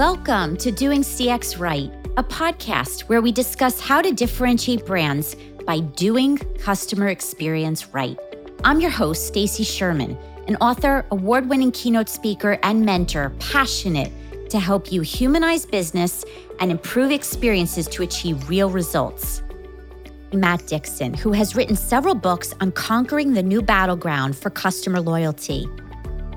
Welcome 0.00 0.56
to 0.56 0.72
Doing 0.72 1.02
CX 1.02 1.58
Right, 1.58 1.92
a 2.16 2.24
podcast 2.24 3.02
where 3.02 3.20
we 3.20 3.32
discuss 3.32 3.78
how 3.78 4.00
to 4.00 4.10
differentiate 4.10 4.86
brands 4.86 5.36
by 5.66 5.80
doing 5.80 6.38
customer 6.58 7.08
experience 7.08 7.86
right. 7.88 8.18
I'm 8.64 8.80
your 8.80 8.90
host, 8.90 9.26
Stacy 9.26 9.62
Sherman, 9.62 10.16
an 10.48 10.56
author, 10.56 11.04
award-winning 11.10 11.72
keynote 11.72 12.08
speaker, 12.08 12.58
and 12.62 12.82
mentor 12.82 13.34
passionate 13.40 14.10
to 14.48 14.58
help 14.58 14.90
you 14.90 15.02
humanize 15.02 15.66
business 15.66 16.24
and 16.60 16.70
improve 16.70 17.10
experiences 17.10 17.86
to 17.88 18.02
achieve 18.02 18.48
real 18.48 18.70
results. 18.70 19.42
Matt 20.32 20.66
Dixon, 20.66 21.12
who 21.12 21.32
has 21.32 21.54
written 21.54 21.76
several 21.76 22.14
books 22.14 22.54
on 22.62 22.72
conquering 22.72 23.34
the 23.34 23.42
new 23.42 23.60
battleground 23.60 24.34
for 24.34 24.48
customer 24.48 24.98
loyalty. 24.98 25.68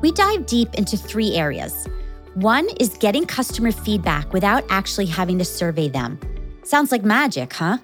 We 0.02 0.12
dive 0.12 0.48
deep 0.48 0.74
into 0.74 0.98
three 0.98 1.36
areas 1.36 1.88
one 2.36 2.68
is 2.80 2.90
getting 2.90 3.26
customer 3.26 3.72
feedback 3.72 4.34
without 4.34 4.64
actually 4.70 5.06
having 5.06 5.38
to 5.38 5.46
survey 5.46 5.88
them. 5.88 6.20
Sounds 6.64 6.92
like 6.92 7.04
magic, 7.04 7.54
huh? 7.54 7.78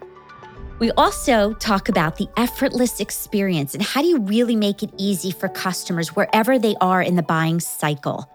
We 0.80 0.92
also 0.92 1.54
talk 1.56 1.90
about 1.90 2.16
the 2.16 2.28
effortless 2.38 3.00
experience 3.00 3.74
and 3.74 3.84
how 3.84 4.02
do 4.02 4.08
you 4.08 4.20
really 4.20 4.56
make 4.56 4.82
it 4.82 4.92
easy 4.98 5.32
for 5.32 5.50
customers 5.50 6.16
wherever 6.16 6.58
they 6.58 6.76
are 6.82 7.02
in 7.02 7.16
the 7.16 7.22
buying 7.22 7.60
cycle. 7.60 8.28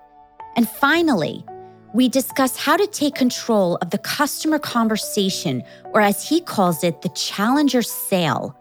And 0.56 0.68
finally, 0.68 1.44
we 1.94 2.08
discuss 2.08 2.56
how 2.56 2.76
to 2.76 2.86
take 2.86 3.14
control 3.14 3.76
of 3.76 3.90
the 3.90 3.98
customer 3.98 4.58
conversation, 4.58 5.62
or 5.92 6.00
as 6.00 6.28
he 6.28 6.40
calls 6.40 6.84
it, 6.84 7.02
the 7.02 7.08
challenger 7.10 7.82
sale. 7.82 8.56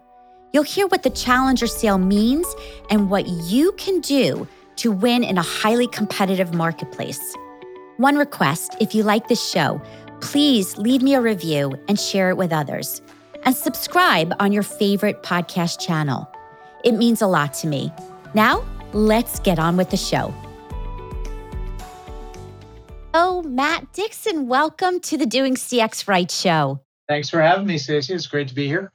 You'll 0.52 0.62
hear 0.62 0.86
what 0.86 1.02
the 1.02 1.10
challenger 1.10 1.66
sale 1.66 1.98
means 1.98 2.46
and 2.90 3.10
what 3.10 3.28
you 3.28 3.72
can 3.72 4.00
do 4.00 4.48
to 4.76 4.90
win 4.90 5.22
in 5.22 5.36
a 5.36 5.42
highly 5.42 5.88
competitive 5.88 6.54
marketplace. 6.54 7.20
One 7.98 8.16
request 8.16 8.74
if 8.80 8.92
you 8.92 9.04
like 9.04 9.28
this 9.28 9.48
show, 9.48 9.80
please 10.20 10.76
leave 10.76 11.00
me 11.00 11.14
a 11.14 11.20
review 11.20 11.78
and 11.86 11.98
share 11.98 12.28
it 12.28 12.36
with 12.36 12.52
others. 12.52 13.00
And 13.44 13.54
subscribe 13.54 14.34
on 14.40 14.50
your 14.50 14.64
favorite 14.64 15.22
podcast 15.22 15.78
channel. 15.80 16.28
It 16.82 16.92
means 16.92 17.22
a 17.22 17.28
lot 17.28 17.54
to 17.54 17.68
me. 17.68 17.92
Now, 18.34 18.64
let's 18.92 19.38
get 19.38 19.60
on 19.60 19.76
with 19.76 19.90
the 19.90 19.96
show. 19.96 20.34
Oh, 23.14 23.44
Matt 23.46 23.92
Dixon, 23.92 24.48
welcome 24.48 24.98
to 24.98 25.16
the 25.16 25.26
Doing 25.26 25.54
CX 25.54 26.08
Right 26.08 26.28
show. 26.28 26.80
Thanks 27.06 27.30
for 27.30 27.40
having 27.40 27.64
me, 27.64 27.78
Stacy. 27.78 28.12
It's 28.12 28.26
great 28.26 28.48
to 28.48 28.54
be 28.54 28.66
here. 28.66 28.90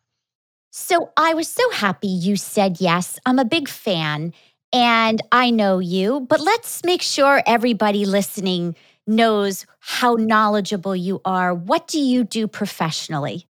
So, 0.72 1.14
I 1.16 1.34
was 1.36 1.48
so 1.48 1.72
happy 1.72 2.10
you 2.10 2.36
said 2.36 2.82
yes. 2.82 3.18
I'm 3.26 3.40
a 3.40 3.46
big 3.46 3.70
fan 3.70 4.34
and 4.74 5.22
I 5.32 5.50
know 5.50 5.80
you, 5.80 6.20
but 6.20 6.42
let's 6.42 6.84
make 6.84 7.02
sure 7.02 7.42
everybody 7.48 8.06
listening 8.06 8.76
knows 9.08 9.66
how 9.80 10.16
knowledgeable 10.16 10.96
you 10.96 11.22
are. 11.26 11.54
What 11.54 11.88
do 11.88 12.00
you 12.00 12.24
do 12.24 12.48
professionally? 12.48 13.48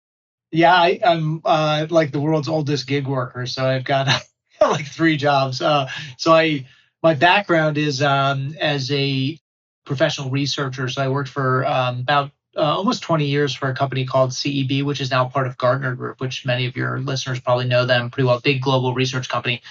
Yeah, 0.51 0.73
I, 0.73 0.99
am 1.03 1.41
uh, 1.45 1.87
like 1.89 2.11
the 2.11 2.19
world's 2.19 2.47
oldest 2.47 2.87
gig 2.87 3.07
worker, 3.07 3.45
so 3.45 3.65
I've 3.65 3.83
got 3.83 4.07
like 4.61 4.85
three 4.85 5.17
jobs. 5.17 5.61
Uh, 5.61 5.89
so 6.17 6.33
I, 6.33 6.65
my 7.03 7.13
background 7.13 7.77
is 7.77 8.01
um, 8.01 8.55
as 8.59 8.91
a 8.91 9.39
professional 9.85 10.29
researcher. 10.29 10.87
So 10.89 11.03
I 11.03 11.09
worked 11.09 11.29
for 11.29 11.65
um, 11.65 11.99
about 11.99 12.31
uh, 12.55 12.61
almost 12.61 13.03
20 13.03 13.25
years 13.25 13.53
for 13.53 13.69
a 13.69 13.75
company 13.75 14.05
called 14.05 14.31
CEB, 14.31 14.83
which 14.83 15.01
is 15.01 15.11
now 15.11 15.25
part 15.25 15.47
of 15.47 15.57
Gartner 15.57 15.95
Group, 15.95 16.19
which 16.19 16.45
many 16.45 16.65
of 16.65 16.75
your 16.75 16.99
listeners 16.99 17.39
probably 17.39 17.65
know 17.65 17.85
them 17.85 18.09
pretty 18.09 18.25
well. 18.25 18.39
Big 18.39 18.61
global 18.61 18.93
research 18.93 19.29
company. 19.29 19.61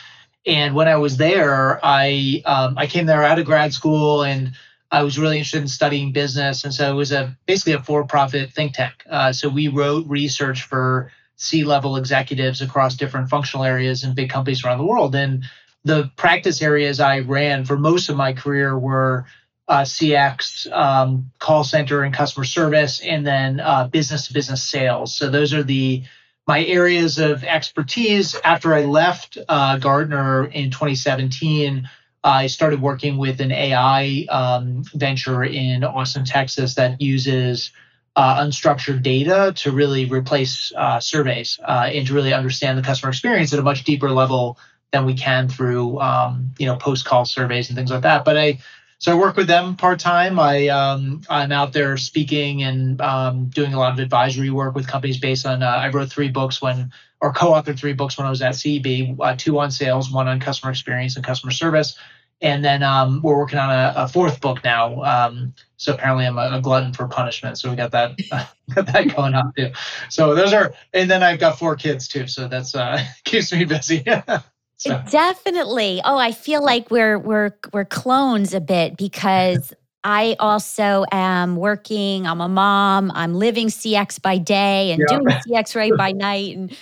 And 0.47 0.75
when 0.75 0.89
I 0.89 0.97
was 0.97 1.17
there, 1.17 1.81
I 1.85 2.43
um, 2.47 2.79
I 2.79 2.87
came 2.87 3.07
there 3.07 3.23
out 3.23 3.39
of 3.39 3.47
grad 3.47 3.75
school 3.75 4.23
and 4.23 4.53
I 4.91 5.03
was 5.03 5.19
really 5.19 5.37
interested 5.37 5.61
in 5.61 5.69
studying 5.69 6.13
business, 6.13 6.65
and 6.65 6.73
so 6.73 6.91
it 6.91 6.95
was 6.95 7.13
a 7.13 7.37
basically 7.47 7.75
a 7.75 7.83
for-profit 7.83 8.53
think 8.53 8.75
tank. 8.75 8.95
Uh, 9.09 9.33
so 9.33 9.49
we 9.49 9.69
wrote 9.69 10.07
research 10.09 10.63
for 10.63 11.13
C-level 11.37 11.97
executives 11.97 12.63
across 12.63 12.97
different 12.97 13.29
functional 13.29 13.65
areas 13.65 14.03
in 14.03 14.15
big 14.15 14.31
companies 14.31 14.65
around 14.65 14.79
the 14.79 14.85
world. 14.85 15.15
And 15.15 15.45
the 15.85 16.11
practice 16.17 16.63
areas 16.63 17.01
I 17.01 17.21
ran 17.21 17.65
for 17.65 17.79
most 17.79 18.09
of 18.09 18.17
my 18.17 18.33
career 18.33 18.79
were 18.79 19.27
uh, 19.69 19.83
CX, 19.83 20.71
um, 20.73 21.31
call 21.39 21.65
center, 21.65 22.03
and 22.03 22.15
customer 22.15 22.45
service, 22.45 23.01
and 23.01 23.27
then 23.27 23.61
uh, 23.61 23.87
business-to-business 23.89 24.63
sales. 24.63 25.15
So 25.15 25.29
those 25.29 25.53
are 25.53 25.63
the 25.63 26.03
my 26.47 26.65
areas 26.65 27.19
of 27.19 27.45
expertise. 27.45 28.35
After 28.43 28.75
I 28.75 28.87
left 28.87 29.37
uh, 29.51 29.77
Gartner 29.77 30.47
in 30.47 30.71
2017. 30.71 31.89
I 32.25 32.49
started 32.49 32.83
working 32.83 33.17
with 33.17 33.41
an 33.41 33.53
AI 33.53 34.27
um, 34.29 34.83
venture 34.95 35.45
in 35.45 35.85
Austin, 35.85 36.25
Texas 36.25 36.75
that 36.75 37.01
uses 37.01 37.71
uh, 38.17 38.43
unstructured 38.43 39.03
data 39.03 39.53
to 39.57 39.71
really 39.71 40.07
replace 40.07 40.73
uh, 40.77 40.99
surveys 40.99 41.61
uh, 41.65 41.89
and 41.93 42.07
to 42.07 42.15
really 42.15 42.33
understand 42.33 42.77
the 42.77 42.83
customer 42.83 43.11
experience 43.11 43.53
at 43.53 43.61
a 43.61 43.63
much 43.63 43.85
deeper 43.85 44.11
level 44.11 44.59
than 44.91 45.07
we 45.07 45.15
can 45.15 45.49
through 45.49 46.01
um, 46.01 46.51
you 46.59 46.67
know 46.67 46.77
post 46.77 47.05
call 47.05 47.25
surveys 47.25 47.69
and 47.69 47.77
things 47.77 47.91
like 47.91 48.03
that. 48.03 48.25
But 48.25 48.37
I 48.37 48.59
so 48.99 49.13
I 49.13 49.15
work 49.15 49.37
with 49.37 49.47
them 49.47 49.77
part 49.77 50.01
time. 50.01 50.41
I 50.41 50.69
um, 50.69 51.23
I'm 51.31 51.53
out 51.53 51.73
there 51.73 51.97
speaking 51.97 52.65
and 52.65 53.01
um, 53.01 53.47
doing 53.47 53.75
a 53.75 53.79
lot 53.79 53.93
of 53.93 54.01
advisory 54.01 54.51
work 54.51 54.75
with 54.75 54.89
companies 54.89 55.19
based 55.19 55.47
on. 55.47 55.63
Uh, 55.63 55.67
I 55.67 55.89
wrote 55.89 56.11
three 56.11 56.29
books 56.29 56.61
when 56.61 56.93
or 57.21 57.33
co-authored 57.33 57.79
three 57.79 57.93
books 57.93 58.17
when 58.17 58.27
I 58.27 58.31
was 58.31 58.43
at 58.43 58.55
CEB, 58.55 59.17
uh, 59.21 59.35
two 59.37 59.59
on 59.59 59.71
sales, 59.71 60.11
one 60.11 60.29
on 60.29 60.41
customer 60.41 60.71
experience 60.71 61.17
and 61.17 61.25
customer 61.25 61.53
service. 61.53 61.99
And 62.41 62.65
then 62.65 62.85
um, 62.85 63.21
we're 63.23 63.37
working 63.37 63.59
on 63.59 63.71
a, 63.71 63.93
a 63.97 64.09
fourth 64.09 64.41
book 64.41 64.63
now. 64.63 65.03
Um, 65.03 65.55
so 65.77 65.95
apparently 65.95 66.25
I'm 66.25 66.39
a, 66.39 66.59
a, 66.59 66.61
glutton 66.61 66.93
for 66.93 67.09
punishment. 67.09 67.59
So 67.59 67.69
we 67.69 67.75
got 67.75 67.91
that 67.91 68.17
got 68.75 68.87
that 68.87 69.17
going 69.17 69.35
on 69.35 69.53
too. 69.57 69.73
So 70.09 70.37
those 70.37 70.53
are, 70.53 70.73
and 70.95 71.11
then 71.11 71.25
I've 71.25 71.41
got 71.41 71.59
four 71.59 71.75
kids 71.75 72.07
too. 72.07 72.29
So 72.29 72.47
that's 72.47 72.77
uh, 72.77 73.05
keeps 73.25 73.53
me 73.53 73.65
busy. 73.65 74.05
so. 74.77 75.03
Definitely. 75.11 76.01
Oh, 76.05 76.19
I 76.19 76.31
feel 76.31 76.63
like 76.63 76.93
we're 76.93 77.19
we're 77.19 77.51
we're 77.73 77.85
clones 77.85 78.55
a 78.55 78.61
bit 78.61 78.97
because 78.97 79.75
I 80.05 80.37
also 80.39 81.05
am 81.11 81.57
working. 81.57 82.25
I'm 82.25 82.41
a 82.41 82.49
mom. 82.49 83.11
I'm 83.17 83.35
living 83.35 83.67
CX 83.67 84.23
by 84.23 84.39
day 84.39 84.93
and 84.93 85.01
yeah. 85.01 85.19
doing 85.19 85.27
CX 85.27 85.75
right 85.75 85.93
by 85.97 86.13
night. 86.13 86.57
And 86.57 86.77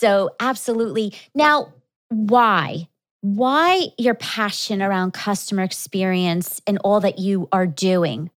so, 0.00 0.30
absolutely. 0.40 1.12
Now, 1.34 1.74
why? 2.08 2.88
Why 3.20 3.88
your 3.98 4.14
passion 4.14 4.80
around 4.80 5.12
customer 5.12 5.62
experience 5.62 6.62
and 6.66 6.78
all 6.78 7.00
that 7.00 7.18
you 7.18 7.48
are 7.52 7.66
doing? 7.66 8.30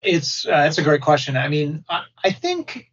It's 0.00 0.46
uh, 0.46 0.62
that's 0.62 0.78
a 0.78 0.82
great 0.82 1.02
question. 1.02 1.36
I 1.36 1.48
mean, 1.48 1.84
I, 1.90 2.04
I 2.24 2.30
think 2.30 2.90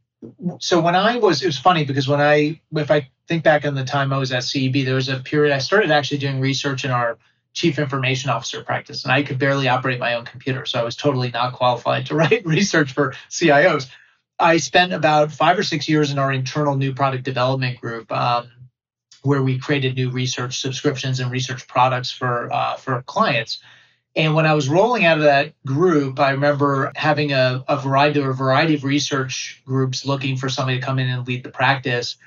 so. 0.59 0.81
When 0.81 0.95
I 0.95 1.15
was, 1.17 1.41
it 1.41 1.45
was 1.45 1.57
funny 1.57 1.85
because 1.85 2.07
when 2.07 2.19
I, 2.19 2.59
if 2.75 2.91
I 2.91 3.09
think 3.29 3.43
back 3.43 3.63
on 3.63 3.75
the 3.75 3.85
time 3.85 4.11
I 4.11 4.17
was 4.17 4.33
at 4.33 4.43
CEB, 4.43 4.83
there 4.83 4.95
was 4.95 5.07
a 5.07 5.19
period 5.19 5.53
I 5.53 5.59
started 5.59 5.91
actually 5.91 6.17
doing 6.17 6.41
research 6.41 6.83
in 6.83 6.91
our 6.91 7.17
chief 7.53 7.79
information 7.79 8.29
officer 8.29 8.61
practice, 8.61 9.05
and 9.05 9.13
I 9.13 9.23
could 9.23 9.39
barely 9.39 9.69
operate 9.69 9.99
my 9.99 10.15
own 10.15 10.25
computer, 10.25 10.65
so 10.65 10.79
I 10.79 10.83
was 10.83 10.97
totally 10.97 11.31
not 11.31 11.53
qualified 11.53 12.07
to 12.07 12.15
write 12.15 12.45
research 12.45 12.91
for 12.91 13.13
CIOs. 13.29 13.87
I 14.39 14.57
spent 14.57 14.93
about 14.93 15.31
five 15.31 15.57
or 15.57 15.63
six 15.63 15.87
years 15.87 16.11
in 16.11 16.19
our 16.19 16.31
internal 16.31 16.75
new 16.75 16.93
product 16.93 17.23
development 17.23 17.79
group, 17.79 18.11
um, 18.11 18.49
where 19.23 19.41
we 19.41 19.57
created 19.57 19.95
new 19.95 20.09
research 20.09 20.59
subscriptions 20.59 21.19
and 21.19 21.31
research 21.31 21.67
products 21.67 22.11
for 22.11 22.51
uh, 22.51 22.75
for 22.75 23.01
clients. 23.03 23.59
And 24.15 24.33
when 24.33 24.45
I 24.45 24.53
was 24.53 24.69
rolling 24.69 25.05
out 25.05 25.17
of 25.17 25.23
that 25.23 25.53
group, 25.65 26.19
I 26.19 26.31
remember 26.31 26.91
having 26.95 27.33
a, 27.33 27.63
a 27.67 27.77
variety 27.77 28.19
a 28.21 28.31
variety 28.31 28.75
of 28.75 28.83
research 28.83 29.61
groups 29.65 30.05
looking 30.05 30.37
for 30.37 30.49
somebody 30.49 30.79
to 30.79 30.85
come 30.85 30.99
in 30.99 31.07
and 31.07 31.27
lead 31.27 31.43
the 31.43 31.49
practice. 31.49 32.17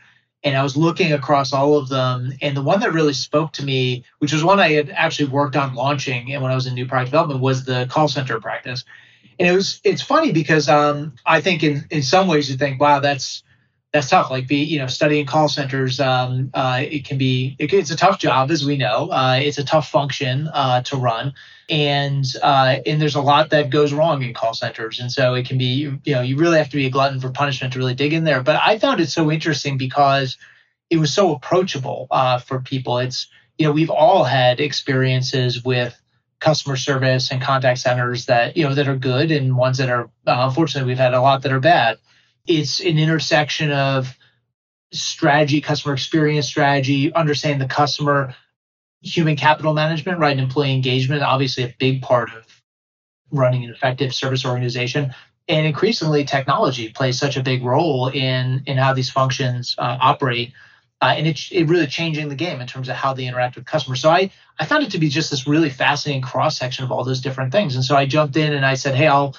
And 0.45 0.57
I 0.57 0.63
was 0.63 0.77
looking 0.77 1.13
across 1.13 1.53
all 1.53 1.77
of 1.77 1.89
them, 1.89 2.33
and 2.41 2.57
the 2.57 2.63
one 2.63 2.81
that 2.81 2.93
really 2.93 3.13
spoke 3.13 3.53
to 3.55 3.65
me, 3.65 4.05
which 4.19 4.33
was 4.33 4.45
one 4.45 4.61
I 4.61 4.71
had 4.71 4.89
actually 4.91 5.31
worked 5.31 5.57
on 5.57 5.75
launching, 5.75 6.33
and 6.33 6.43
when 6.43 6.53
I 6.53 6.55
was 6.55 6.67
in 6.67 6.75
new 6.75 6.87
product 6.87 7.11
development, 7.11 7.41
was 7.41 7.65
the 7.65 7.87
call 7.91 8.07
center 8.07 8.41
practice 8.41 8.85
and 9.39 9.49
it 9.49 9.53
was 9.53 9.81
it's 9.85 10.03
funny 10.03 10.33
because 10.33 10.69
um, 10.69 11.15
I 11.25 11.41
think 11.41 11.63
in 11.63 11.87
in 11.91 12.03
some 12.03 12.27
ways 12.29 12.51
you 12.51 12.57
think, 12.57 12.81
wow, 12.81 13.01
that's 13.01 13.43
that's 13.93 14.11
tough. 14.11 14.31
Like 14.31 14.47
be 14.47 14.65
you 14.65 14.79
know 14.79 14.87
studying 14.87 15.27
call 15.27 15.49
centers, 15.49 16.01
um, 16.01 16.51
uh, 16.55 16.83
it 16.83 17.05
can 17.05 17.19
be 17.19 17.57
it, 17.59 17.73
it's 17.73 17.91
a 17.91 17.97
tough 17.97 18.19
job 18.19 18.51
as 18.51 18.65
we 18.65 18.77
know. 18.77 19.11
Uh, 19.11 19.39
it's 19.41 19.59
a 19.59 19.65
tough 19.65 19.89
function 19.89 20.49
uh, 20.49 20.83
to 20.83 20.97
run, 20.97 21.35
and 21.71 22.25
uh, 22.43 22.77
and 22.85 23.01
there's 23.01 23.15
a 23.15 23.23
lot 23.23 23.51
that 23.51 23.71
goes 23.71 23.93
wrong 23.93 24.23
in 24.23 24.35
call 24.35 24.55
centers, 24.55 25.01
and 25.01 25.11
so 25.11 25.35
it 25.35 25.47
can 25.47 25.57
be 25.57 25.91
you 26.05 26.15
know 26.15 26.21
you 26.21 26.37
really 26.37 26.59
have 26.59 26.71
to 26.71 26.77
be 26.77 26.87
a 26.87 26.91
glutton 26.91 27.21
for 27.21 27.31
punishment 27.31 27.73
to 27.75 27.79
really 27.79 27.95
dig 27.95 28.13
in 28.13 28.25
there. 28.25 28.43
But 28.43 28.61
I 28.63 28.79
found 28.79 29.01
it 29.01 29.09
so 29.09 29.31
interesting 29.31 29.79
because 29.79 30.37
it 30.91 30.99
was 30.99 31.13
so 31.15 31.35
approachable 31.35 32.09
uh, 32.11 32.39
for 32.39 32.61
people. 32.61 32.99
It's 32.99 33.29
you 33.57 33.67
know 33.67 33.73
we've 33.73 33.91
all 33.91 34.25
had 34.25 34.59
experiences 34.59 35.65
with 35.65 35.99
customer 36.41 36.77
service 36.77 37.31
and 37.31 37.43
contact 37.43 37.81
centers 37.81 38.27
that 38.27 38.57
you 38.57 38.67
know 38.67 38.75
that 38.75 38.89
are 38.89 38.97
good 38.97 39.31
and 39.31 39.57
ones 39.57 39.79
that 39.79 39.91
are 39.91 40.05
uh, 40.27 40.47
unfortunately 40.49 40.89
we've 40.89 40.99
had 40.99 41.15
a 41.15 41.21
lot 41.21 41.43
that 41.43 41.53
are 41.53 41.61
bad 41.61 41.99
it's 42.47 42.81
an 42.81 42.99
intersection 42.99 43.73
of 43.73 44.17
strategy 44.93 45.61
customer 45.61 45.95
experience 45.95 46.47
strategy 46.47 47.13
understanding 47.15 47.59
the 47.59 47.75
customer 47.75 48.35
human 49.03 49.37
capital 49.37 49.75
management 49.75 50.19
right 50.19 50.33
and 50.33 50.41
employee 50.41 50.73
engagement 50.73 51.23
obviously 51.23 51.65
a 51.65 51.75
big 51.79 52.01
part 52.03 52.31
of 52.35 52.59
running 53.31 53.65
an 53.65 53.71
effective 53.71 54.15
service 54.15 54.45
organization. 54.45 55.15
And 55.49 55.67
increasingly, 55.67 56.25
technology 56.25 56.91
plays 56.91 57.19
such 57.19 57.37
a 57.37 57.43
big 57.43 57.65
role 57.65 58.09
in 58.09 58.63
in 58.67 58.77
how 58.77 58.93
these 58.93 59.11
functions 59.11 59.75
uh, 59.79 59.97
operate, 60.01 60.53
uh, 61.01 61.15
and 61.17 61.27
it's 61.27 61.51
it 61.53 61.65
really 61.65 61.87
changing 61.87 62.29
the 62.29 62.35
game 62.35 62.61
in 62.61 62.67
terms 62.67 62.89
of 62.89 62.97
how 62.97 63.15
they 63.15 63.27
interact 63.27 63.57
with 63.57 63.65
customers. 63.65 64.01
So 64.01 64.11
I 64.11 64.31
I 64.59 64.65
found 64.65 64.83
it 64.83 64.91
to 64.93 64.99
be 64.99 65.09
just 65.09 65.31
this 65.31 65.47
really 65.47 65.71
fascinating 65.71 66.23
cross 66.23 66.59
section 66.59 66.85
of 66.85 66.91
all 66.91 67.05
those 67.05 67.21
different 67.21 67.53
things. 67.53 67.75
And 67.75 67.85
so 67.85 67.97
I 67.97 68.07
jumped 68.07 68.37
in 68.37 68.53
and 68.53 68.67
I 68.67 68.75
said, 68.75 68.95
hey, 68.95 69.07
I'll 69.07 69.37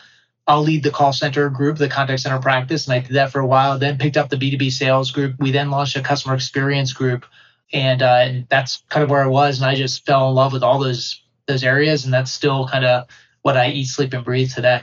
I'll 0.48 0.64
lead 0.64 0.84
the 0.84 0.92
call 0.92 1.14
center 1.14 1.50
group, 1.50 1.78
the 1.78 1.90
contact 1.90 2.22
center 2.22 2.40
practice, 2.40 2.88
and 2.88 2.96
I 2.96 3.00
did 3.00 3.14
that 3.14 3.32
for 3.32 3.40
a 3.40 3.46
while. 3.46 3.78
Then 3.78 3.98
picked 3.98 4.18
up 4.18 4.30
the 4.30 4.38
B2B 4.38 4.72
sales 4.72 5.12
group. 5.12 5.36
We 5.38 5.52
then 5.52 5.70
launched 5.70 5.96
a 5.96 6.02
customer 6.02 6.34
experience 6.34 6.92
group, 6.92 7.26
and, 7.72 8.02
uh, 8.02 8.22
and 8.24 8.48
that's 8.50 8.82
kind 8.90 9.04
of 9.04 9.12
where 9.12 9.22
I 9.22 9.28
was. 9.28 9.60
And 9.60 9.70
I 9.70 9.76
just 9.76 10.08
fell 10.08 10.28
in 10.30 10.34
love 10.36 10.52
with 10.52 10.64
all 10.64 10.80
those 10.80 11.22
those 11.48 11.64
areas, 11.64 12.06
and 12.06 12.14
that's 12.14 12.32
still 12.32 12.68
kind 12.68 12.86
of 12.86 13.08
what 13.44 13.58
I 13.58 13.70
eat, 13.70 13.86
sleep, 13.86 14.14
and 14.14 14.26
breathe 14.26 14.52
today. 14.52 14.82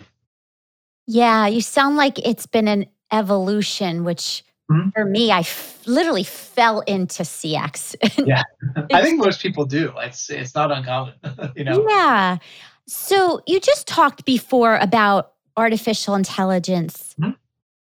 Yeah, 1.06 1.46
you 1.46 1.60
sound 1.60 1.96
like 1.96 2.18
it's 2.24 2.46
been 2.46 2.68
an 2.68 2.86
evolution, 3.10 4.04
which 4.04 4.44
mm-hmm. 4.70 4.90
for 4.90 5.04
me, 5.04 5.30
I 5.30 5.40
f- 5.40 5.82
literally 5.86 6.24
fell 6.24 6.80
into 6.80 7.22
CX. 7.22 7.94
yeah, 8.26 8.42
I 8.92 9.02
think 9.02 9.18
most 9.18 9.40
people 9.40 9.64
do. 9.64 9.92
It's 9.98 10.30
it's 10.30 10.54
not 10.54 10.70
uncommon, 10.72 11.14
you 11.56 11.64
know. 11.64 11.86
Yeah. 11.88 12.38
So 12.86 13.40
you 13.46 13.60
just 13.60 13.86
talked 13.86 14.24
before 14.24 14.76
about 14.76 15.32
artificial 15.56 16.14
intelligence. 16.14 17.14
Mm-hmm. 17.20 17.32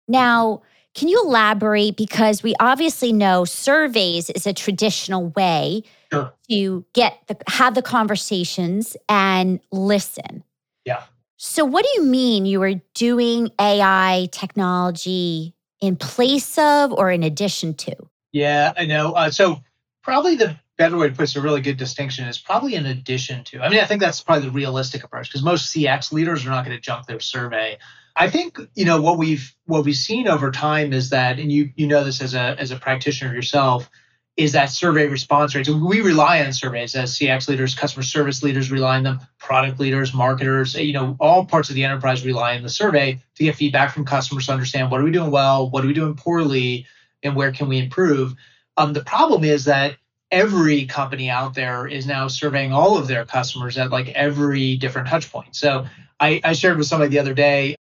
Now, 0.09 0.63
can 0.95 1.09
you 1.09 1.23
elaborate? 1.25 1.97
Because 1.97 2.43
we 2.43 2.55
obviously 2.61 3.13
know 3.13 3.45
surveys 3.45 4.31
is 4.31 4.47
a 4.47 4.53
traditional 4.53 5.29
way 5.31 5.83
sure. 6.13 6.33
to 6.51 6.85
get 6.95 7.19
the 7.27 7.37
have 7.49 7.75
the 7.75 7.83
conversations 7.83 8.97
and 9.09 9.61
listen. 9.73 10.45
Yeah. 10.85 11.03
So 11.37 11.65
what 11.65 11.85
do 11.85 11.91
you 12.01 12.07
mean 12.07 12.47
you 12.47 12.63
are 12.63 12.75
doing 12.95 13.51
AI 13.61 14.29
technology 14.33 15.56
in 15.81 15.97
place 15.97 16.59
of 16.59 16.93
or 16.93 17.11
in 17.11 17.23
addition 17.23 17.75
to? 17.75 17.95
Yeah, 18.33 18.73
I 18.77 18.87
know. 18.87 19.13
Uh, 19.13 19.31
so 19.31 19.63
probably 20.03 20.37
the 20.37 20.57
better 20.77 20.97
way 20.97 21.09
to 21.09 21.15
put 21.15 21.29
it, 21.29 21.37
a 21.37 21.41
really 21.41 21.61
good 21.61 21.77
distinction 21.77 22.27
is 22.27 22.39
probably 22.39 22.75
in 22.75 22.87
addition 22.87 23.45
to. 23.45 23.61
I 23.61 23.69
mean, 23.69 23.81
I 23.81 23.85
think 23.85 24.01
that's 24.01 24.21
probably 24.21 24.47
the 24.47 24.53
realistic 24.53 25.05
approach 25.05 25.29
because 25.29 25.43
most 25.43 25.75
CX 25.75 26.13
leaders 26.13 26.45
are 26.47 26.51
not 26.51 26.65
going 26.65 26.77
to 26.77 26.81
junk 26.81 27.07
their 27.07 27.21
survey. 27.21 27.79
I 28.15 28.31
think 28.31 28.59
you 28.75 28.85
know 28.85 29.01
what 29.01 29.19
we've 29.19 29.55
what 29.67 29.85
we've 29.85 29.97
seen 29.97 30.27
over 30.27 30.51
time 30.51 30.93
is 30.93 31.11
that, 31.11 31.39
and 31.39 31.53
you 31.53 31.71
you 31.77 31.87
know 31.87 32.03
this 32.03 32.23
as 32.23 32.35
a 32.35 32.57
as 32.59 32.71
a 32.71 32.77
practitioner 32.77 33.35
yourself, 33.35 33.91
is 34.37 34.53
that 34.53 34.67
survey 34.67 35.07
response 35.07 35.55
rates. 35.55 35.69
We 35.69 36.03
rely 36.03 36.45
on 36.45 36.53
surveys 36.53 36.95
as 36.95 37.19
CX 37.19 37.49
leaders, 37.49 37.75
customer 37.75 38.03
service 38.03 38.43
leaders 38.43 38.71
rely 38.71 38.99
on 38.99 39.03
them, 39.03 39.21
product 39.39 39.81
leaders, 39.81 40.13
marketers, 40.13 40.75
you 40.75 40.93
know, 40.93 41.17
all 41.19 41.47
parts 41.47 41.71
of 41.71 41.75
the 41.75 41.85
enterprise 41.85 42.25
rely 42.25 42.57
on 42.57 42.63
the 42.63 42.69
survey 42.69 43.19
to 43.37 43.45
get 43.45 43.57
feedback 43.57 43.95
from 43.95 44.05
customers 44.05 44.47
to 44.47 44.53
understand 44.53 44.91
what 44.91 45.01
are 45.01 45.05
we 45.05 45.11
doing 45.11 45.31
well, 45.31 45.71
what 45.71 45.83
are 45.83 45.87
we 45.87 45.95
doing 45.95 46.15
poorly, 46.15 46.87
and 47.23 47.35
where 47.35 47.51
can 47.51 47.69
we 47.69 47.79
improve. 47.79 48.35
Um, 48.77 48.93
the 48.93 49.05
problem 49.05 49.43
is 49.43 49.65
that 49.65 49.97
every 50.31 50.85
company 50.85 51.31
out 51.31 51.55
there 51.55 51.87
is 51.87 52.07
now 52.07 52.29
surveying 52.29 52.73
all 52.73 52.99
of 52.99 53.09
their 53.09 53.25
customers 53.25 53.79
at 53.79 53.91
like 53.91 54.09
every 54.09 54.77
different 54.77 55.09
touch 55.09 55.31
point. 55.31 55.57
So 55.57 55.87
I, 56.21 56.41
I 56.45 56.53
shared 56.53 56.77
with 56.77 56.89
somebody 56.89 57.11
the 57.11 57.21
other 57.21 57.35
day. 57.35 57.77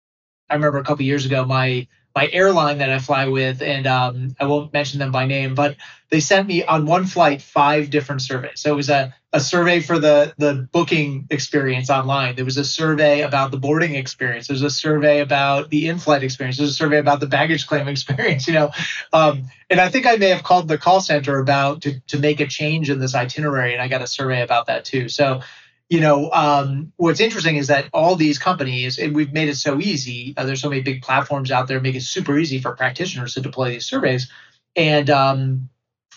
I 0.48 0.54
remember 0.54 0.78
a 0.78 0.84
couple 0.84 1.04
years 1.04 1.26
ago, 1.26 1.44
my 1.44 1.88
my 2.14 2.28
airline 2.32 2.78
that 2.78 2.90
I 2.90 3.00
fly 3.00 3.26
with, 3.26 3.60
and 3.60 3.86
um, 3.86 4.36
I 4.38 4.46
won't 4.46 4.72
mention 4.72 5.00
them 5.00 5.10
by 5.10 5.26
name, 5.26 5.54
but 5.54 5.76
they 6.10 6.20
sent 6.20 6.46
me 6.46 6.62
on 6.64 6.86
one 6.86 7.06
flight 7.06 7.42
five 7.42 7.90
different 7.90 8.22
surveys. 8.22 8.60
So 8.60 8.72
it 8.72 8.76
was 8.76 8.88
a, 8.88 9.12
a 9.32 9.40
survey 9.40 9.80
for 9.80 9.98
the, 9.98 10.32
the 10.38 10.68
booking 10.70 11.26
experience 11.30 11.90
online. 11.90 12.36
There 12.36 12.44
was 12.44 12.56
a 12.56 12.64
survey 12.64 13.22
about 13.22 13.50
the 13.50 13.56
boarding 13.56 13.96
experience. 13.96 14.46
There's 14.46 14.62
a 14.62 14.70
survey 14.70 15.20
about 15.20 15.70
the 15.70 15.88
in-flight 15.88 16.22
experience. 16.22 16.58
There's 16.58 16.70
a 16.70 16.74
survey 16.74 16.98
about 16.98 17.18
the 17.18 17.26
baggage 17.26 17.66
claim 17.66 17.88
experience, 17.94 18.46
you 18.46 18.54
know. 18.54 18.70
Um, 19.12 19.50
and 19.68 19.80
I 19.80 19.88
think 19.88 20.06
I 20.06 20.14
may 20.14 20.28
have 20.28 20.44
called 20.44 20.68
the 20.68 20.78
call 20.78 21.00
center 21.00 21.40
about 21.40 21.82
to, 21.82 21.98
to 22.00 22.18
make 22.20 22.38
a 22.38 22.46
change 22.46 22.90
in 22.90 23.00
this 23.00 23.16
itinerary, 23.16 23.72
and 23.72 23.82
I 23.82 23.88
got 23.88 24.02
a 24.02 24.06
survey 24.06 24.42
about 24.42 24.66
that 24.66 24.84
too. 24.84 25.08
So 25.08 25.40
you 25.88 26.00
know, 26.00 26.30
um, 26.32 26.92
what's 26.96 27.20
interesting 27.20 27.56
is 27.56 27.66
that 27.66 27.88
all 27.92 28.16
these 28.16 28.38
companies, 28.38 28.98
and 28.98 29.14
we've 29.14 29.32
made 29.32 29.48
it 29.48 29.56
so 29.56 29.78
easy. 29.78 30.34
Uh, 30.36 30.44
there's 30.44 30.62
so 30.62 30.70
many 30.70 30.82
big 30.82 31.02
platforms 31.02 31.50
out 31.50 31.68
there, 31.68 31.80
make 31.80 31.94
it 31.94 32.02
super 32.02 32.38
easy 32.38 32.58
for 32.58 32.74
practitioners 32.74 33.34
to 33.34 33.40
deploy 33.40 33.70
these 33.70 33.86
surveys, 33.86 34.30
and 34.76 35.10
um, 35.10 35.68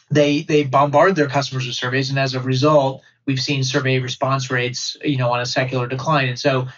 they 0.10 0.42
they 0.42 0.64
bombard 0.64 1.16
their 1.16 1.28
customers 1.28 1.66
with 1.66 1.76
surveys, 1.76 2.10
and 2.10 2.18
as 2.18 2.34
a 2.34 2.40
result, 2.40 3.04
we've 3.26 3.42
seen 3.42 3.64
survey 3.64 4.00
response 4.00 4.50
rates, 4.50 4.96
you 5.04 5.18
know, 5.18 5.32
on 5.32 5.42
a 5.42 5.46
secular 5.46 5.86
decline. 5.86 6.30
And 6.30 6.40
so, 6.40 6.70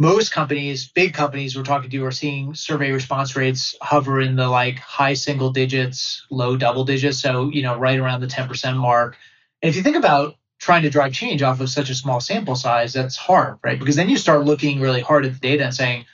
most 0.00 0.32
companies, 0.32 0.88
big 0.88 1.14
companies 1.14 1.56
we're 1.56 1.62
talking 1.62 1.88
to, 1.88 2.04
are 2.04 2.10
seeing 2.10 2.54
survey 2.54 2.90
response 2.90 3.36
rates 3.36 3.76
hover 3.80 4.20
in 4.20 4.34
the 4.34 4.48
like 4.48 4.78
high 4.80 5.14
single 5.14 5.50
digits, 5.50 6.26
low 6.32 6.56
double 6.56 6.84
digits. 6.84 7.20
So, 7.20 7.48
you 7.50 7.62
know, 7.62 7.78
right 7.78 7.98
around 7.98 8.20
the 8.20 8.26
10% 8.26 8.76
mark. 8.76 9.16
And 9.62 9.70
if 9.70 9.76
you 9.76 9.82
think 9.84 9.96
about 9.96 10.34
trying 10.64 10.82
to 10.82 10.88
drive 10.88 11.12
change 11.12 11.42
off 11.42 11.60
of 11.60 11.68
such 11.68 11.90
a 11.90 11.94
small 11.94 12.20
sample 12.20 12.56
size, 12.56 12.94
that's 12.94 13.16
hard, 13.16 13.58
right? 13.62 13.78
Because 13.78 13.96
then 13.96 14.08
you 14.08 14.16
start 14.16 14.46
looking 14.46 14.80
really 14.80 15.02
hard 15.02 15.26
at 15.26 15.34
the 15.34 15.38
data 15.38 15.62
and 15.62 15.74
saying, 15.74 16.06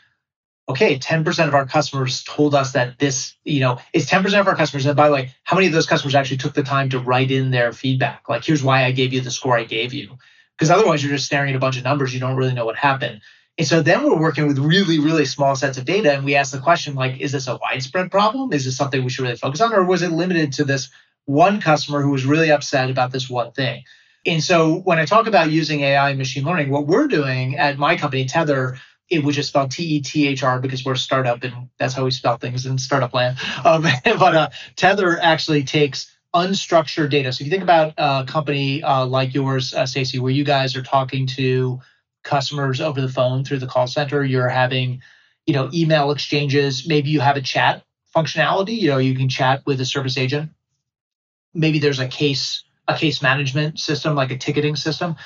okay, 0.69 0.99
10% 0.99 1.47
of 1.47 1.55
our 1.55 1.67
customers 1.67 2.25
told 2.25 2.53
us 2.53 2.73
that 2.73 2.99
this, 2.99 3.37
you 3.45 3.61
know, 3.61 3.79
it's 3.93 4.11
10% 4.11 4.41
of 4.41 4.49
our 4.49 4.57
customers. 4.57 4.87
And 4.87 4.97
by 4.97 5.07
the 5.07 5.15
way, 5.15 5.31
how 5.45 5.55
many 5.55 5.69
of 5.69 5.73
those 5.73 5.87
customers 5.87 6.17
actually 6.17 6.39
took 6.39 6.55
the 6.55 6.65
time 6.65 6.91
to 6.91 6.99
write 6.99 7.31
in 7.31 7.53
their 7.53 7.73
feedback? 7.73 8.29
Like, 8.29 8.45
here's 8.45 8.63
why 8.63 8.85
I 8.85 8.91
gave 8.91 9.13
you 9.13 9.21
the 9.21 9.31
score 9.31 9.57
I 9.57 9.63
gave 9.63 9.95
you. 9.95 10.19
Because 10.59 10.69
otherwise, 10.69 11.01
you're 11.03 11.15
just 11.15 11.27
staring 11.27 11.51
at 11.51 11.57
a 11.57 11.61
bunch 11.61 11.79
of 11.79 11.85
numbers. 11.85 12.13
You 12.13 12.19
don't 12.19 12.37
really 12.37 12.53
know 12.53 12.67
what 12.67 12.77
happened. 12.77 13.21
And 13.57 13.69
so 13.69 13.83
then 13.83 14.03
we're 14.03 14.19
working 14.19 14.49
with 14.49 14.59
really, 14.59 14.99
really 14.99 15.27
small 15.27 15.55
sets 15.55 15.79
of 15.79 15.85
data. 15.85 16.13
And 16.13 16.25
we 16.25 16.35
ask 16.35 16.51
the 16.51 16.59
question, 16.59 16.97
like, 16.97 17.21
is 17.21 17.31
this 17.31 17.47
a 17.47 17.57
widespread 17.57 18.11
problem? 18.11 18.53
Is 18.53 18.65
this 18.65 18.77
something 18.77 19.05
we 19.05 19.11
should 19.11 19.23
really 19.23 19.37
focus 19.37 19.61
on? 19.61 19.73
Or 19.73 19.85
was 19.85 20.03
it 20.03 20.11
limited 20.11 20.55
to 20.55 20.65
this 20.65 20.91
one 21.27 21.61
customer 21.61 22.03
who 22.03 22.11
was 22.11 22.27
really 22.27 22.51
upset 22.51 22.91
about 22.91 23.13
this 23.13 23.31
one 23.31 23.53
thing? 23.53 23.85
And 24.27 24.43
so 24.43 24.81
when 24.81 24.99
I 24.99 25.07
talk 25.07 25.27
about 25.27 25.51
using 25.51 25.81
AI 25.81 26.11
and 26.11 26.19
machine 26.19 26.45
learning, 26.45 26.71
what 26.71 26.87
we're 26.87 27.09
doing 27.09 27.57
at 27.57 27.79
my 27.79 27.97
company, 27.97 28.27
Tethr, 28.27 28.79
it, 29.09 29.25
would 29.25 29.35
just 29.35 29.49
spelled 29.49 29.71
T 29.71 29.83
E 29.83 30.01
T 30.01 30.29
H 30.29 30.43
R 30.43 30.61
because 30.61 30.85
we're 30.85 30.93
a 30.93 30.99
startup 30.99 31.43
and 31.43 31.69
that's 31.79 31.95
how 31.95 32.05
we 32.05 32.11
spell 32.11 32.37
things 32.37 32.67
in 32.67 32.79
startup 32.79 33.15
land. 33.15 33.39
Um, 33.65 33.83
but 34.05 34.35
uh, 34.35 34.51
Tethr 34.77 35.19
actually 35.21 35.65
takes 35.65 36.15
unstructured 36.35 37.11
data. 37.11 37.33
So 37.33 37.43
if 37.43 37.47
you 37.47 37.51
think 37.51 37.63
about 37.63 37.95
a 37.97 38.25
company 38.27 38.83
uh, 38.83 39.07
like 39.07 39.35
yours, 39.35 39.75
uh, 39.75 39.87
Stacy, 39.87 40.19
where 40.19 40.31
you 40.31 40.45
guys 40.45 40.77
are 40.77 40.83
talking 40.83 41.27
to 41.29 41.81
customers 42.23 42.81
over 42.81 43.01
the 43.01 43.09
phone 43.09 43.45
through 43.45 43.59
the 43.59 43.67
call 43.67 43.87
center, 43.87 44.25
you're 44.25 44.49
having, 44.49 45.03
you 45.47 45.55
know, 45.55 45.71
email 45.73 46.11
exchanges. 46.11 46.87
Maybe 46.87 47.11
you 47.11 47.21
have 47.21 47.37
a 47.37 47.41
chat 47.41 47.83
functionality. 48.15 48.79
You 48.79 48.91
know, 48.91 48.99
you 48.99 49.17
can 49.17 49.29
chat 49.29 49.63
with 49.67 49.81
a 49.81 49.85
service 49.85 50.19
agent. 50.19 50.51
Maybe 51.53 51.81
there's 51.81 51.99
a 51.99 52.07
case 52.07 52.63
a 52.91 52.99
case 52.99 53.23
management 53.23 53.79
system 53.79 54.15
like 54.15 54.31
a 54.31 54.39
ticketing 54.39 54.77
system. 54.77 55.17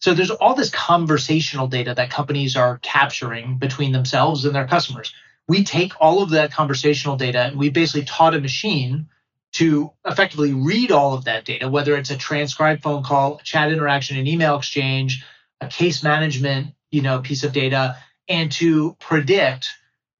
So 0.00 0.14
there's 0.14 0.30
all 0.30 0.54
this 0.54 0.70
conversational 0.70 1.66
data 1.66 1.94
that 1.94 2.10
companies 2.10 2.56
are 2.56 2.78
capturing 2.78 3.58
between 3.58 3.92
themselves 3.92 4.44
and 4.44 4.54
their 4.54 4.66
customers. 4.66 5.12
We 5.48 5.64
take 5.64 5.92
all 6.00 6.22
of 6.22 6.30
that 6.30 6.52
conversational 6.52 7.16
data 7.16 7.40
and 7.40 7.58
we 7.58 7.70
basically 7.70 8.04
taught 8.04 8.34
a 8.34 8.40
machine 8.40 9.08
to 9.52 9.92
effectively 10.04 10.52
read 10.52 10.90
all 10.90 11.14
of 11.14 11.24
that 11.24 11.44
data, 11.44 11.68
whether 11.68 11.96
it's 11.96 12.10
a 12.10 12.16
transcribed 12.16 12.82
phone 12.82 13.04
call, 13.04 13.38
chat 13.44 13.70
interaction, 13.70 14.18
an 14.18 14.26
email 14.26 14.56
exchange, 14.56 15.24
a 15.60 15.68
case 15.68 16.02
management, 16.02 16.74
you 16.90 17.02
know, 17.02 17.20
piece 17.20 17.44
of 17.44 17.52
data, 17.52 17.96
and 18.28 18.50
to 18.52 18.96
predict 18.98 19.68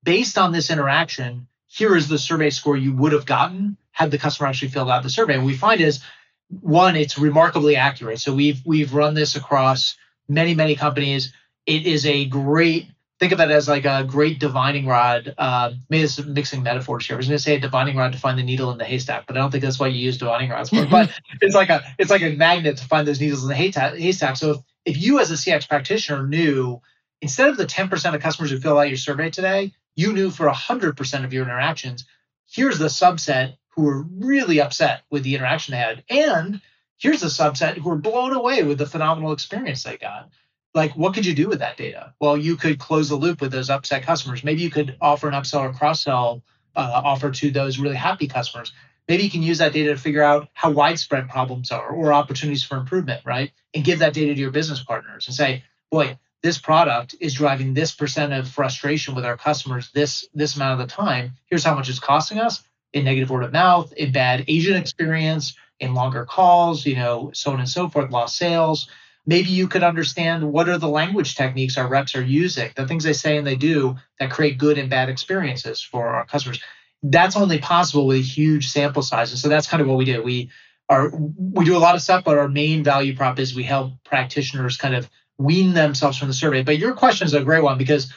based 0.03 0.39
on 0.39 0.53
this 0.53 0.71
interaction, 0.71 1.49
here 1.67 1.97
is 1.97 2.09
the 2.09 2.19
survey 2.19 2.51
score 2.51 2.77
you 2.77 2.95
would 2.95 3.13
have 3.13 3.27
gotten 3.27 3.77
had 3.95 4.11
the 4.11 4.19
customer 4.19 4.49
actually 4.49 4.69
filled 4.69 4.91
out 4.91 5.03
the 5.03 5.11
survey. 5.11 5.35
And 5.35 5.47
we 5.47 5.57
find 5.57 5.81
is 5.81 6.01
one, 6.49 6.97
it's 6.97 7.19
remarkably 7.19 7.77
accurate. 7.77 8.21
So 8.21 8.35
we've 8.35 8.61
we've 8.65 8.95
run 8.95 9.15
this 9.15 9.37
across 9.37 9.97
many 10.29 10.55
many 10.55 10.77
companies. 10.77 11.33
It 11.67 11.87
is 11.87 12.07
a 12.07 12.27
great 12.27 12.89
think 13.21 13.33
of 13.33 13.41
it 13.41 13.51
as 13.51 13.69
like 13.69 13.85
a 13.85 14.05
great 14.05 14.39
divining 14.39 14.87
rod. 14.87 15.35
Um, 15.39 15.83
maybe 15.89 16.03
this 16.03 16.19
is 16.19 16.27
mixing 16.27 16.63
metaphors 16.63 17.07
here. 17.07 17.15
I 17.15 17.19
was 17.19 17.29
going 17.29 17.39
to 17.39 17.43
say 17.43 17.57
a 17.57 17.61
divining 17.61 17.97
rod 17.97 18.13
to 18.13 18.19
find 18.19 18.39
the 18.39 18.43
needle 18.43 18.71
in 18.73 18.79
the 18.79 18.85
haystack, 18.85 19.27
but 19.27 19.37
I 19.37 19.41
don't 19.41 19.51
think 19.51 19.63
that's 19.63 19.79
what 19.79 19.93
you 19.93 19.99
use 19.99 20.19
divining 20.19 20.51
rods 20.51 20.71
for. 20.71 20.85
but 20.87 21.11
it's 21.41 21.55
like 21.55 21.71
a 21.71 21.83
it's 21.99 22.11
like 22.11 22.23
a 22.23 22.31
magnet 22.31 22.79
to 22.79 22.85
find 22.85 23.07
those 23.07 23.21
needles 23.21 23.43
in 23.43 23.49
the 23.49 23.55
haystack. 23.55 24.37
So 24.37 24.51
if, 24.51 24.57
if 24.85 25.03
you 25.03 25.21
as 25.21 25.31
a 25.31 25.35
CX 25.35 25.69
practitioner 25.69 26.27
knew 26.27 26.81
instead 27.21 27.49
of 27.49 27.57
the 27.57 27.67
10% 27.67 28.15
of 28.15 28.21
customers 28.21 28.51
who 28.51 28.59
fill 28.59 28.79
out 28.79 28.89
your 28.89 28.99
survey 28.99 29.31
today, 29.31 29.73
you 29.97 30.13
knew 30.13 30.31
for 30.31 30.47
100% 30.47 31.25
of 31.25 31.33
your 31.33 31.45
interactions, 31.45 32.05
here's 32.51 32.79
the 32.79 32.87
subset 32.87 33.57
who 33.75 33.83
were 33.83 34.03
really 34.03 34.61
upset 34.61 35.03
with 35.11 35.23
the 35.23 35.35
interaction 35.35 35.73
they 35.73 35.79
had. 35.79 36.05
And 36.09 36.61
here's 36.99 37.23
a 37.23 37.27
subset 37.27 37.77
who 37.77 37.89
were 37.89 37.97
blown 37.97 38.33
away 38.33 38.63
with 38.63 38.79
the 38.79 38.87
phenomenal 38.87 39.33
experience 39.33 39.83
they 39.83 39.97
got. 39.97 40.31
Like, 40.75 40.97
what 40.97 41.15
could 41.15 41.27
you 41.27 41.35
do 41.35 41.49
with 41.49 41.61
that 41.61 41.77
data? 41.77 42.15
Well, 42.21 42.37
you 42.37 42.57
could 42.57 42.79
close 42.79 43.09
the 43.09 43.15
loop 43.15 43.41
with 43.41 43.53
those 43.53 43.71
upset 43.71 44.03
customers. 44.03 44.43
Maybe 44.43 44.63
you 44.63 44.71
could 44.71 44.97
offer 45.01 45.29
an 45.29 45.35
upsell 45.35 45.61
or 45.61 45.73
cross 45.73 46.03
sell 46.03 46.43
uh, 46.75 47.03
offer 47.05 47.31
to 47.31 47.51
those 47.51 47.79
really 47.79 47.97
happy 47.97 48.27
customers. 48.27 48.73
Maybe 49.09 49.23
you 49.23 49.31
can 49.31 49.43
use 49.43 49.59
that 49.59 49.73
data 49.73 49.91
to 49.91 50.01
figure 50.01 50.23
out 50.23 50.49
how 50.55 50.71
widespread 50.71 51.29
problems 51.29 51.71
are 51.71 51.91
or 51.91 52.13
opportunities 52.13 52.65
for 52.65 52.77
improvement, 52.77 53.23
right? 53.25 53.53
And 53.75 53.85
give 53.85 54.01
that 54.01 54.15
data 54.15 54.35
to 54.35 54.41
your 54.41 54.51
business 54.51 54.83
partners 54.83 55.27
and 55.27 55.37
say, 55.37 55.63
boy, 55.91 56.19
this 56.45 56.59
product 56.59 57.17
is 57.21 57.35
driving 57.35 57.73
this 57.73 57.95
percent 57.95 58.33
of 58.35 58.47
frustration 58.47 59.15
with 59.15 59.25
our 59.25 59.37
customers 59.37 59.91
this 59.93 60.29
this 60.35 60.55
amount 60.57 60.79
of 60.79 60.87
the 60.87 60.95
time 60.95 61.33
here's 61.47 61.65
how 61.65 61.75
much 61.75 61.89
it's 61.89 61.99
costing 61.99 62.39
us 62.39 62.63
in 62.95 63.05
negative 63.05 63.29
word 63.29 63.45
of 63.45 63.53
mouth 63.53 63.93
in 63.93 64.13
bad 64.13 64.45
agent 64.49 64.77
experience 64.77 65.55
in 65.81 65.93
longer 65.95 66.25
calls 66.25 66.87
you 66.87 66.95
know 66.95 67.31
so 67.35 67.51
on 67.51 67.59
and 67.59 67.69
so 67.69 67.89
forth 67.89 68.11
lost 68.11 68.37
sales. 68.37 68.89
Maybe 69.27 69.49
you 69.49 69.69
could 69.69 69.83
understand 69.83 70.53
what 70.53 70.69
are 70.69 70.77
the 70.79 70.89
language 70.89 71.35
techniques 71.35 71.79
our 71.79 71.89
reps 71.89 72.15
are 72.15 72.23
using 72.23 72.71
the 72.77 72.87
things 72.87 73.05
they 73.05 73.15
say 73.15 73.37
and 73.37 73.47
they 73.47 73.57
do 73.57 73.97
that 74.21 74.31
create 74.31 74.59
good 74.59 74.79
and 74.79 74.89
bad 74.89 75.09
experiences 75.09 75.83
for 75.83 76.09
our 76.09 76.27
customers. 76.27 76.61
That's 77.03 77.37
only 77.37 77.59
possible 77.59 78.07
with 78.07 78.19
a 78.19 78.23
huge 78.23 78.69
sample 78.69 79.03
size 79.03 79.31
and 79.31 79.39
so 79.39 79.49
that's 79.49 79.67
kind 79.67 79.81
of 79.81 79.89
what 79.89 79.99
we 79.99 80.05
do. 80.05 80.23
We 80.23 80.51
are 80.89 81.11
we 81.11 81.65
do 81.65 81.77
a 81.77 81.79
lot 81.79 81.95
of 81.95 82.03
stuff 82.03 82.25
but 82.25 82.39
our 82.39 82.49
main 82.49 82.85
value 82.85 83.17
prop 83.17 83.39
is 83.39 83.55
we 83.55 83.65
help 83.65 83.93
practitioners 84.05 84.77
kind 84.77 84.95
of 84.95 85.11
wean 85.39 85.75
themselves 85.75 86.17
from 86.17 86.29
the 86.29 86.35
survey. 86.35 86.63
But 86.63 86.79
your 86.79 86.95
question 86.95 87.27
is 87.27 87.35
a 87.35 87.43
great 87.43 87.63
one 87.63 87.79
because 87.79 88.13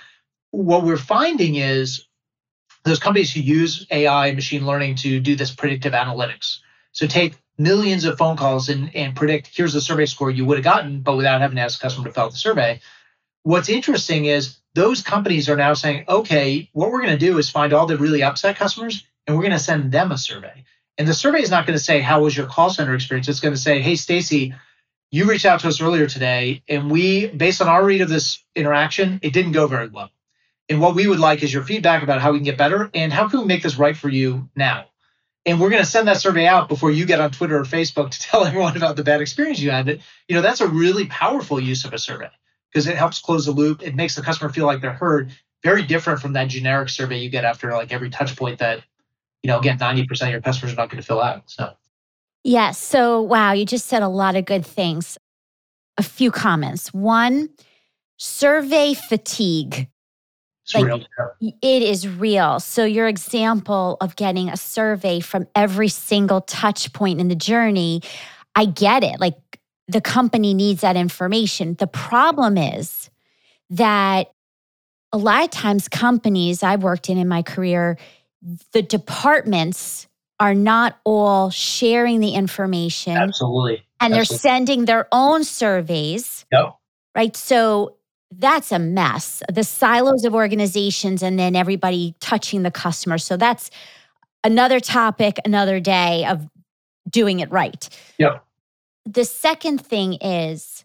what 0.52 0.84
we're 0.84 0.98
finding 0.98 1.56
is 1.56 2.07
those 2.84 3.00
companies 3.00 3.34
who 3.34 3.42
use 3.42 3.86
AI 3.92 4.28
and 4.28 4.36
machine 4.36 4.66
learning 4.66 4.96
to 4.96 5.20
do 5.20 5.36
this 5.36 5.54
predictive 5.54 5.94
analytics. 5.94 6.60
So 6.92 7.08
take 7.08 7.36
millions 7.58 8.06
of 8.06 8.18
phone 8.18 8.38
calls 8.38 8.70
and, 8.70 8.96
and 8.96 9.16
predict 9.16 9.56
here's 9.56 9.74
the 9.74 9.82
survey 9.82 10.06
score 10.06 10.32
you 10.32 10.46
would 10.46 10.58
have 10.58 10.64
gotten, 10.64 11.02
but 11.02 11.18
without 11.18 11.42
having 11.42 11.58
to 11.58 11.62
ask 11.62 11.80
a 11.80 11.82
customer 11.82 12.08
to 12.08 12.14
fill 12.14 12.26
out 12.26 12.32
the 12.32 12.38
survey. 12.38 12.80
What's 13.44 13.70
interesting 13.70 14.26
is 14.26 14.58
those 14.76 15.02
companies 15.02 15.50
are 15.50 15.56
now 15.56 15.74
saying, 15.74 16.06
okay, 16.08 16.70
what 16.74 16.92
we're 16.92 17.02
going 17.02 17.18
to 17.18 17.26
do 17.26 17.38
is 17.38 17.50
find 17.50 17.74
all 17.74 17.86
the 17.86 17.98
really 17.98 18.24
upset 18.24 18.58
customers 18.58 19.06
and 19.26 19.36
we're 19.36 19.44
going 19.44 19.54
to 19.54 19.60
send 19.60 19.92
them 19.92 20.12
a 20.12 20.18
survey. 20.18 20.64
And 20.98 21.08
the 21.08 21.14
survey 21.14 21.42
is 21.42 21.52
not 21.52 21.66
going 21.66 21.78
to 21.78 21.84
say, 21.84 22.00
how 22.02 22.24
was 22.24 22.36
your 22.36 22.48
call 22.48 22.70
center 22.70 22.96
experience? 22.96 23.28
It's 23.28 23.40
going 23.40 23.54
to 23.54 23.60
say, 23.60 23.82
hey, 23.82 23.96
Stacy, 23.96 24.54
you 25.12 25.26
reached 25.26 25.46
out 25.46 25.60
to 25.62 25.68
us 25.68 25.80
earlier 25.80 26.08
today, 26.08 26.64
and 26.68 26.92
we, 26.92 27.28
based 27.28 27.62
on 27.62 27.68
our 27.68 27.84
read 27.86 28.02
of 28.02 28.10
this 28.10 28.44
interaction, 28.56 29.20
it 29.22 29.32
didn't 29.32 29.52
go 29.52 29.68
very 29.68 29.88
well. 29.88 30.10
And 30.70 30.82
what 30.82 30.96
we 30.96 31.08
would 31.08 31.20
like 31.20 31.44
is 31.44 31.54
your 31.54 31.64
feedback 31.64 32.04
about 32.04 32.22
how 32.22 32.32
we 32.32 32.40
can 32.40 32.46
get 32.46 32.58
better 32.58 32.90
and 32.94 33.14
how 33.14 33.28
can 33.30 33.42
we 33.42 33.46
make 33.46 33.64
this 33.64 33.78
right 33.78 33.96
for 33.96 34.10
you 34.10 34.50
now. 34.56 34.86
And 35.46 35.62
we're 35.62 35.70
going 35.70 35.82
to 35.82 35.90
send 35.90 36.10
that 36.10 36.18
survey 36.18 36.46
out 36.46 36.68
before 36.68 36.92
you 36.92 37.06
get 37.06 37.22
on 37.22 37.32
Twitter 37.32 37.58
or 37.58 37.64
Facebook 37.64 38.12
to 38.12 38.20
tell 38.22 38.46
everyone 38.46 38.76
about 38.76 38.96
the 38.98 39.04
bad 39.04 39.22
experience 39.22 39.60
you 39.60 39.72
had. 39.72 39.86
But 39.86 40.00
you 40.28 40.36
know 40.36 40.42
that's 40.42 40.62
a 40.62 40.68
really 40.68 41.06
powerful 41.06 41.60
use 41.60 41.86
of 41.86 41.94
a 41.94 41.98
survey 41.98 42.30
because 42.72 42.88
it 42.88 42.98
helps 42.98 43.20
close 43.20 43.46
the 43.46 43.52
loop. 43.52 43.82
It 43.82 43.96
makes 43.96 44.16
the 44.16 44.22
customer 44.22 44.52
feel 44.52 44.66
like 44.66 44.82
they're 44.82 44.92
heard. 44.92 45.32
Very 45.64 45.84
different 45.84 46.20
from 46.20 46.34
that 46.34 46.50
generic 46.50 46.90
survey 46.90 47.18
you 47.20 47.30
get 47.30 47.46
after 47.46 47.72
like 47.72 47.92
every 47.92 48.10
touch 48.10 48.36
point 48.36 48.60
that, 48.60 48.84
you 49.42 49.48
know, 49.48 49.58
again, 49.58 49.80
90% 49.80 50.22
of 50.24 50.30
your 50.30 50.42
customers 50.42 50.74
are 50.74 50.76
not 50.76 50.90
going 50.90 51.02
to 51.02 51.08
fill 51.08 51.22
out. 51.22 51.44
So 51.50 51.74
Yes. 52.44 52.78
So, 52.78 53.22
wow, 53.22 53.52
you 53.52 53.66
just 53.66 53.88
said 53.88 54.04
a 54.04 54.08
lot 54.08 54.38
of 54.38 54.46
good 54.46 54.66
things. 54.66 55.18
A 55.98 56.04
few 56.04 56.32
comments. 56.32 56.94
One, 56.94 57.50
survey 58.16 58.94
fatigue. 58.94 59.90
It's 60.68 60.76
like, 60.76 60.84
real. 60.84 61.02
It 61.62 61.82
is 61.82 62.08
real. 62.08 62.60
So, 62.60 62.84
your 62.84 63.08
example 63.08 63.96
of 64.02 64.18
getting 64.18 64.50
a 64.50 64.58
survey 64.58 65.22
from 65.22 65.48
every 65.56 65.88
single 65.88 66.42
touch 66.42 66.92
point 66.92 67.22
in 67.22 67.30
the 67.30 67.36
journey, 67.36 68.02
I 68.54 68.66
get 68.66 69.04
it. 69.04 69.18
Like, 69.22 69.36
the 69.88 70.02
company 70.02 70.54
needs 70.54 70.82
that 70.82 70.98
information. 70.98 71.76
The 71.76 71.88
problem 71.88 72.58
is 72.58 73.10
that 73.70 74.34
a 75.14 75.18
lot 75.18 75.46
of 75.46 75.52
times, 75.52 75.88
companies 75.88 76.64
I've 76.64 76.84
worked 76.84 77.10
in 77.10 77.18
in 77.18 77.30
my 77.30 77.44
career, 77.44 77.98
the 78.74 78.82
departments 78.82 80.08
are 80.38 80.54
not 80.54 81.00
all 81.06 81.50
sharing 81.50 82.20
the 82.20 82.32
information. 82.32 83.16
Absolutely. 83.16 83.86
And 84.02 84.14
Absolutely. 84.14 84.18
they're 84.18 84.26
sending 84.26 84.86
their 84.86 85.08
own 85.14 85.46
surveys. 85.46 86.46
Yep. 86.52 86.76
Right. 87.16 87.36
So 87.36 87.97
that's 88.32 88.72
a 88.72 88.80
mess. 88.80 89.42
The 89.52 89.64
silos 89.64 90.26
of 90.26 90.36
organizations 90.36 91.24
and 91.24 91.40
then 91.40 91.56
everybody 91.56 92.16
touching 92.20 92.64
the 92.64 92.72
customer. 92.72 93.18
So 93.18 93.38
that's 93.38 93.70
another 94.44 94.80
topic, 94.80 95.38
another 95.46 95.80
day 95.80 96.26
of 96.26 96.48
doing 97.10 97.40
it 97.40 97.52
right. 97.52 97.90
Yep. 98.18 98.44
The 99.06 99.24
second 99.24 99.80
thing 99.80 100.16
is 100.16 100.84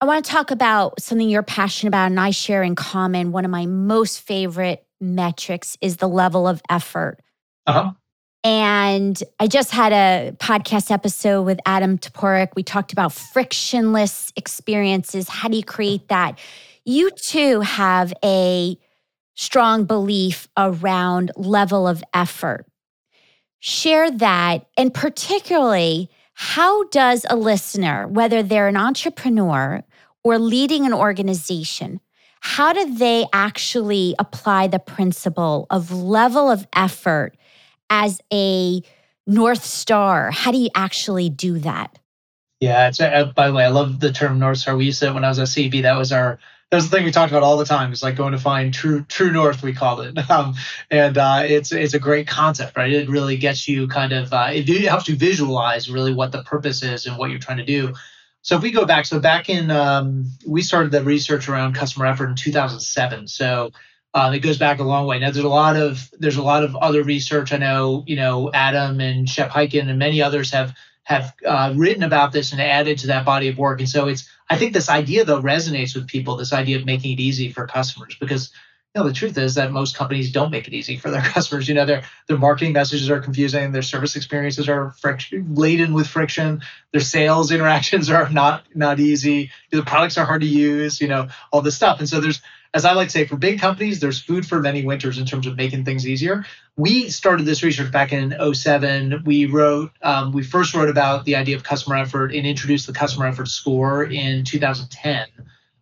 I 0.00 0.04
want 0.04 0.24
to 0.24 0.30
talk 0.30 0.50
about 0.50 1.00
something 1.00 1.28
you're 1.28 1.42
passionate 1.42 1.90
about 1.90 2.06
and 2.06 2.18
I 2.18 2.30
share 2.30 2.62
in 2.62 2.74
common. 2.74 3.32
One 3.32 3.44
of 3.44 3.50
my 3.50 3.66
most 3.66 4.20
favorite 4.20 4.84
metrics 5.00 5.76
is 5.80 5.98
the 5.98 6.08
level 6.08 6.48
of 6.48 6.62
effort. 6.68 7.20
Uh-huh. 7.66 7.92
And 8.44 9.22
I 9.38 9.46
just 9.46 9.70
had 9.70 9.92
a 9.92 10.32
podcast 10.38 10.90
episode 10.90 11.42
with 11.42 11.60
Adam 11.64 11.96
Toporek. 11.96 12.48
We 12.56 12.64
talked 12.64 12.92
about 12.92 13.12
frictionless 13.12 14.32
experiences. 14.34 15.28
How 15.28 15.48
do 15.48 15.56
you 15.56 15.62
create 15.62 16.08
that? 16.08 16.38
You 16.84 17.10
too 17.10 17.60
have 17.60 18.12
a 18.24 18.76
strong 19.34 19.84
belief 19.84 20.48
around 20.56 21.30
level 21.36 21.86
of 21.86 22.02
effort. 22.12 22.66
Share 23.60 24.10
that. 24.10 24.66
And 24.76 24.92
particularly, 24.92 26.10
how 26.34 26.84
does 26.88 27.24
a 27.30 27.36
listener, 27.36 28.08
whether 28.08 28.42
they're 28.42 28.66
an 28.66 28.76
entrepreneur 28.76 29.84
or 30.24 30.38
leading 30.40 30.84
an 30.84 30.92
organization, 30.92 32.00
how 32.40 32.72
do 32.72 32.92
they 32.92 33.24
actually 33.32 34.16
apply 34.18 34.66
the 34.66 34.80
principle 34.80 35.68
of 35.70 35.92
level 35.92 36.50
of 36.50 36.66
effort 36.74 37.36
as 37.92 38.22
a 38.32 38.82
North 39.26 39.64
Star? 39.64 40.30
How 40.30 40.50
do 40.50 40.58
you 40.58 40.70
actually 40.74 41.28
do 41.28 41.58
that? 41.58 41.98
Yeah, 42.58 42.88
it's 42.88 43.00
uh, 43.00 43.32
by 43.36 43.48
the 43.48 43.54
way, 43.54 43.64
I 43.64 43.68
love 43.68 44.00
the 44.00 44.10
term 44.10 44.38
North 44.38 44.58
Star. 44.58 44.76
We 44.76 44.86
used 44.86 45.02
it 45.02 45.12
when 45.12 45.24
I 45.24 45.28
was 45.28 45.38
at 45.38 45.48
CEB. 45.48 45.82
That 45.82 45.98
was 45.98 46.10
our 46.10 46.38
that 46.70 46.76
was 46.76 46.88
the 46.88 46.96
thing 46.96 47.04
we 47.04 47.10
talked 47.10 47.30
about 47.30 47.42
all 47.42 47.58
the 47.58 47.66
time. 47.66 47.92
It's 47.92 48.02
like 48.02 48.16
going 48.16 48.32
to 48.32 48.38
find 48.38 48.72
true 48.72 49.04
true 49.08 49.30
north. 49.30 49.62
We 49.62 49.74
called 49.74 50.00
it, 50.06 50.30
um, 50.30 50.54
and 50.90 51.18
uh, 51.18 51.42
it's 51.44 51.70
it's 51.70 51.92
a 51.92 51.98
great 51.98 52.26
concept, 52.26 52.76
right? 52.78 52.90
It 52.90 53.10
really 53.10 53.36
gets 53.36 53.68
you 53.68 53.86
kind 53.88 54.12
of 54.12 54.32
uh, 54.32 54.50
it 54.52 54.66
helps 54.88 55.08
you 55.08 55.16
visualize 55.16 55.90
really 55.90 56.14
what 56.14 56.32
the 56.32 56.42
purpose 56.44 56.82
is 56.82 57.04
and 57.04 57.18
what 57.18 57.30
you're 57.30 57.40
trying 57.40 57.58
to 57.58 57.64
do. 57.64 57.92
So 58.40 58.56
if 58.56 58.62
we 58.62 58.72
go 58.72 58.86
back, 58.86 59.04
so 59.04 59.20
back 59.20 59.50
in 59.50 59.70
um, 59.70 60.30
we 60.46 60.62
started 60.62 60.92
the 60.92 61.02
research 61.02 61.48
around 61.48 61.74
customer 61.74 62.06
effort 62.06 62.30
in 62.30 62.36
2007. 62.36 63.28
So 63.28 63.70
um, 64.14 64.34
it 64.34 64.40
goes 64.40 64.58
back 64.58 64.78
a 64.78 64.84
long 64.84 65.06
way. 65.06 65.18
Now 65.18 65.30
there's 65.30 65.44
a 65.44 65.48
lot 65.48 65.76
of 65.76 66.10
there's 66.18 66.36
a 66.36 66.42
lot 66.42 66.64
of 66.64 66.76
other 66.76 67.02
research. 67.02 67.52
I 67.52 67.56
know 67.56 68.04
you 68.06 68.16
know 68.16 68.50
Adam 68.52 69.00
and 69.00 69.28
Shep 69.28 69.50
Hyken 69.50 69.88
and 69.88 69.98
many 69.98 70.20
others 70.20 70.50
have 70.50 70.74
have 71.04 71.34
uh, 71.46 71.72
written 71.76 72.02
about 72.02 72.32
this 72.32 72.52
and 72.52 72.60
added 72.60 72.98
to 72.98 73.08
that 73.08 73.24
body 73.24 73.48
of 73.48 73.58
work. 73.58 73.80
And 73.80 73.88
so 73.88 74.08
it's 74.08 74.28
I 74.48 74.58
think 74.58 74.72
this 74.72 74.90
idea 74.90 75.24
though 75.24 75.42
resonates 75.42 75.94
with 75.94 76.06
people. 76.06 76.36
This 76.36 76.52
idea 76.52 76.78
of 76.78 76.84
making 76.84 77.12
it 77.12 77.20
easy 77.20 77.50
for 77.50 77.66
customers 77.66 78.16
because 78.20 78.52
you 78.94 79.00
know 79.00 79.08
the 79.08 79.14
truth 79.14 79.38
is 79.38 79.54
that 79.54 79.72
most 79.72 79.96
companies 79.96 80.30
don't 80.30 80.50
make 80.50 80.68
it 80.68 80.74
easy 80.74 80.98
for 80.98 81.10
their 81.10 81.22
customers. 81.34 81.66
You 81.66 81.74
know 81.74 81.86
their 81.86 82.02
their 82.28 82.36
marketing 82.36 82.74
messages 82.74 83.08
are 83.08 83.20
confusing. 83.20 83.72
Their 83.72 83.80
service 83.80 84.14
experiences 84.14 84.68
are 84.68 84.90
friction, 84.90 85.54
laden 85.54 85.94
with 85.94 86.06
friction. 86.06 86.60
Their 86.92 87.00
sales 87.00 87.50
interactions 87.50 88.10
are 88.10 88.28
not 88.28 88.64
not 88.74 89.00
easy. 89.00 89.50
The 89.70 89.82
products 89.82 90.18
are 90.18 90.26
hard 90.26 90.42
to 90.42 90.46
use. 90.46 91.00
You 91.00 91.08
know 91.08 91.28
all 91.50 91.62
this 91.62 91.76
stuff. 91.76 91.98
And 91.98 92.08
so 92.08 92.20
there's 92.20 92.42
as 92.74 92.84
I 92.86 92.92
like 92.94 93.08
to 93.08 93.12
say, 93.12 93.26
for 93.26 93.36
big 93.36 93.60
companies, 93.60 94.00
there's 94.00 94.20
food 94.20 94.46
for 94.46 94.60
many 94.60 94.84
winters 94.84 95.18
in 95.18 95.26
terms 95.26 95.46
of 95.46 95.56
making 95.56 95.84
things 95.84 96.08
easier. 96.08 96.46
We 96.76 97.10
started 97.10 97.44
this 97.44 97.62
research 97.62 97.92
back 97.92 98.12
in 98.12 98.34
07. 98.54 99.22
We 99.26 99.44
wrote, 99.44 99.90
um, 100.00 100.32
we 100.32 100.42
first 100.42 100.74
wrote 100.74 100.88
about 100.88 101.26
the 101.26 101.36
idea 101.36 101.54
of 101.56 101.64
customer 101.64 101.96
effort 101.96 102.34
and 102.34 102.46
introduced 102.46 102.86
the 102.86 102.94
customer 102.94 103.26
effort 103.26 103.48
score 103.48 104.04
in 104.04 104.44
2010 104.44 105.26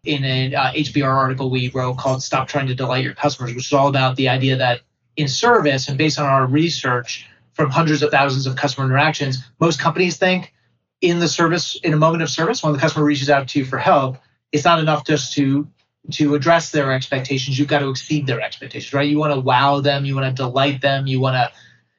in 0.05 0.25
an 0.25 0.55
uh, 0.55 0.73
HBR 0.73 1.15
article 1.15 1.51
we 1.51 1.69
wrote 1.69 1.99
called 1.99 2.23
Stop 2.23 2.49
Trying 2.49 2.67
to 2.69 2.75
Delight 2.75 3.05
Your 3.05 3.15
Customers, 3.15 3.55
which 3.55 3.67
is 3.67 3.73
all 3.73 3.89
about 3.89 4.17
the 4.17 4.29
idea 4.29 4.57
that 4.57 4.81
in 5.17 5.29
service 5.29 5.89
and 5.89 5.97
based 5.97 6.19
on 6.19 6.27
our 6.27 6.47
research 6.47 7.29
from 7.53 7.71
hundreds 7.71 8.03
of 8.03 8.11
thousands 8.11 8.47
of 8.47 8.57
customer 8.57 8.87
interactions, 8.87 9.39
most 9.61 9.79
companies 9.79 10.17
think 10.17 10.55
in 11.03 11.21
the 11.21 11.29
service, 11.29 11.79
in 11.85 11.93
a 11.93 11.97
moment 11.97 12.23
of 12.23 12.31
service, 12.31 12.63
when 12.63 12.73
the 12.73 12.79
customer 12.79 13.05
reaches 13.05 13.31
out 13.31 13.47
to 13.49 13.59
you 13.59 13.65
for 13.65 13.79
help, 13.79 14.17
it's 14.51 14.65
not 14.65 14.81
enough 14.81 15.07
just 15.07 15.35
to 15.35 15.69
to 16.12 16.35
address 16.35 16.71
their 16.71 16.92
expectations, 16.92 17.59
you've 17.59 17.69
got 17.69 17.80
to 17.80 17.90
exceed 17.90 18.26
their 18.26 18.40
expectations, 18.40 18.92
right? 18.92 19.09
You 19.09 19.19
want 19.19 19.35
to 19.35 19.40
wow 19.40 19.80
them, 19.80 20.04
you 20.04 20.14
want 20.14 20.35
to 20.35 20.42
delight 20.42 20.80
them, 20.80 21.07
you 21.07 21.21
want 21.21 21.35
to, 21.35 21.52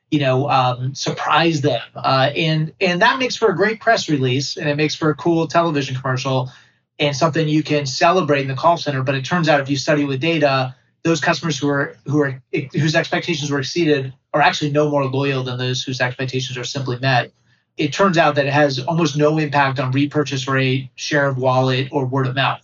you 0.10 0.20
know, 0.20 0.50
um, 0.50 0.93
surprise 0.96 1.62
them, 1.62 1.81
uh, 1.96 2.31
and 2.36 2.74
and 2.81 3.01
that 3.01 3.20
makes 3.20 3.36
for 3.36 3.50
a 3.50 3.55
great 3.55 3.79
press 3.79 4.10
release, 4.10 4.58
and 4.58 4.67
it 4.67 4.75
makes 4.75 4.96
for 4.96 5.10
a 5.10 5.15
cool 5.15 5.48
television 5.48 5.96
commercial, 5.96 6.51
and 7.00 7.15
something 7.15 7.48
you 7.48 7.63
can 7.63 7.86
celebrate 7.86 8.41
in 8.41 8.48
the 8.48 8.55
call 8.55 8.75
center. 8.75 9.03
But 9.03 9.15
it 9.15 9.24
turns 9.24 9.48
out, 9.48 9.62
if 9.62 9.70
you 9.70 9.77
study 9.77 10.03
with 10.03 10.20
data, 10.20 10.75
those 11.03 11.22
customers 11.22 11.58
who 11.58 11.70
are 11.70 11.96
who 12.05 12.22
are 12.22 12.41
whose 12.74 12.96
expectations 12.96 13.51
were 13.51 13.60
exceeded 13.60 14.13
are 14.34 14.41
actually 14.41 14.72
no 14.72 14.89
more 14.89 15.05
loyal 15.05 15.43
than 15.43 15.58
those 15.58 15.84
whose 15.84 16.01
expectations 16.01 16.58
are 16.58 16.63
simply 16.63 17.00
met. 17.00 17.31
It 17.77 17.93
turns 17.93 18.17
out 18.17 18.36
that 18.36 18.46
it 18.46 18.53
has 18.53 18.79
almost 18.79 19.15
no 19.15 19.38
impact 19.38 19.79
on 19.79 19.91
repurchase 19.91 20.48
rate, 20.48 20.89
share 20.96 21.27
of 21.27 21.38
wallet, 21.38 21.88
or 21.91 22.05
word 22.05 22.27
of 22.27 22.36
mouth. 22.36 22.62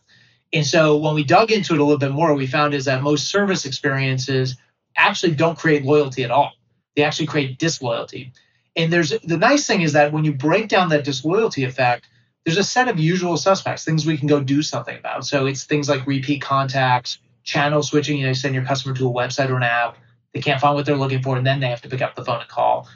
And 0.54 0.66
so 0.66 0.96
when 0.98 1.16
we 1.16 1.24
dug 1.24 1.52
into 1.52 1.74
it 1.74 1.80
a 1.80 1.84
little 1.84 1.98
bit 1.98 2.12
more, 2.12 2.34
we 2.34 2.48
found 2.48 2.74
is 2.74 2.86
that 2.86 3.04
most 3.04 3.28
service 3.28 3.66
experiences 3.66 4.56
actually 4.96 5.36
don't 5.36 5.58
create 5.58 5.84
loyalty 5.84 6.24
at 6.24 6.32
all. 6.32 6.54
They 6.96 7.04
actually 7.04 7.28
create 7.28 7.60
disloyalty. 7.60 8.32
And 8.76 8.92
there's 8.94 9.10
the 9.10 9.38
nice 9.38 9.68
thing 9.68 9.82
is 9.82 9.94
that 9.94 10.12
when 10.14 10.24
you 10.24 10.34
break 10.34 10.70
down 10.70 10.90
that 10.90 11.04
disloyalty 11.04 11.64
effect, 11.64 12.08
there's 12.46 12.58
a 12.58 12.64
set 12.64 12.88
of 12.88 12.98
usual 12.98 13.36
suspects, 13.36 13.84
things 13.84 14.06
we 14.06 14.18
can 14.18 14.28
go 14.28 14.40
do 14.40 14.62
something 14.62 14.98
about. 14.98 15.26
So 15.26 15.48
it's 15.48 15.66
things 15.66 15.90
like 15.90 16.08
repeat 16.08 16.42
contacts, 16.42 17.18
channel 17.44 17.84
switching. 17.84 18.18
You 18.18 18.28
know, 18.28 18.34
send 18.34 18.56
your 18.56 18.64
customer 18.64 18.96
to 18.96 19.10
a 19.10 19.12
website 19.12 19.50
or 19.50 19.58
an 19.58 19.64
app, 19.64 19.98
they 20.34 20.42
can't 20.42 20.62
find 20.62 20.76
what 20.76 20.86
they're 20.86 20.96
looking 20.96 21.24
for, 21.24 21.36
and 21.36 21.46
then 21.46 21.60
they 21.60 21.68
have 21.68 21.82
to 21.82 21.90
pick 21.90 22.02
up 22.02 22.16
the 22.16 22.24
phone 22.24 22.42
and 22.42 22.50
call. 22.50 22.88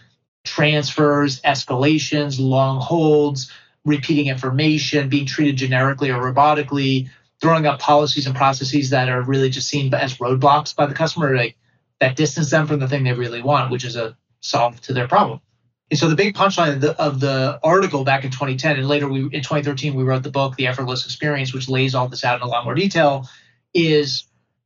Transfers, 0.43 1.41
escalations, 1.41 2.39
long 2.39 2.79
holds, 2.79 3.51
repeating 3.83 4.27
information, 4.27 5.09
being 5.09 5.25
treated 5.25 5.57
generically 5.57 6.11
or 6.11 6.21
robotically, 6.21 7.09
throwing 7.41 7.65
up 7.65 7.79
policies 7.79 8.27
and 8.27 8.35
processes 8.35 8.91
that 8.91 9.09
are 9.09 9.21
really 9.21 9.49
just 9.49 9.67
seen 9.67 9.93
as 9.93 10.17
roadblocks 10.17 10.75
by 10.75 10.85
the 10.85 10.93
customer, 10.93 11.35
like 11.35 11.57
that 11.99 12.15
distance 12.15 12.51
them 12.51 12.67
from 12.67 12.79
the 12.79 12.87
thing 12.87 13.03
they 13.03 13.13
really 13.13 13.41
want, 13.41 13.71
which 13.71 13.83
is 13.83 13.95
a 13.95 14.15
solve 14.39 14.79
to 14.81 14.93
their 14.93 15.07
problem. 15.07 15.41
And 15.89 15.99
so 15.99 16.07
the 16.07 16.15
big 16.15 16.35
punchline 16.35 16.75
of 16.75 16.81
the, 16.81 17.01
of 17.01 17.19
the 17.19 17.59
article 17.63 18.05
back 18.05 18.23
in 18.23 18.31
2010 18.31 18.77
and 18.77 18.87
later 18.87 19.09
we 19.09 19.23
in 19.23 19.41
2013 19.41 19.93
we 19.93 20.03
wrote 20.03 20.23
the 20.23 20.31
book 20.31 20.55
The 20.55 20.67
Effortless 20.67 21.03
Experience, 21.03 21.53
which 21.53 21.67
lays 21.67 21.95
all 21.95 22.07
this 22.07 22.23
out 22.23 22.37
in 22.37 22.47
a 22.47 22.49
lot 22.49 22.63
more 22.63 22.75
detail, 22.75 23.27
is 23.73 24.25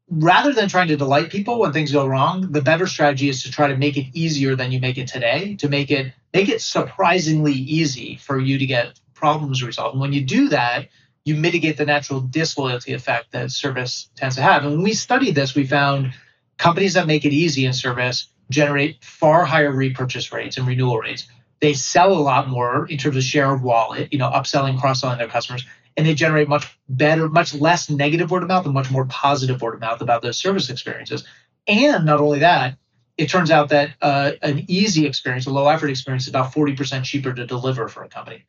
rather 0.09 0.53
than 0.53 0.69
trying 0.69 0.89
to 0.89 0.97
delight 0.97 1.31
people 1.31 1.59
when 1.59 1.73
things 1.73 1.91
go 1.91 2.05
wrong, 2.05 2.51
the 2.51 2.61
better 2.61 2.85
strategy 2.85 3.27
is 3.27 3.41
to 3.43 3.51
try 3.51 3.67
to 3.67 3.75
make 3.75 3.97
it 3.97 4.05
easier 4.13 4.55
than 4.55 4.71
you 4.71 4.79
make 4.79 4.99
it 4.99 5.07
today, 5.07 5.55
to 5.55 5.67
make 5.67 5.89
it 5.89 6.13
make 6.33 6.49
it 6.49 6.61
surprisingly 6.61 7.53
easy 7.53 8.17
for 8.17 8.39
you 8.39 8.59
to 8.59 8.65
get 8.65 8.99
problems 9.13 9.63
resolved. 9.63 9.95
And 9.95 10.01
when 10.01 10.13
you 10.13 10.21
do 10.21 10.49
that, 10.49 10.89
you 11.25 11.35
mitigate 11.35 11.77
the 11.77 11.85
natural 11.85 12.21
disloyalty 12.21 12.93
effect 12.93 13.31
that 13.31 13.51
service 13.51 14.09
tends 14.15 14.35
to 14.35 14.43
have. 14.43 14.63
And 14.63 14.73
when 14.73 14.83
we 14.83 14.93
studied 14.93 15.35
this, 15.35 15.55
we 15.55 15.65
found 15.65 16.13
companies 16.57 16.93
that 16.93 17.07
make 17.07 17.25
it 17.25 17.33
easy 17.33 17.65
in 17.65 17.73
service 17.73 18.27
generate 18.51 19.03
far 19.03 19.43
higher 19.43 19.71
repurchase 19.71 20.31
rates 20.31 20.57
and 20.57 20.67
renewal 20.67 20.99
rates. 20.99 21.27
They 21.61 21.73
sell 21.73 22.13
a 22.13 22.21
lot 22.21 22.47
more 22.47 22.85
in 22.87 22.99
terms 22.99 23.17
of 23.17 23.23
share 23.23 23.51
of 23.51 23.63
wallet, 23.63 24.13
you 24.13 24.19
know, 24.19 24.29
upselling, 24.29 24.79
cross-selling 24.79 25.17
their 25.17 25.27
customers, 25.27 25.65
and 25.97 26.05
they 26.05 26.13
generate 26.13 26.47
much 26.47 26.77
better, 26.87 27.27
much 27.27 27.55
less 27.55 27.89
negative 27.89 28.29
word 28.29 28.43
of 28.43 28.49
mouth 28.49 28.65
and 28.65 28.73
much 28.73 28.91
more 28.91 29.05
positive 29.05 29.61
word 29.61 29.73
of 29.73 29.79
mouth 29.79 30.01
about 30.01 30.21
those 30.21 30.37
service 30.37 30.69
experiences. 30.69 31.25
And 31.67 32.05
not 32.05 32.19
only 32.19 32.39
that, 32.39 32.77
it 33.17 33.29
turns 33.29 33.49
out 33.49 33.69
that 33.69 33.91
uh, 34.01 34.33
an 34.43 34.65
easy 34.67 35.07
experience, 35.07 35.47
a 35.47 35.49
low 35.49 35.67
effort 35.69 35.89
experience, 35.89 36.23
is 36.23 36.29
about 36.29 36.53
40% 36.53 37.03
cheaper 37.03 37.33
to 37.33 37.47
deliver 37.47 37.87
for 37.87 38.03
a 38.03 38.09
company 38.09 38.45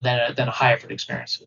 than 0.00 0.18
a, 0.18 0.34
than 0.34 0.48
a 0.48 0.50
high 0.50 0.72
effort 0.72 0.90
experience. 0.90 1.42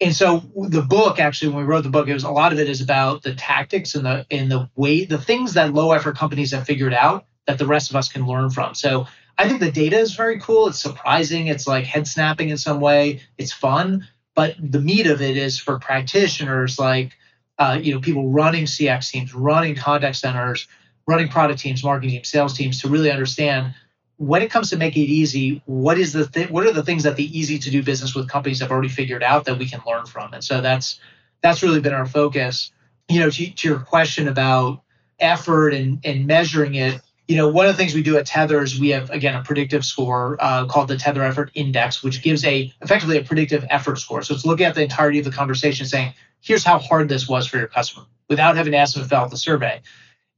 And 0.00 0.14
so 0.14 0.42
the 0.56 0.82
book 0.82 1.18
actually, 1.18 1.48
when 1.48 1.58
we 1.58 1.64
wrote 1.64 1.82
the 1.82 1.90
book, 1.90 2.08
it 2.08 2.14
was 2.14 2.24
a 2.24 2.30
lot 2.30 2.52
of 2.52 2.58
it 2.58 2.68
is 2.68 2.80
about 2.80 3.22
the 3.22 3.34
tactics 3.34 3.94
and 3.94 4.04
the 4.04 4.26
and 4.30 4.50
the 4.50 4.70
way 4.74 5.04
the 5.04 5.18
things 5.18 5.54
that 5.54 5.74
low 5.74 5.92
effort 5.92 6.16
companies 6.16 6.52
have 6.52 6.66
figured 6.66 6.94
out 6.94 7.26
that 7.46 7.58
the 7.58 7.66
rest 7.66 7.90
of 7.90 7.96
us 7.96 8.08
can 8.08 8.26
learn 8.26 8.50
from. 8.50 8.74
So 8.74 9.06
I 9.36 9.48
think 9.48 9.60
the 9.60 9.70
data 9.70 9.98
is 9.98 10.14
very 10.14 10.40
cool. 10.40 10.68
It's 10.68 10.80
surprising. 10.80 11.48
It's 11.48 11.66
like 11.66 11.84
head 11.84 12.06
snapping 12.06 12.48
in 12.48 12.56
some 12.56 12.80
way. 12.80 13.20
It's 13.36 13.52
fun, 13.52 14.06
but 14.34 14.54
the 14.58 14.80
meat 14.80 15.06
of 15.06 15.20
it 15.20 15.36
is 15.36 15.58
for 15.58 15.78
practitioners 15.78 16.78
like 16.78 17.12
uh, 17.58 17.78
you 17.80 17.94
know 17.94 18.00
people 18.00 18.30
running 18.30 18.64
CX 18.64 19.10
teams, 19.10 19.34
running 19.34 19.74
contact 19.74 20.16
centers, 20.16 20.66
running 21.06 21.28
product 21.28 21.60
teams, 21.60 21.84
marketing 21.84 22.10
teams, 22.10 22.28
sales 22.28 22.56
teams 22.56 22.80
to 22.80 22.88
really 22.88 23.10
understand 23.10 23.74
when 24.20 24.42
it 24.42 24.50
comes 24.50 24.68
to 24.68 24.76
making 24.76 25.04
it 25.04 25.08
easy, 25.08 25.62
what 25.64 25.98
is 25.98 26.12
the 26.12 26.26
th- 26.26 26.50
what 26.50 26.66
are 26.66 26.72
the 26.72 26.82
things 26.82 27.04
that 27.04 27.16
the 27.16 27.38
easy 27.38 27.58
to 27.58 27.70
do 27.70 27.82
business 27.82 28.14
with 28.14 28.28
companies 28.28 28.60
have 28.60 28.70
already 28.70 28.90
figured 28.90 29.22
out 29.22 29.46
that 29.46 29.58
we 29.58 29.66
can 29.66 29.80
learn 29.86 30.04
from? 30.04 30.34
And 30.34 30.44
so 30.44 30.60
that's 30.60 31.00
that's 31.40 31.62
really 31.62 31.80
been 31.80 31.94
our 31.94 32.04
focus. 32.04 32.70
You 33.08 33.20
know, 33.20 33.30
to, 33.30 33.50
to 33.50 33.68
your 33.68 33.78
question 33.78 34.28
about 34.28 34.82
effort 35.18 35.70
and 35.70 36.00
and 36.04 36.26
measuring 36.26 36.74
it, 36.74 37.00
you 37.28 37.36
know, 37.38 37.48
one 37.48 37.64
of 37.64 37.72
the 37.72 37.78
things 37.78 37.94
we 37.94 38.02
do 38.02 38.18
at 38.18 38.26
Tethr 38.26 38.62
is 38.62 38.78
we 38.78 38.90
have 38.90 39.08
again 39.08 39.34
a 39.36 39.42
predictive 39.42 39.86
score 39.86 40.36
uh, 40.38 40.66
called 40.66 40.88
the 40.88 40.96
Tethr 40.96 41.26
Effort 41.26 41.50
Index, 41.54 42.02
which 42.02 42.20
gives 42.20 42.44
a 42.44 42.70
effectively 42.82 43.16
a 43.16 43.24
predictive 43.24 43.64
effort 43.70 43.98
score. 44.00 44.20
So 44.20 44.34
it's 44.34 44.44
looking 44.44 44.66
at 44.66 44.74
the 44.74 44.82
entirety 44.82 45.20
of 45.20 45.24
the 45.24 45.32
conversation, 45.32 45.86
saying, 45.86 46.12
here's 46.42 46.62
how 46.62 46.78
hard 46.78 47.08
this 47.08 47.26
was 47.26 47.46
for 47.46 47.56
your 47.56 47.68
customer, 47.68 48.04
without 48.28 48.58
having 48.58 48.72
to 48.72 48.78
ask 48.78 48.92
them 48.92 49.02
to 49.02 49.08
fill 49.08 49.20
out 49.20 49.30
the 49.30 49.38
survey. 49.38 49.80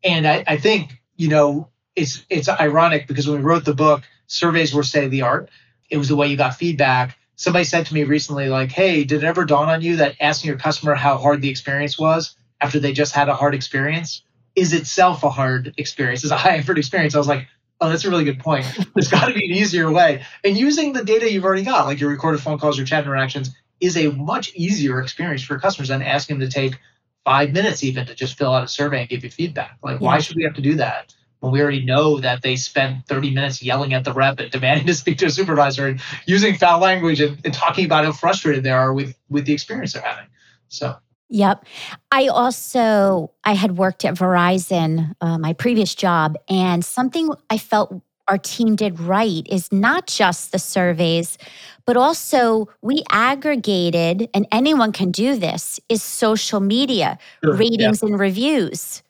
And 0.05 0.25
I, 0.25 0.45
I 0.47 0.57
think 0.57 1.03
you 1.17 1.27
know 1.27 1.72
it's 1.97 2.25
it's 2.29 2.49
ironic 2.49 3.07
because 3.07 3.29
when 3.29 3.39
we 3.39 3.45
wrote 3.45 3.65
the 3.65 3.75
book, 3.75 4.03
surveys 4.27 4.75
were 4.75 4.83
state 4.83 5.05
of 5.05 5.11
the 5.11 5.23
art. 5.23 5.51
It 5.91 5.99
was 5.99 6.09
the 6.09 6.17
way 6.17 6.29
you 6.29 6.37
got 6.37 6.57
feedback. 6.57 7.19
Somebody 7.37 7.65
said 7.65 7.87
to 7.87 7.95
me 7.95 8.05
recently, 8.05 8.49
like, 8.49 8.73
"Hey, 8.73 9.05
did 9.05 9.23
it 9.23 9.27
ever 9.27 9.45
dawn 9.45 9.69
on 9.69 9.83
you 9.83 9.97
that 9.97 10.17
asking 10.21 10.49
your 10.49 10.59
customer 10.59 10.95
how 10.95 11.19
hard 11.19 11.43
the 11.43 11.51
experience 11.51 11.99
was 11.99 12.37
after 12.61 12.79
they 12.79 12.93
just 12.93 13.15
had 13.15 13.29
a 13.29 13.35
hard 13.35 13.55
experience 13.55 14.23
is 14.55 14.73
itself 14.75 15.25
a 15.25 15.31
hard 15.31 15.75
experience, 15.79 16.25
is 16.25 16.31
a 16.31 16.37
high 16.37 16.57
effort 16.57 16.79
experience?" 16.79 17.15
I 17.15 17.19
was 17.19 17.29
like, 17.29 17.47
"Oh, 17.81 17.89
that's 17.89 18.05
a 18.05 18.11
really 18.11 18.25
good 18.25 18.39
point. 18.39 18.67
There's 18.95 19.09
got 19.09 19.27
to 19.27 19.35
be 19.35 19.45
an 19.45 19.57
easier 19.57 19.91
way." 19.91 20.25
And 20.45 20.57
using 20.57 20.93
the 20.93 21.05
data 21.05 21.31
you've 21.31 21.45
already 21.45 21.65
got, 21.65 21.87
like 21.87 22.01
your 22.01 22.11
recorded 22.11 22.41
phone 22.41 22.59
calls, 22.59 22.79
your 22.79 22.87
chat 22.87 23.05
interactions, 23.05 23.55
is 23.81 23.97
a 23.97 24.11
much 24.13 24.55
easier 24.55 25.01
experience 25.01 25.43
for 25.43 25.59
customers 25.59 25.89
than 25.89 26.03
asking 26.03 26.39
them 26.39 26.49
to 26.49 26.55
take 26.55 26.79
five 27.25 27.53
minutes 27.53 27.85
even 27.85 28.07
to 28.07 28.15
just 28.15 28.39
fill 28.39 28.53
out 28.53 28.65
a 28.65 28.69
survey 28.69 29.01
and 29.01 29.09
give 29.09 29.25
you 29.25 29.31
feedback. 29.31 29.79
Like, 29.83 30.01
yeah. 30.01 30.07
why 30.07 30.19
should 30.21 30.37
we 30.37 30.45
have 30.45 30.55
to 30.55 30.63
do 30.63 30.77
that? 30.77 31.15
When 31.43 31.53
we 31.53 31.61
already 31.61 31.85
know 31.85 32.21
that 32.21 32.41
they 32.43 32.55
spent 32.55 33.05
30 33.09 33.33
minutes 33.35 33.61
yelling 33.61 33.93
at 33.95 34.05
the 34.05 34.13
rep 34.13 34.39
and 34.39 34.49
demanding 34.51 34.87
to 34.87 34.95
speak 34.95 35.19
to 35.19 35.27
a 35.27 35.31
supervisor 35.31 35.89
and 35.89 36.01
using 36.27 36.57
foul 36.57 36.79
language 36.79 37.21
and, 37.21 37.37
and 37.45 37.53
talking 37.53 37.85
about 37.85 38.05
how 38.05 38.13
frustrated 38.13 38.63
they 38.63 38.71
are 38.71 38.95
with 38.95 39.17
with 39.29 39.45
the 39.45 39.53
experience 39.53 39.93
they're 39.93 40.03
having. 40.03 40.27
So 40.69 40.97
Yep. 41.31 41.65
I 42.13 42.29
also 42.29 43.33
I 43.43 43.55
had 43.55 43.77
worked 43.77 44.05
at 44.05 44.15
Verizon, 44.15 45.15
uh, 45.21 45.39
my 45.39 45.53
previous 45.53 45.95
job, 45.95 46.37
and 46.49 46.85
something 46.85 47.31
I 47.51 47.59
felt 47.59 47.93
our 48.29 48.39
team 48.39 48.77
did 48.77 49.01
right 49.01 49.45
is 49.51 49.73
not 49.73 50.07
just 50.07 50.53
the 50.53 50.59
surveys, 50.61 51.39
but 51.87 51.97
also 51.97 52.69
we 52.83 53.03
aggregated, 53.11 54.29
and 54.33 54.47
anyone 54.53 54.93
can 54.93 55.11
do 55.11 55.37
this, 55.37 55.81
is 55.89 56.05
social 56.05 56.61
media 56.61 57.19
sure. 57.43 57.57
ratings 57.57 58.03
yeah. 58.03 58.11
and 58.11 58.21
reviews 58.21 59.03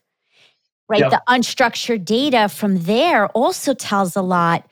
right? 0.89 1.01
Yep. 1.01 1.11
The 1.11 1.21
unstructured 1.27 2.05
data 2.05 2.49
from 2.49 2.83
there 2.83 3.27
also 3.27 3.73
tells 3.73 4.15
a 4.15 4.21
lot. 4.21 4.67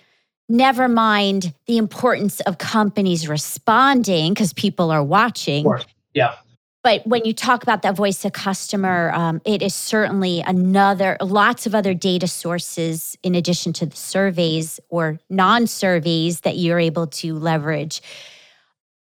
Never 0.50 0.88
mind 0.88 1.54
the 1.65 1.78
importance 1.78 2.41
of 2.41 2.58
companies 2.58 3.28
responding 3.28 4.34
because 4.34 4.54
people 4.54 4.91
are 4.91 5.04
watching. 5.04 5.65
Yeah. 6.13 6.36
But 6.84 7.06
when 7.06 7.26
you 7.26 7.34
talk 7.34 7.62
about 7.62 7.84
that 7.84 7.95
voice 7.95 8.26
of 8.26 8.34
customer, 8.34 9.12
um, 9.13 9.39
it 9.45 9.62
is 9.62 9.76
certainly 9.76 10.41
another, 10.41 11.15
lots 11.21 11.67
of 11.67 11.76
other 11.76 11.93
data 11.93 12.28
sources 12.28 13.15
in 13.21 13.36
addition 13.36 13.71
to 13.74 13.86
the 13.86 13.95
surveys 13.95 14.80
or 14.89 15.19
non 15.30 15.67
surveys 15.67 16.41
that 16.41 16.58
you're 16.58 16.80
able 16.80 17.08
to 17.08 17.36
leverage. 17.36 18.02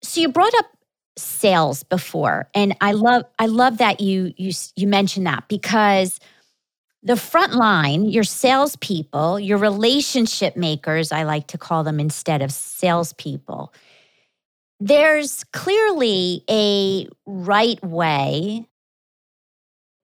So 0.03 0.21
you 0.21 0.29
brought 0.29 0.53
up 0.59 0.65
sales 1.15 1.83
before 1.83 2.49
and 2.55 2.75
i 2.81 2.91
love 2.91 3.23
i 3.37 3.45
love 3.45 3.77
that 3.77 4.01
you 4.01 4.33
you 4.35 4.51
you 4.75 4.87
mentioned 4.87 5.27
that 5.27 5.47
because 5.47 6.19
the 7.03 7.17
front 7.17 7.53
line, 7.53 8.05
your 8.05 8.23
salespeople, 8.23 9.39
your 9.39 9.57
relationship 9.57 10.55
makers, 10.55 11.11
I 11.11 11.23
like 11.23 11.47
to 11.47 11.57
call 11.57 11.83
them 11.83 11.99
instead 11.99 12.41
of 12.41 12.51
salespeople, 12.51 13.73
there's 14.79 15.43
clearly 15.51 16.43
a 16.49 17.07
right 17.25 17.83
way 17.83 18.65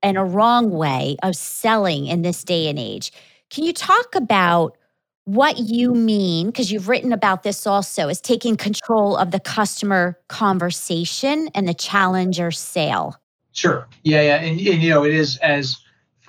and 0.02 0.18
a 0.18 0.24
wrong 0.24 0.72
way 0.72 1.18
of 1.24 1.36
selling 1.36 2.08
in 2.08 2.22
this 2.22 2.44
day 2.44 2.68
and 2.68 2.78
age. 2.78 3.12
Can 3.50 3.64
you 3.64 3.74
talk 3.74 4.16
about 4.16 4.78
what 5.26 5.58
you 5.58 5.94
mean, 5.94 6.48
because 6.48 6.72
you've 6.72 6.90
written 6.90 7.14
about 7.14 7.44
this 7.44 7.68
also, 7.68 8.08
is 8.08 8.20
taking 8.20 8.58
control 8.58 9.16
of 9.16 9.32
the 9.32 9.40
customer 9.40 10.18
conversation 10.28 11.50
and 11.54 11.68
the 11.68 11.74
challenger 11.74 12.52
sale? 12.52 13.16
Sure. 13.52 13.88
Yeah, 14.04 14.22
yeah. 14.22 14.36
And, 14.38 14.60
and 14.60 14.82
you 14.82 14.90
know, 14.90 15.04
it 15.04 15.14
is 15.14 15.38
as 15.38 15.78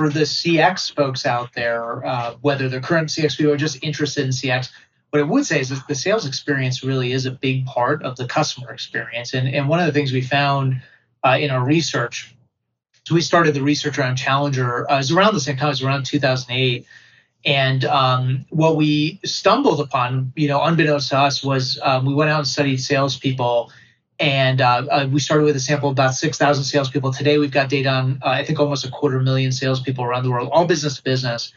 for 0.01 0.09
the 0.09 0.21
CX 0.21 0.95
folks 0.95 1.27
out 1.27 1.53
there, 1.53 2.03
uh, 2.07 2.35
whether 2.41 2.71
they're 2.71 2.81
current 2.81 3.11
CX 3.11 3.37
people 3.37 3.53
or 3.53 3.59
just 3.59 3.85
interested 3.85 4.25
in 4.25 4.31
CX, 4.31 4.71
what 5.11 5.21
I 5.21 5.25
would 5.25 5.45
say 5.45 5.61
is 5.61 5.69
that 5.69 5.87
the 5.89 5.95
sales 5.95 6.25
experience 6.25 6.83
really 6.83 7.13
is 7.13 7.27
a 7.27 7.31
big 7.31 7.67
part 7.67 8.03
of 8.03 8.17
the 8.17 8.25
customer 8.25 8.73
experience. 8.73 9.35
And, 9.35 9.47
and 9.47 9.69
one 9.69 9.79
of 9.79 9.85
the 9.85 9.93
things 9.93 10.11
we 10.11 10.23
found 10.23 10.81
uh, 11.23 11.37
in 11.39 11.51
our 11.51 11.63
research, 11.63 12.35
so 13.05 13.15
we 13.15 13.21
started 13.21 13.53
the 13.53 13.63
research 13.63 13.99
around 13.99 14.17
Challenger, 14.17 14.91
uh, 14.91 14.95
it 14.95 14.97
was 14.97 15.13
around 15.13 15.35
the 15.35 15.41
same 15.41 15.59
time, 15.59 15.67
it 15.67 15.73
was 15.73 15.83
around 15.83 16.07
2008. 16.07 16.87
And 17.45 17.85
um, 17.85 18.47
what 18.49 18.77
we 18.77 19.21
stumbled 19.23 19.81
upon, 19.81 20.33
you 20.35 20.49
know, 20.49 20.63
unbeknownst 20.63 21.11
to 21.11 21.19
us, 21.19 21.45
was 21.45 21.79
um, 21.83 22.07
we 22.07 22.15
went 22.15 22.31
out 22.31 22.39
and 22.39 22.49
studied 22.49 22.79
salespeople 22.79 23.71
and 24.21 24.61
uh, 24.61 24.87
uh, 24.91 25.09
we 25.11 25.19
started 25.19 25.45
with 25.45 25.57
a 25.57 25.61
sample 25.61 25.89
of 25.89 25.95
about 25.95 26.13
6,000 26.13 26.63
salespeople. 26.63 27.11
Today, 27.11 27.39
we've 27.39 27.51
got 27.51 27.71
data 27.71 27.89
on, 27.89 28.21
uh, 28.23 28.29
I 28.29 28.45
think, 28.45 28.61
almost 28.61 28.85
a 28.85 28.91
quarter 28.91 29.19
million 29.19 29.51
salespeople 29.51 30.05
around 30.05 30.25
the 30.25 30.31
world, 30.31 30.51
all 30.53 30.67
business 30.67 30.97
to 30.97 31.03
business. 31.03 31.55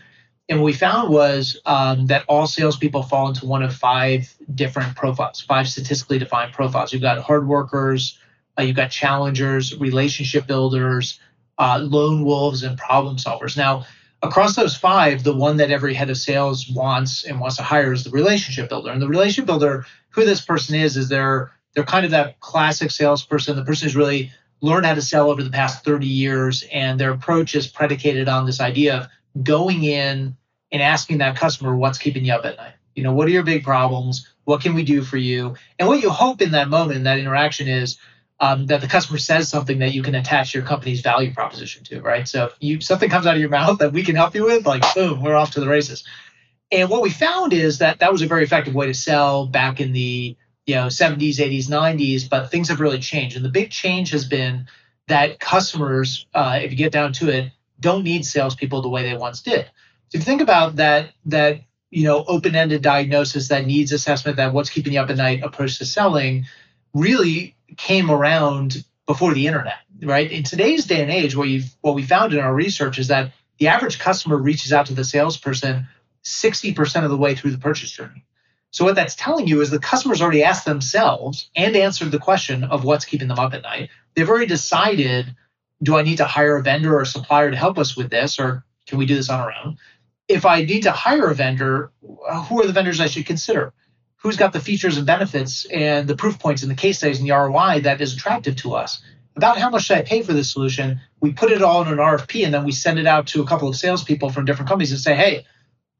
And 0.48 0.60
what 0.60 0.66
we 0.66 0.74
found 0.74 1.12
was 1.12 1.60
um, 1.66 2.08
that 2.08 2.24
all 2.30 2.48
salespeople 2.48 3.04
fall 3.04 3.28
into 3.28 3.46
one 3.46 3.64
of 3.64 3.76
five 3.76 4.34
different 4.56 4.96
profiles, 4.96 5.42
five 5.42 5.68
statistically 5.68 6.20
defined 6.20 6.54
profiles. 6.54 6.94
You've 6.94 7.02
got 7.02 7.22
hard 7.22 7.48
workers, 7.48 8.18
uh, 8.58 8.64
you've 8.64 8.78
got 8.78 8.92
challengers, 8.92 9.78
relationship 9.78 10.48
builders, 10.48 11.20
uh, 11.58 11.80
lone 11.82 12.24
wolves, 12.24 12.64
and 12.64 12.78
problem 12.78 13.18
solvers. 13.18 13.58
Now, 13.58 13.86
across 14.22 14.56
those 14.56 14.76
five, 14.76 15.24
the 15.24 15.36
one 15.36 15.58
that 15.58 15.70
every 15.70 15.94
head 15.94 16.10
of 16.10 16.18
sales 16.18 16.70
wants 16.70 17.26
and 17.26 17.42
wants 17.42 17.58
to 17.58 17.64
hire 17.64 17.92
is 17.92 18.06
the 18.06 18.10
relationship 18.12 18.70
builder. 18.70 18.92
And 18.92 19.02
the 19.02 19.08
relationship 19.08 19.48
builder, 19.48 19.86
who 20.12 20.24
this 20.24 20.42
person 20.42 20.76
is, 20.76 20.96
is 20.96 21.10
they're 21.10 21.52
they're 21.74 21.84
kind 21.84 22.06
of 22.06 22.12
that 22.12 22.40
classic 22.40 22.92
salesperson, 22.92 23.56
the 23.56 23.66
person 23.66 23.88
who's 23.88 23.96
really 23.96 24.32
learned 24.62 24.86
how 24.86 24.94
to 24.94 25.02
sell 25.02 25.30
over 25.30 25.44
the 25.44 25.50
past 25.50 25.84
30 25.84 26.08
years, 26.08 26.64
and 26.72 27.00
their 27.00 27.12
approach 27.12 27.56
is 27.56 27.68
predicated 27.68 28.30
on 28.30 28.46
this 28.46 28.62
idea 28.62 28.98
of 29.36 29.44
going 29.44 29.84
in 29.84 30.38
and 30.72 30.82
asking 30.82 31.20
that 31.20 31.36
customer 31.36 31.76
what's 31.76 31.98
keeping 31.98 32.26
you 32.26 32.34
up 32.34 32.46
at 32.46 32.58
night. 32.58 32.74
You 32.96 33.04
know, 33.04 33.14
what 33.14 33.28
are 33.28 33.32
your 33.32 33.44
big 33.44 33.64
problems? 33.64 34.30
What 34.46 34.62
can 34.62 34.74
we 34.74 34.84
do 34.84 35.04
for 35.04 35.18
you? 35.18 35.56
And 35.80 35.88
what 35.88 36.02
you 36.02 36.10
hope 36.10 36.42
in 36.42 36.52
that 36.52 36.70
moment, 36.70 36.98
in 36.98 37.04
that 37.04 37.20
interaction, 37.20 37.68
is 37.68 37.98
um, 38.40 38.66
that 38.68 38.82
the 38.82 38.88
customer 38.88 39.18
says 39.18 39.50
something 39.50 39.80
that 39.80 39.94
you 39.94 40.04
can 40.04 40.16
attach 40.16 40.54
your 40.54 40.64
company's 40.64 41.02
value 41.02 41.34
proposition 41.34 41.84
to, 41.86 42.02
right? 42.02 42.28
So 42.28 42.46
if 42.46 42.54
you 42.60 42.82
something 42.82 43.10
comes 43.10 43.26
out 43.26 43.36
of 43.36 43.42
your 43.42 43.50
mouth 43.50 43.80
that 43.80 43.94
we 43.94 44.04
can 44.04 44.16
help 44.16 44.36
you 44.36 44.46
with, 44.46 44.66
like 44.66 44.84
boom, 44.94 45.22
we're 45.22 45.36
off 45.36 45.52
to 45.52 45.60
the 45.60 45.68
races. 45.68 46.04
And 46.72 46.90
what 46.90 47.02
we 47.02 47.10
found 47.10 47.54
is 47.54 47.80
that 47.80 48.00
that 48.00 48.12
was 48.12 48.22
a 48.22 48.28
very 48.28 48.44
effective 48.44 48.74
way 48.74 48.88
to 48.88 48.94
sell 48.94 49.46
back 49.46 49.80
in 49.80 49.94
the 49.94 50.36
you 50.66 50.76
know 50.76 50.88
70s, 50.88 51.38
80s, 51.38 51.68
90s. 51.68 52.30
But 52.30 52.52
things 52.52 52.70
have 52.70 52.80
really 52.80 53.00
changed, 53.00 53.36
and 53.36 53.46
the 53.46 53.50
big 53.50 53.70
change 53.72 54.12
has 54.12 54.26
been 54.26 54.68
that 55.08 55.40
customers, 55.40 56.26
uh, 56.34 56.60
if 56.62 56.72
you 56.72 56.78
get 56.78 56.92
down 56.92 57.14
to 57.14 57.30
it, 57.30 57.52
don't 57.80 58.04
need 58.04 58.26
salespeople 58.26 58.82
the 58.82 58.90
way 58.90 59.04
they 59.04 59.18
once 59.18 59.42
did. 59.42 59.66
So 60.10 60.18
if 60.18 60.22
you 60.22 60.26
think 60.26 60.42
about 60.42 60.78
that, 60.78 61.12
that 61.26 61.62
you 61.90 62.04
know 62.04 62.24
open-ended 62.28 62.82
diagnosis, 62.82 63.50
that 63.50 63.66
needs 63.66 63.92
assessment, 63.92 64.38
that 64.38 64.54
what's 64.54 64.70
keeping 64.70 64.94
you 64.94 65.00
up 65.00 65.10
at 65.10 65.18
night 65.18 65.44
approach 65.44 65.78
to 65.80 65.86
selling, 65.86 66.46
really 66.94 67.56
came 67.78 68.10
around 68.10 68.84
before 69.06 69.34
the 69.34 69.48
internet, 69.48 69.80
right? 70.02 70.32
In 70.32 70.44
today's 70.44 70.86
day 70.86 71.02
and 71.02 71.12
age, 71.12 71.36
what 71.36 71.50
you 71.50 71.64
what 71.82 71.96
we 71.96 72.04
found 72.04 72.34
in 72.34 72.40
our 72.40 72.54
research 72.54 73.00
is 73.00 73.08
that 73.10 73.32
the 73.58 73.68
average 73.68 74.00
customer 74.00 74.38
reaches 74.38 74.74
out 74.74 74.88
to 74.88 74.94
the 74.94 75.04
salesperson 75.04 75.88
60% 76.24 77.04
of 77.04 77.10
the 77.10 77.18
way 77.18 77.36
through 77.36 77.52
the 77.52 77.58
purchase 77.58 77.92
journey. 77.92 78.24
So 78.74 78.84
what 78.84 78.96
that's 78.96 79.16
telling 79.16 79.48
you 79.48 79.62
is 79.62 79.70
the 79.70 79.80
customers 79.80 80.22
already 80.22 80.44
asked 80.44 80.66
themselves 80.66 81.50
and 81.56 81.76
answered 81.76 82.12
the 82.12 82.20
question 82.20 82.66
of 82.66 82.84
what's 82.84 83.06
keeping 83.06 83.30
them 83.30 83.40
up 83.40 83.54
at 83.54 83.62
night. 83.62 83.90
They've 84.16 84.30
already 84.30 84.48
decided, 84.48 85.34
do 85.82 85.96
I 85.96 86.02
need 86.02 86.18
to 86.18 86.26
hire 86.26 86.58
a 86.58 86.62
vendor 86.62 86.94
or 86.94 87.02
a 87.02 87.06
supplier 87.06 87.52
to 87.52 87.58
help 87.58 87.78
us 87.78 87.96
with 87.96 88.10
this, 88.10 88.40
or 88.40 88.66
can 88.88 88.98
we 88.98 89.06
do 89.06 89.16
this 89.16 89.30
on 89.30 89.40
our 89.40 89.54
own? 89.64 89.78
If 90.28 90.46
I 90.46 90.64
need 90.64 90.84
to 90.84 90.92
hire 90.92 91.30
a 91.30 91.36
vendor, 91.36 91.92
uh, 92.28 92.44
who 92.44 92.62
are 92.62 92.68
the 92.68 92.74
vendors 92.74 93.00
I 93.00 93.08
should 93.08 93.26
consider? 93.26 93.74
who's 94.24 94.38
got 94.38 94.54
the 94.54 94.60
features 94.60 94.98
and 94.98 95.06
benefits 95.06 95.66
and 95.66 96.08
the 96.08 96.16
proof 96.16 96.40
points 96.40 96.64
and 96.64 96.72
the 96.72 96.76
case 96.76 96.98
studies 96.98 97.20
and 97.20 97.28
the 97.28 97.36
ROI 97.36 97.82
that 97.82 98.00
is 98.00 98.14
attractive 98.14 98.56
to 98.56 98.74
us. 98.74 99.04
About 99.36 99.58
how 99.58 99.70
much 99.70 99.84
should 99.84 99.98
I 99.98 100.02
pay 100.04 100.22
for 100.22 100.32
this 100.32 100.52
solution? 100.52 101.02
We 101.20 101.34
put 101.34 101.52
it 101.52 101.62
all 101.62 101.82
in 101.82 101.90
an 101.90 101.98
RFP 101.98 102.46
and 102.46 102.54
then 102.54 102.64
we 102.64 102.72
send 102.72 103.00
it 103.00 103.06
out 103.06 103.28
to 103.28 103.42
a 103.42 103.46
couple 103.46 103.68
of 103.68 103.76
salespeople 103.76 104.30
from 104.30 104.46
different 104.46 104.70
companies 104.70 104.92
and 104.92 105.00
say, 105.00 105.16
hey, 105.16 105.46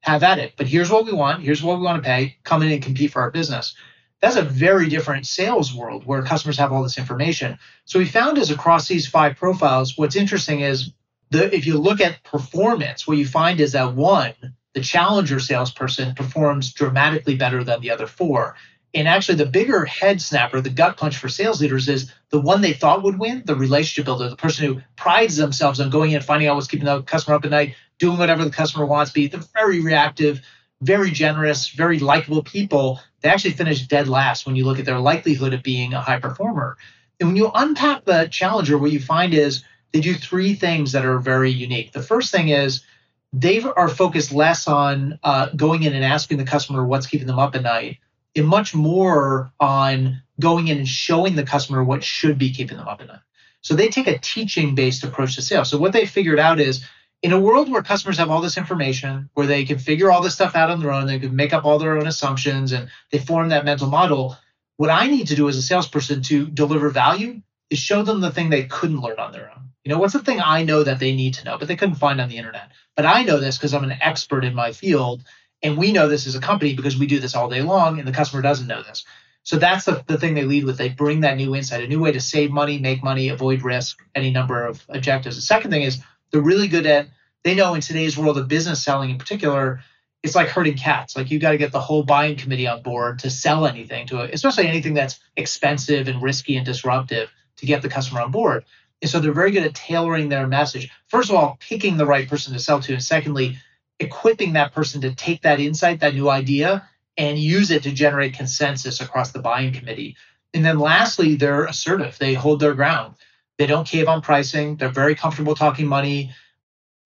have 0.04 0.22
at 0.22 0.38
it. 0.38 0.54
But 0.58 0.68
here's 0.68 0.92
what 0.92 1.06
we 1.06 1.14
want. 1.14 1.42
Here's 1.42 1.64
what 1.64 1.80
we 1.80 1.86
want 1.86 2.04
to 2.04 2.08
pay. 2.08 2.38
Come 2.44 2.62
in 2.62 2.72
and 2.72 2.84
compete 2.84 3.12
for 3.12 3.22
our 3.22 3.32
business. 3.32 3.74
That's 4.22 4.36
a 4.36 4.42
very 4.42 4.90
different 4.90 5.26
sales 5.26 5.74
world 5.74 6.06
where 6.06 6.22
customers 6.22 6.58
have 6.58 6.72
all 6.72 6.84
this 6.84 6.98
information. 6.98 7.58
So 7.86 8.00
we 8.00 8.06
found 8.06 8.38
is 8.38 8.52
across 8.52 8.88
these 8.88 9.08
five 9.08 9.38
profiles, 9.38 9.98
what's 9.98 10.16
interesting 10.16 10.60
is 10.60 10.92
the 11.30 11.54
if 11.56 11.66
you 11.66 11.78
look 11.78 12.02
at 12.02 12.24
performance, 12.24 13.08
what 13.08 13.18
you 13.18 13.26
find 13.26 13.60
is 13.60 13.72
that 13.72 13.96
one, 13.96 14.34
the 14.74 14.82
challenger 14.82 15.40
salesperson 15.40 16.16
performs 16.16 16.74
dramatically 16.74 17.36
better 17.36 17.64
than 17.64 17.80
the 17.82 17.92
other 17.92 18.08
four. 18.08 18.56
And 18.96 19.08
actually, 19.08 19.36
the 19.36 19.48
bigger 19.48 19.86
head 19.86 20.22
snapper, 20.22 20.62
the 20.62 20.70
gut 20.70 20.98
punch 20.98 21.18
for 21.18 21.28
sales 21.28 21.60
leaders 21.60 21.90
is 21.90 22.14
the 22.30 22.40
one 22.40 22.62
they 22.62 22.74
thought 22.74 23.02
would 23.02 23.18
win, 23.18 23.42
the 23.44 23.56
relationship 23.56 24.06
builder, 24.06 24.30
the 24.30 24.36
person 24.36 24.66
who 24.66 24.82
prides 24.96 25.36
themselves 25.36 25.80
on 25.80 25.90
going 25.90 26.12
in, 26.12 26.22
finding 26.22 26.48
out 26.48 26.56
what's 26.56 26.68
keeping 26.68 26.86
the 26.86 27.02
customer 27.02 27.36
up 27.36 27.46
at 27.46 27.52
night, 27.52 27.76
doing 27.98 28.20
whatever 28.20 28.44
the 28.44 28.52
customer 28.52 28.86
wants, 28.86 29.12
be 29.12 29.28
the 29.28 29.46
very 29.56 29.82
reactive, 29.82 30.42
very 30.82 31.10
generous, 31.10 31.70
very 31.70 31.98
likable 31.98 32.44
people. 32.44 33.00
They 33.22 33.30
actually 33.30 33.54
finish 33.54 33.88
dead 33.88 34.08
last 34.08 34.46
when 34.46 34.56
you 34.56 34.66
look 34.66 34.78
at 34.78 34.86
their 34.86 35.00
likelihood 35.00 35.54
of 35.54 35.64
being 35.64 35.94
a 35.94 36.02
high 36.02 36.20
performer. 36.20 36.78
And 37.20 37.30
when 37.30 37.36
you 37.36 37.50
unpack 37.54 38.06
the 38.06 38.28
challenger, 38.30 38.78
what 38.78 38.92
you 38.92 39.00
find 39.00 39.34
is 39.34 39.64
they 39.92 40.02
do 40.02 40.14
three 40.14 40.54
things 40.54 40.92
that 40.92 41.06
are 41.06 41.18
very 41.18 41.50
unique. 41.50 41.94
The 41.94 42.04
first 42.04 42.32
thing 42.32 42.50
is 42.50 42.84
they 43.32 43.60
are 43.62 43.90
focused 43.90 44.32
less 44.32 44.68
on 44.68 45.18
uh, 45.24 45.50
going 45.56 45.82
in 45.82 45.94
and 45.94 46.06
asking 46.06 46.38
the 46.38 46.46
customer 46.46 46.86
what's 46.86 47.08
keeping 47.08 47.28
them 47.28 47.40
up 47.40 47.56
at 47.56 47.64
night 47.64 47.98
and 48.36 48.48
much 48.48 48.74
more 48.74 49.54
on 49.60 50.22
going 50.40 50.68
in 50.68 50.80
and 50.80 50.88
showing 50.88 51.36
the 51.36 51.44
customer 51.44 51.84
what 51.84 52.04
should 52.04 52.38
be 52.38 52.54
keeping 52.54 52.78
them 52.78 52.88
up 52.88 53.02
at 53.02 53.08
night. 53.08 53.20
So 53.62 53.76
they 53.76 53.88
take 53.88 54.08
a 54.08 54.20
teaching 54.20 54.76
based 54.76 55.04
approach 55.04 55.36
to 55.36 55.42
sales. 55.42 55.70
So 55.70 55.78
what 55.78 55.94
they 55.94 56.06
figured 56.06 56.40
out 56.40 56.60
is 56.60 56.86
in 57.22 57.32
a 57.32 57.40
world 57.40 57.72
where 57.72 57.82
customers 57.82 58.18
have 58.18 58.30
all 58.30 58.42
this 58.42 58.58
information, 58.58 59.30
where 59.34 59.48
they 59.48 59.64
can 59.64 59.80
figure 59.80 60.12
all 60.12 60.22
this 60.22 60.34
stuff 60.34 60.56
out 60.56 60.70
on 60.70 60.82
their 60.82 60.92
own, 60.92 61.08
they 61.08 61.20
can 61.20 61.36
make 61.36 61.54
up 61.54 61.64
all 61.64 61.80
their 61.80 61.98
own 61.98 62.06
assumptions 62.06 62.74
and 62.74 62.90
they 63.12 63.20
form 63.20 63.50
that 63.50 63.64
mental 63.64 63.88
model. 63.88 64.38
What 64.76 64.90
I 64.90 65.08
need 65.08 65.28
to 65.28 65.36
do 65.36 65.48
as 65.48 65.56
a 65.56 65.62
salesperson 65.62 66.22
to 66.24 66.48
deliver 66.48 66.90
value 66.90 67.42
is 67.70 67.80
show 67.80 68.04
them 68.04 68.20
the 68.20 68.32
thing 68.32 68.50
they 68.50 68.66
couldn't 68.66 69.00
learn 69.00 69.20
on 69.20 69.32
their 69.32 69.50
own. 69.50 69.70
You 69.86 69.92
know, 69.92 70.00
what's 70.00 70.14
the 70.14 70.20
thing 70.20 70.42
I 70.42 70.64
know 70.64 70.84
that 70.84 71.00
they 71.00 71.16
need 71.16 71.36
to 71.36 71.46
know, 71.46 71.58
but 71.58 71.68
they 71.68 71.76
couldn't 71.76 71.96
find 71.96 72.20
on 72.20 72.30
the 72.30 72.38
internet? 72.38 72.72
But 72.96 73.06
I 73.06 73.24
know 73.24 73.40
this 73.40 73.58
because 73.58 73.74
I'm 73.74 73.84
an 73.84 73.98
expert 74.02 74.44
in 74.44 74.54
my 74.54 74.72
field. 74.72 75.24
And 75.64 75.78
we 75.78 75.94
know 75.94 76.08
this 76.10 76.28
as 76.28 76.36
a 76.36 76.42
company 76.42 76.76
because 76.76 76.98
we 76.98 77.08
do 77.08 77.20
this 77.20 77.36
all 77.36 77.50
day 77.50 77.62
long, 77.62 77.98
and 77.98 78.08
the 78.08 78.12
customer 78.12 78.42
doesn't 78.42 78.68
know 78.68 78.84
this. 78.84 79.06
So 79.44 79.58
that's 79.58 79.86
the, 79.86 80.04
the 80.08 80.18
thing 80.18 80.36
they 80.36 80.44
lead 80.44 80.66
with. 80.66 80.78
They 80.78 80.90
bring 80.90 81.22
that 81.22 81.38
new 81.38 81.56
insight, 81.56 81.84
a 81.84 81.88
new 81.88 82.00
way 82.00 82.12
to 82.12 82.22
save 82.22 82.52
money, 82.52 82.80
make 82.80 83.04
money, 83.04 83.30
avoid 83.30 83.62
risk, 83.64 84.00
any 84.16 84.32
number 84.32 84.66
of 84.66 84.86
objectives. 84.90 85.36
The 85.36 85.42
second 85.42 85.72
thing 85.72 85.84
is 85.84 86.02
they're 86.32 86.42
really 86.42 86.68
good 86.68 86.86
at, 86.86 87.08
they 87.44 87.56
know 87.56 87.74
in 87.74 87.82
today's 87.82 88.18
world 88.18 88.38
of 88.38 88.48
business 88.48 88.84
selling 88.84 89.10
in 89.10 89.18
particular, 89.18 89.82
it's 90.22 90.36
like 90.36 90.48
herding 90.48 90.78
cats. 90.78 91.18
Like 91.18 91.30
you 91.30 91.40
got 91.40 91.52
to 91.52 91.58
get 91.58 91.74
the 91.74 91.82
whole 91.82 92.04
buying 92.04 92.38
committee 92.38 92.68
on 92.68 92.82
board 92.82 93.20
to 93.20 93.30
sell 93.30 93.66
anything 93.66 94.08
to 94.08 94.22
it, 94.22 94.34
especially 94.34 94.68
anything 94.68 94.94
that's 94.94 95.20
expensive 95.36 96.08
and 96.08 96.22
risky 96.22 96.56
and 96.56 96.66
disruptive 96.66 97.30
to 97.58 97.66
get 97.66 97.82
the 97.82 97.90
customer 97.90 98.22
on 98.22 98.32
board. 98.32 98.64
And 99.02 99.12
so 99.12 99.20
they're 99.20 99.34
very 99.34 99.52
good 99.52 99.64
at 99.64 99.76
tailoring 99.76 100.30
their 100.30 100.48
message. 100.48 100.90
First 101.08 101.30
of 101.30 101.36
all, 101.36 101.58
picking 101.60 101.98
the 101.98 102.06
right 102.06 102.30
person 102.30 102.54
to 102.54 102.60
sell 102.60 102.80
to. 102.80 102.94
And 102.94 103.04
secondly, 103.04 103.58
equipping 104.04 104.54
that 104.54 104.74
person 104.74 105.02
to 105.02 105.16
take 105.16 105.42
that 105.42 105.60
insight, 105.60 106.00
that 106.00 106.16
new 106.16 106.30
idea, 106.30 106.88
and 107.18 107.38
use 107.38 107.72
it 107.72 107.84
to 107.84 107.92
generate 107.92 108.34
consensus 108.34 109.02
across 109.02 109.32
the 109.32 109.40
buying 109.40 109.74
committee. 109.74 110.16
And 110.54 110.64
then 110.64 110.80
lastly, 110.80 111.36
they're 111.36 111.66
assertive. 111.66 112.18
They 112.18 112.34
hold 112.34 112.60
their 112.60 112.74
ground. 112.74 113.16
They 113.58 113.68
don't 113.68 113.88
cave 113.88 114.08
on 114.08 114.22
pricing. 114.22 114.78
They're 114.78 114.90
very 114.90 115.16
comfortable 115.16 115.56
talking 115.56 115.88
money. 115.88 116.32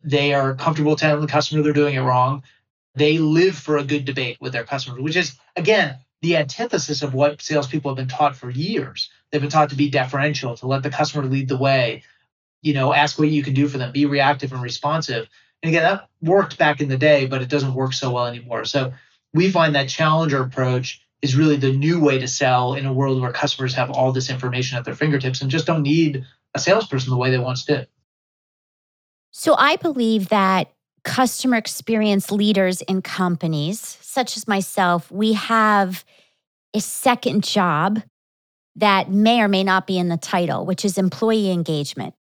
They 0.04 0.34
are 0.34 0.56
comfortable 0.56 0.96
telling 0.96 1.22
the 1.22 1.32
customer 1.32 1.62
they're 1.62 1.74
doing 1.74 1.96
it 1.96 2.02
wrong. 2.02 2.44
They 2.96 3.18
live 3.18 3.56
for 3.56 3.78
a 3.78 3.84
good 3.84 4.06
debate 4.06 4.38
with 4.40 4.54
their 4.54 4.64
customers, 4.64 5.02
which 5.02 5.16
is, 5.16 5.38
again, 5.56 5.98
the 6.22 6.38
antithesis 6.38 7.04
of 7.04 7.14
what 7.14 7.42
salespeople 7.42 7.92
have 7.92 7.98
been 7.98 8.08
taught 8.08 8.36
for 8.36 8.50
years. 8.50 9.10
They've 9.32 9.42
been 9.42 9.50
taught 9.50 9.70
to 9.70 9.76
be 9.76 9.90
deferential, 9.90 10.56
to 10.58 10.68
let 10.68 10.84
the 10.84 10.90
customer 10.90 11.26
lead 11.26 11.48
the 11.48 11.58
way, 11.58 12.04
you 12.62 12.74
know, 12.74 12.94
ask 12.94 13.20
what 13.20 13.30
you 13.30 13.44
can 13.44 13.54
do 13.54 13.68
for 13.68 13.78
them, 13.78 13.92
be 13.92 14.06
reactive 14.06 14.52
and 14.52 14.62
responsive. 14.62 15.28
And 15.64 15.70
again, 15.70 15.84
that 15.84 16.08
worked 16.22 16.58
back 16.58 16.82
in 16.82 16.90
the 16.90 16.98
day, 16.98 17.26
but 17.26 17.42
it 17.42 17.50
doesn't 17.50 17.74
work 17.74 17.94
so 17.94 18.12
well 18.12 18.28
anymore. 18.28 18.66
So 18.66 18.94
we 19.34 19.52
find 19.52 19.76
that 19.76 19.90
challenger 19.90 20.42
approach 20.42 21.02
is 21.22 21.36
really 21.36 21.58
the 21.58 21.74
new 21.74 22.00
way 22.00 22.20
to 22.20 22.28
sell 22.28 22.76
in 22.76 22.86
a 22.86 22.94
world 22.94 23.22
where 23.22 23.32
customers 23.32 23.74
have 23.74 23.90
all 23.90 24.12
this 24.12 24.30
information 24.30 24.78
at 24.78 24.86
their 24.86 24.96
fingertips 24.96 25.42
and 25.42 25.50
just 25.50 25.66
don't 25.66 25.82
need 25.82 26.24
a 26.54 26.60
salesperson 26.60 27.10
the 27.10 27.18
way 27.18 27.32
they 27.32 27.40
once 27.40 27.66
did. 27.66 27.88
So 29.32 29.56
I 29.56 29.76
believe 29.78 30.30
that 30.30 30.74
customer 31.04 31.58
experience 31.58 32.32
leaders 32.32 32.82
in 32.84 33.02
companies, 33.02 33.98
such 34.02 34.38
as 34.38 34.48
myself, 34.48 35.12
we 35.12 35.34
have 35.34 36.04
a 36.74 36.82
second 36.82 37.44
job 37.44 38.02
that 38.76 39.10
may 39.10 39.42
or 39.42 39.48
may 39.48 39.64
not 39.64 39.88
be 39.88 39.98
in 39.98 40.10
the 40.10 40.18
title, 40.18 40.66
which 40.66 40.86
is 40.86 40.98
employee 40.98 41.52
engagement. 41.52 42.14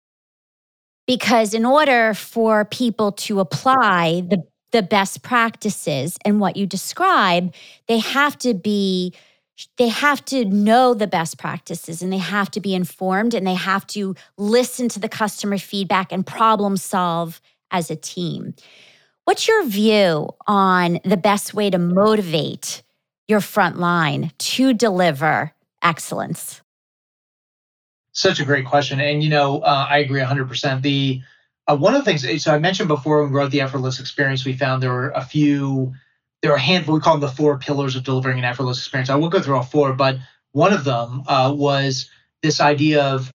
Because 1.07 1.53
in 1.53 1.65
order 1.65 2.15
for 2.15 2.65
people 2.65 3.13
to 3.13 3.41
apply 3.41 4.23
the, 4.23 4.43
the 4.73 4.83
best 4.83 5.23
practices 5.23 6.17
and 6.25 6.41
what 6.41 6.57
you 6.57 6.67
describe, 6.67 7.53
they 7.89 7.99
have 7.99 8.39
to 8.39 8.55
be 8.55 9.15
they 9.77 9.89
have 9.89 10.25
to 10.25 10.45
know 10.47 10.95
the 10.95 11.07
best 11.07 11.39
practices 11.39 12.03
and 12.03 12.13
they 12.13 12.19
have 12.19 12.51
to 12.51 12.61
be 12.61 12.75
informed 12.75 13.35
and 13.35 13.47
they 13.47 13.55
have 13.55 13.87
to 13.87 14.15
listen 14.37 14.89
to 14.89 14.99
the 14.99 15.09
customer 15.09 15.59
feedback 15.59 16.11
and 16.11 16.27
problem 16.27 16.77
solve 16.77 17.41
as 17.71 17.91
a 17.91 17.97
team. 17.97 18.55
What's 19.25 19.47
your 19.47 19.65
view 19.65 20.29
on 20.47 20.99
the 21.05 21.17
best 21.17 21.55
way 21.55 21.71
to 21.71 21.79
motivate 21.79 22.83
your 23.29 23.41
front 23.41 23.79
line 23.79 24.33
to 24.39 24.75
deliver 24.75 25.53
excellence? 25.83 26.61
Such 28.15 28.41
a 28.41 28.45
great 28.45 28.65
question, 28.65 29.01
and 29.01 29.23
you 29.23 29.29
know, 29.29 29.61
uh, 29.61 29.87
I 29.91 29.99
agree 29.99 30.21
100%. 30.21 30.83
The 30.83 31.21
uh, 31.67 31.77
one 31.77 31.95
of 31.95 32.05
the 32.05 32.05
things, 32.05 32.43
so 32.43 32.55
I 32.55 32.59
mentioned 32.59 32.89
before 32.89 33.23
when 33.23 33.33
we 33.33 33.39
wrote 33.39 33.51
the 33.51 33.63
effortless 33.63 33.99
experience, 33.99 34.45
we 34.45 34.53
found 34.53 34.83
there 34.83 34.93
were 34.93 35.11
a 35.11 35.25
few, 35.25 35.95
there 36.43 36.51
were 36.51 36.57
a 36.57 36.61
handful. 36.61 36.95
We 36.95 37.01
call 37.01 37.15
them 37.15 37.23
the 37.23 37.35
four 37.35 37.59
pillars 37.59 37.97
of 37.97 38.05
delivering 38.05 38.39
an 38.39 38.45
effortless 38.45 38.79
experience. 38.79 39.11
I 39.11 39.17
won't 39.17 39.33
go 39.33 39.41
through 39.41 39.57
all 39.57 39.63
four, 39.63 39.95
but 39.95 40.19
one 40.53 40.73
of 40.73 40.85
them 40.85 41.23
uh, 41.27 41.53
was 41.57 42.11
this 42.43 42.61
idea 42.61 43.03
of, 43.03 43.33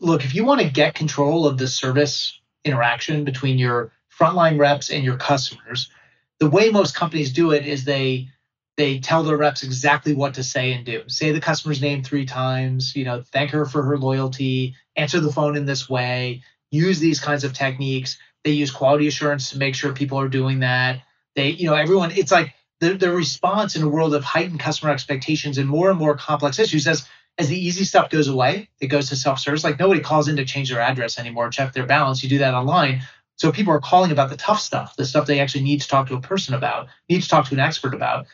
look, 0.00 0.24
if 0.24 0.34
you 0.34 0.44
want 0.44 0.60
to 0.60 0.70
get 0.70 0.94
control 0.94 1.46
of 1.46 1.58
the 1.58 1.66
service 1.66 2.40
interaction 2.64 3.24
between 3.24 3.58
your 3.58 3.92
frontline 4.18 4.58
reps 4.58 4.90
and 4.90 5.04
your 5.04 5.16
customers, 5.16 5.90
the 6.38 6.48
way 6.48 6.70
most 6.70 6.94
companies 6.94 7.32
do 7.32 7.50
it 7.50 7.66
is 7.66 7.84
they 7.84 8.28
they 8.76 8.98
tell 8.98 9.22
their 9.22 9.36
reps 9.36 9.62
exactly 9.62 10.14
what 10.14 10.34
to 10.34 10.42
say 10.42 10.72
and 10.72 10.84
do. 10.84 11.02
Say 11.06 11.32
the 11.32 11.40
customer's 11.40 11.80
name 11.80 12.02
three 12.02 12.26
times, 12.26 12.94
you 12.96 13.04
know, 13.04 13.22
thank 13.32 13.50
her 13.50 13.66
for 13.66 13.82
her 13.82 13.98
loyalty, 13.98 14.74
answer 14.96 15.20
the 15.20 15.32
phone 15.32 15.56
in 15.56 15.66
this 15.66 15.88
way, 15.88 16.42
use 16.70 16.98
these 16.98 17.20
kinds 17.20 17.44
of 17.44 17.52
techniques. 17.52 18.18
They 18.42 18.50
use 18.50 18.70
quality 18.70 19.06
assurance 19.06 19.50
to 19.50 19.58
make 19.58 19.74
sure 19.74 19.92
people 19.92 20.18
are 20.18 20.28
doing 20.28 20.60
that. 20.60 21.02
They, 21.36 21.50
you 21.50 21.66
know, 21.66 21.74
everyone, 21.74 22.10
it's 22.12 22.32
like 22.32 22.52
the, 22.80 22.94
the 22.94 23.10
response 23.10 23.76
in 23.76 23.82
a 23.82 23.88
world 23.88 24.14
of 24.14 24.24
heightened 24.24 24.60
customer 24.60 24.92
expectations 24.92 25.58
and 25.58 25.68
more 25.68 25.90
and 25.90 25.98
more 25.98 26.16
complex 26.16 26.58
issues 26.58 26.86
as 26.86 27.06
as 27.36 27.48
the 27.48 27.58
easy 27.58 27.84
stuff 27.84 28.10
goes 28.10 28.28
away, 28.28 28.68
it 28.80 28.86
goes 28.86 29.08
to 29.08 29.16
self-service. 29.16 29.64
Like 29.64 29.78
nobody 29.78 30.00
calls 30.00 30.28
in 30.28 30.36
to 30.36 30.44
change 30.44 30.70
their 30.70 30.80
address 30.80 31.18
anymore, 31.18 31.50
check 31.50 31.72
their 31.72 31.86
balance. 31.86 32.22
You 32.22 32.28
do 32.28 32.38
that 32.38 32.54
online. 32.54 33.02
So 33.36 33.50
people 33.50 33.72
are 33.72 33.80
calling 33.80 34.12
about 34.12 34.30
the 34.30 34.36
tough 34.36 34.60
stuff, 34.60 34.94
the 34.94 35.04
stuff 35.04 35.26
they 35.26 35.40
actually 35.40 35.64
need 35.64 35.80
to 35.80 35.88
talk 35.88 36.06
to 36.08 36.14
a 36.14 36.20
person 36.20 36.54
about, 36.54 36.86
need 37.08 37.22
to 37.22 37.28
talk 37.28 37.48
to 37.48 37.54
an 37.54 37.60
expert 37.60 37.92
about. 37.92 38.26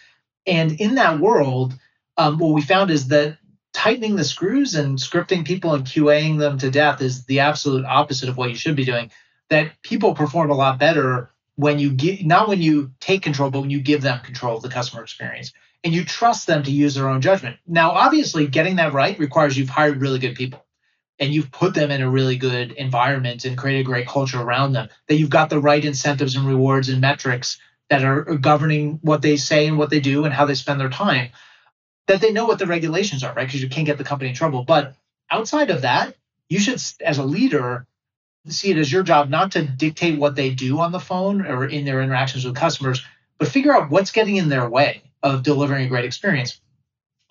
And 0.46 0.80
in 0.80 0.96
that 0.96 1.20
world, 1.20 1.74
um, 2.16 2.38
what 2.38 2.54
we 2.54 2.62
found 2.62 2.90
is 2.90 3.08
that 3.08 3.38
tightening 3.72 4.16
the 4.16 4.24
screws 4.24 4.74
and 4.74 4.98
scripting 4.98 5.44
people 5.44 5.74
and 5.74 5.84
QAing 5.84 6.38
them 6.38 6.58
to 6.58 6.70
death 6.70 7.00
is 7.00 7.24
the 7.26 7.40
absolute 7.40 7.84
opposite 7.84 8.28
of 8.28 8.36
what 8.36 8.50
you 8.50 8.56
should 8.56 8.76
be 8.76 8.84
doing. 8.84 9.10
That 9.48 9.72
people 9.82 10.14
perform 10.14 10.50
a 10.50 10.54
lot 10.54 10.78
better 10.78 11.30
when 11.56 11.78
you 11.78 11.92
get 11.92 12.24
not 12.24 12.48
when 12.48 12.62
you 12.62 12.92
take 13.00 13.22
control, 13.22 13.50
but 13.50 13.60
when 13.60 13.70
you 13.70 13.80
give 13.80 14.02
them 14.02 14.20
control 14.20 14.56
of 14.56 14.62
the 14.62 14.68
customer 14.68 15.02
experience 15.02 15.52
and 15.82 15.92
you 15.94 16.04
trust 16.04 16.46
them 16.46 16.62
to 16.62 16.70
use 16.70 16.94
their 16.94 17.08
own 17.08 17.20
judgment. 17.20 17.56
Now, 17.66 17.90
obviously, 17.90 18.46
getting 18.46 18.76
that 18.76 18.92
right 18.92 19.18
requires 19.18 19.56
you've 19.56 19.68
hired 19.68 20.00
really 20.00 20.18
good 20.18 20.36
people 20.36 20.64
and 21.18 21.32
you've 21.32 21.50
put 21.50 21.74
them 21.74 21.90
in 21.90 22.00
a 22.00 22.10
really 22.10 22.36
good 22.36 22.72
environment 22.72 23.44
and 23.44 23.56
created 23.56 23.80
a 23.80 23.84
great 23.84 24.08
culture 24.08 24.40
around 24.40 24.72
them, 24.72 24.88
that 25.08 25.16
you've 25.16 25.30
got 25.30 25.50
the 25.50 25.60
right 25.60 25.84
incentives 25.84 26.36
and 26.36 26.46
rewards 26.46 26.88
and 26.88 27.00
metrics 27.00 27.58
that 27.90 28.04
are 28.04 28.22
governing 28.36 29.00
what 29.02 29.20
they 29.20 29.36
say 29.36 29.66
and 29.66 29.76
what 29.76 29.90
they 29.90 30.00
do 30.00 30.24
and 30.24 30.32
how 30.32 30.46
they 30.46 30.54
spend 30.54 30.80
their 30.80 30.88
time, 30.88 31.30
that 32.06 32.20
they 32.20 32.32
know 32.32 32.46
what 32.46 32.58
the 32.58 32.66
regulations 32.66 33.22
are, 33.24 33.34
right? 33.34 33.46
Because 33.46 33.62
you 33.62 33.68
can't 33.68 33.86
get 33.86 33.98
the 33.98 34.04
company 34.04 34.30
in 34.30 34.36
trouble. 34.36 34.64
But 34.64 34.94
outside 35.30 35.70
of 35.70 35.82
that, 35.82 36.14
you 36.48 36.60
should, 36.60 36.80
as 37.04 37.18
a 37.18 37.24
leader, 37.24 37.86
see 38.48 38.70
it 38.70 38.78
as 38.78 38.90
your 38.90 39.02
job 39.02 39.28
not 39.28 39.52
to 39.52 39.66
dictate 39.66 40.18
what 40.18 40.36
they 40.36 40.50
do 40.50 40.78
on 40.80 40.92
the 40.92 41.00
phone 41.00 41.44
or 41.44 41.66
in 41.66 41.84
their 41.84 42.00
interactions 42.00 42.44
with 42.44 42.54
customers, 42.54 43.04
but 43.38 43.48
figure 43.48 43.74
out 43.74 43.90
what's 43.90 44.12
getting 44.12 44.36
in 44.36 44.48
their 44.48 44.68
way 44.68 45.02
of 45.22 45.42
delivering 45.42 45.84
a 45.84 45.88
great 45.88 46.04
experience. 46.04 46.60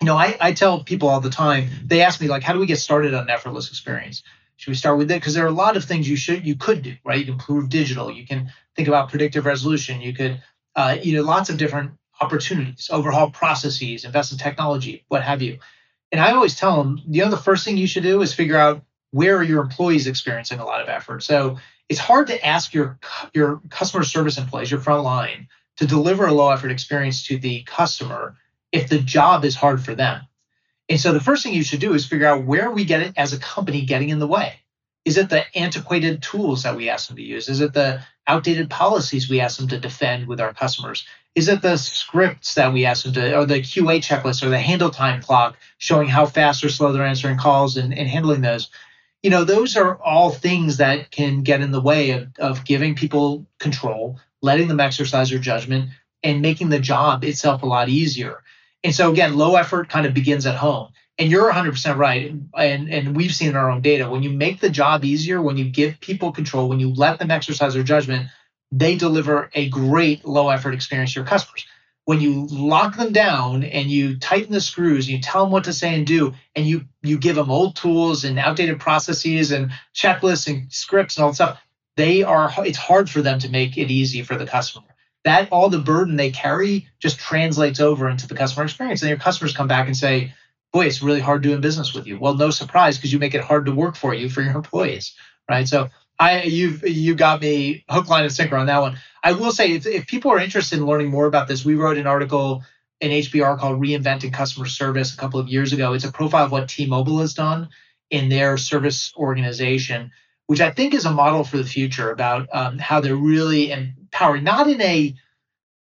You 0.00 0.06
know, 0.06 0.16
I, 0.16 0.36
I 0.40 0.52
tell 0.52 0.84
people 0.84 1.08
all 1.08 1.20
the 1.20 1.30
time, 1.30 1.68
they 1.84 2.02
ask 2.02 2.20
me, 2.20 2.28
like, 2.28 2.42
how 2.42 2.52
do 2.52 2.58
we 2.58 2.66
get 2.66 2.78
started 2.78 3.12
on 3.12 3.24
an 3.24 3.30
effortless 3.30 3.68
experience? 3.68 4.22
Should 4.60 4.72
we 4.72 4.74
start 4.74 4.98
with 4.98 5.10
it? 5.10 5.14
Because 5.14 5.32
there 5.32 5.44
are 5.46 5.48
a 5.48 5.52
lot 5.52 5.78
of 5.78 5.84
things 5.84 6.06
you 6.06 6.16
should 6.16 6.46
you 6.46 6.54
could 6.54 6.82
do, 6.82 6.94
right? 7.02 7.18
You 7.18 7.24
can 7.24 7.32
improve 7.32 7.70
digital, 7.70 8.10
you 8.10 8.26
can 8.26 8.52
think 8.76 8.88
about 8.88 9.08
predictive 9.08 9.46
resolution, 9.46 10.02
you 10.02 10.12
could 10.12 10.42
uh, 10.76 10.98
you 11.02 11.16
know 11.16 11.22
lots 11.22 11.48
of 11.48 11.56
different 11.56 11.92
opportunities, 12.20 12.90
overhaul 12.92 13.30
processes, 13.30 14.04
invest 14.04 14.32
in 14.32 14.38
technology, 14.38 15.02
what 15.08 15.22
have 15.22 15.40
you. 15.40 15.58
And 16.12 16.20
I 16.20 16.32
always 16.32 16.56
tell 16.56 16.76
them, 16.76 17.00
you 17.08 17.24
know, 17.24 17.30
the 17.30 17.38
first 17.38 17.64
thing 17.64 17.78
you 17.78 17.86
should 17.86 18.02
do 18.02 18.20
is 18.20 18.34
figure 18.34 18.58
out 18.58 18.82
where 19.12 19.38
are 19.38 19.42
your 19.42 19.62
employees 19.62 20.06
experiencing 20.06 20.58
a 20.58 20.66
lot 20.66 20.82
of 20.82 20.90
effort. 20.90 21.22
So 21.22 21.56
it's 21.88 21.98
hard 21.98 22.26
to 22.26 22.46
ask 22.46 22.74
your 22.74 22.98
your 23.32 23.62
customer 23.70 24.04
service 24.04 24.36
employees, 24.36 24.70
your 24.70 24.80
front 24.80 25.04
line, 25.04 25.48
to 25.78 25.86
deliver 25.86 26.26
a 26.26 26.34
low 26.34 26.50
effort 26.50 26.70
experience 26.70 27.26
to 27.28 27.38
the 27.38 27.62
customer 27.62 28.36
if 28.72 28.90
the 28.90 28.98
job 28.98 29.46
is 29.46 29.56
hard 29.56 29.82
for 29.82 29.94
them. 29.94 30.20
And 30.90 31.00
so 31.00 31.12
the 31.12 31.20
first 31.20 31.44
thing 31.44 31.54
you 31.54 31.62
should 31.62 31.80
do 31.80 31.94
is 31.94 32.04
figure 32.04 32.26
out 32.26 32.44
where 32.44 32.68
we 32.70 32.84
get 32.84 33.00
it 33.00 33.12
as 33.16 33.32
a 33.32 33.38
company 33.38 33.82
getting 33.82 34.08
in 34.08 34.18
the 34.18 34.26
way. 34.26 34.54
Is 35.04 35.16
it 35.16 35.30
the 35.30 35.44
antiquated 35.56 36.20
tools 36.20 36.64
that 36.64 36.76
we 36.76 36.90
ask 36.90 37.06
them 37.06 37.16
to 37.16 37.22
use? 37.22 37.48
Is 37.48 37.60
it 37.60 37.72
the 37.72 38.02
outdated 38.26 38.68
policies 38.68 39.30
we 39.30 39.40
ask 39.40 39.56
them 39.56 39.68
to 39.68 39.78
defend 39.78 40.26
with 40.26 40.40
our 40.40 40.52
customers? 40.52 41.06
Is 41.36 41.48
it 41.48 41.62
the 41.62 41.76
scripts 41.76 42.54
that 42.54 42.72
we 42.72 42.84
ask 42.84 43.04
them 43.04 43.12
to, 43.14 43.38
or 43.38 43.46
the 43.46 43.60
QA 43.60 44.02
checklist, 44.04 44.42
or 44.42 44.48
the 44.48 44.58
handle 44.58 44.90
time 44.90 45.22
clock 45.22 45.56
showing 45.78 46.08
how 46.08 46.26
fast 46.26 46.64
or 46.64 46.68
slow 46.68 46.92
they're 46.92 47.06
answering 47.06 47.38
calls 47.38 47.76
and, 47.76 47.96
and 47.96 48.08
handling 48.08 48.40
those? 48.40 48.68
You 49.22 49.30
know, 49.30 49.44
those 49.44 49.76
are 49.76 49.96
all 50.02 50.30
things 50.30 50.78
that 50.78 51.12
can 51.12 51.42
get 51.42 51.60
in 51.60 51.70
the 51.70 51.80
way 51.80 52.10
of, 52.10 52.28
of 52.38 52.64
giving 52.64 52.96
people 52.96 53.46
control, 53.58 54.18
letting 54.42 54.66
them 54.66 54.80
exercise 54.80 55.30
their 55.30 55.38
judgment, 55.38 55.90
and 56.22 56.42
making 56.42 56.68
the 56.68 56.80
job 56.80 57.22
itself 57.24 57.62
a 57.62 57.66
lot 57.66 57.88
easier. 57.88 58.42
And 58.82 58.94
so 58.94 59.10
again, 59.10 59.36
low 59.36 59.56
effort 59.56 59.88
kind 59.88 60.06
of 60.06 60.14
begins 60.14 60.46
at 60.46 60.56
home. 60.56 60.88
And 61.18 61.30
you're 61.30 61.52
100% 61.52 61.96
right. 61.96 62.32
And, 62.54 62.90
and 62.90 63.14
we've 63.14 63.34
seen 63.34 63.50
in 63.50 63.56
our 63.56 63.70
own 63.70 63.82
data 63.82 64.08
when 64.08 64.22
you 64.22 64.30
make 64.30 64.60
the 64.60 64.70
job 64.70 65.04
easier, 65.04 65.42
when 65.42 65.58
you 65.58 65.66
give 65.66 66.00
people 66.00 66.32
control, 66.32 66.68
when 66.68 66.80
you 66.80 66.94
let 66.94 67.18
them 67.18 67.30
exercise 67.30 67.74
their 67.74 67.82
judgment, 67.82 68.28
they 68.72 68.96
deliver 68.96 69.50
a 69.54 69.68
great 69.68 70.24
low 70.24 70.48
effort 70.48 70.72
experience 70.72 71.12
to 71.12 71.20
your 71.20 71.26
customers. 71.26 71.66
When 72.06 72.20
you 72.20 72.46
lock 72.46 72.96
them 72.96 73.12
down 73.12 73.62
and 73.62 73.90
you 73.90 74.18
tighten 74.18 74.52
the 74.52 74.60
screws, 74.60 75.08
you 75.08 75.20
tell 75.20 75.44
them 75.44 75.52
what 75.52 75.64
to 75.64 75.72
say 75.72 75.94
and 75.94 76.06
do, 76.06 76.34
and 76.56 76.66
you 76.66 76.86
you 77.02 77.18
give 77.18 77.36
them 77.36 77.50
old 77.50 77.76
tools 77.76 78.24
and 78.24 78.38
outdated 78.38 78.80
processes 78.80 79.52
and 79.52 79.70
checklists 79.94 80.48
and 80.48 80.72
scripts 80.72 81.16
and 81.16 81.24
all 81.24 81.30
that 81.30 81.34
stuff, 81.34 81.60
they 81.96 82.22
are 82.22 82.52
it's 82.58 82.78
hard 82.78 83.10
for 83.10 83.22
them 83.22 83.38
to 83.40 83.48
make 83.48 83.76
it 83.76 83.90
easy 83.90 84.22
for 84.22 84.36
the 84.36 84.46
customer 84.46 84.89
that 85.24 85.48
all 85.50 85.68
the 85.68 85.78
burden 85.78 86.16
they 86.16 86.30
carry 86.30 86.88
just 86.98 87.18
translates 87.18 87.80
over 87.80 88.08
into 88.08 88.26
the 88.26 88.34
customer 88.34 88.64
experience. 88.64 89.02
And 89.02 89.08
your 89.08 89.18
customers 89.18 89.54
come 89.54 89.68
back 89.68 89.86
and 89.86 89.96
say 89.96 90.34
boy 90.72 90.86
it's 90.86 91.02
really 91.02 91.20
hard 91.20 91.42
doing 91.42 91.60
business 91.60 91.94
with 91.94 92.06
you. 92.06 92.18
Well 92.18 92.34
no 92.34 92.50
surprise 92.50 92.96
because 92.96 93.12
you 93.12 93.18
make 93.18 93.34
it 93.34 93.42
hard 93.42 93.66
to 93.66 93.72
work 93.72 93.96
for 93.96 94.14
you 94.14 94.28
for 94.28 94.42
your 94.42 94.54
employees 94.54 95.14
right? 95.48 95.66
So 95.68 95.90
i 96.18 96.42
you've 96.42 96.86
you 96.86 97.14
got 97.14 97.40
me 97.40 97.84
hook 97.88 98.08
line 98.08 98.24
and 98.24 98.32
sinker 98.32 98.56
on 98.56 98.66
that 98.66 98.80
one. 98.80 98.98
I 99.22 99.32
will 99.32 99.52
say 99.52 99.72
if, 99.72 99.86
if 99.86 100.06
people 100.06 100.30
are 100.30 100.38
interested 100.38 100.78
in 100.78 100.86
learning 100.86 101.08
more 101.08 101.26
about 101.26 101.48
this 101.48 101.64
we 101.64 101.74
wrote 101.74 101.98
an 101.98 102.06
article 102.06 102.62
in 103.00 103.10
hbr 103.10 103.58
called 103.58 103.80
reinventing 103.80 104.32
customer 104.32 104.66
service 104.66 105.14
a 105.14 105.16
couple 105.16 105.40
of 105.40 105.48
years 105.48 105.72
ago. 105.72 105.92
It's 105.92 106.04
a 106.04 106.12
profile 106.12 106.46
of 106.46 106.52
what 106.52 106.68
t-mobile 106.68 107.20
has 107.20 107.34
done 107.34 107.68
in 108.10 108.28
their 108.28 108.56
service 108.56 109.12
organization 109.16 110.12
which 110.50 110.60
I 110.60 110.72
think 110.72 110.94
is 110.94 111.04
a 111.04 111.12
model 111.12 111.44
for 111.44 111.58
the 111.58 111.64
future 111.64 112.10
about 112.10 112.48
um, 112.52 112.76
how 112.76 113.00
they're 113.00 113.14
really 113.14 113.70
empowering, 114.12 114.44
not 114.44 114.68
in 114.68 114.80
a 114.80 115.14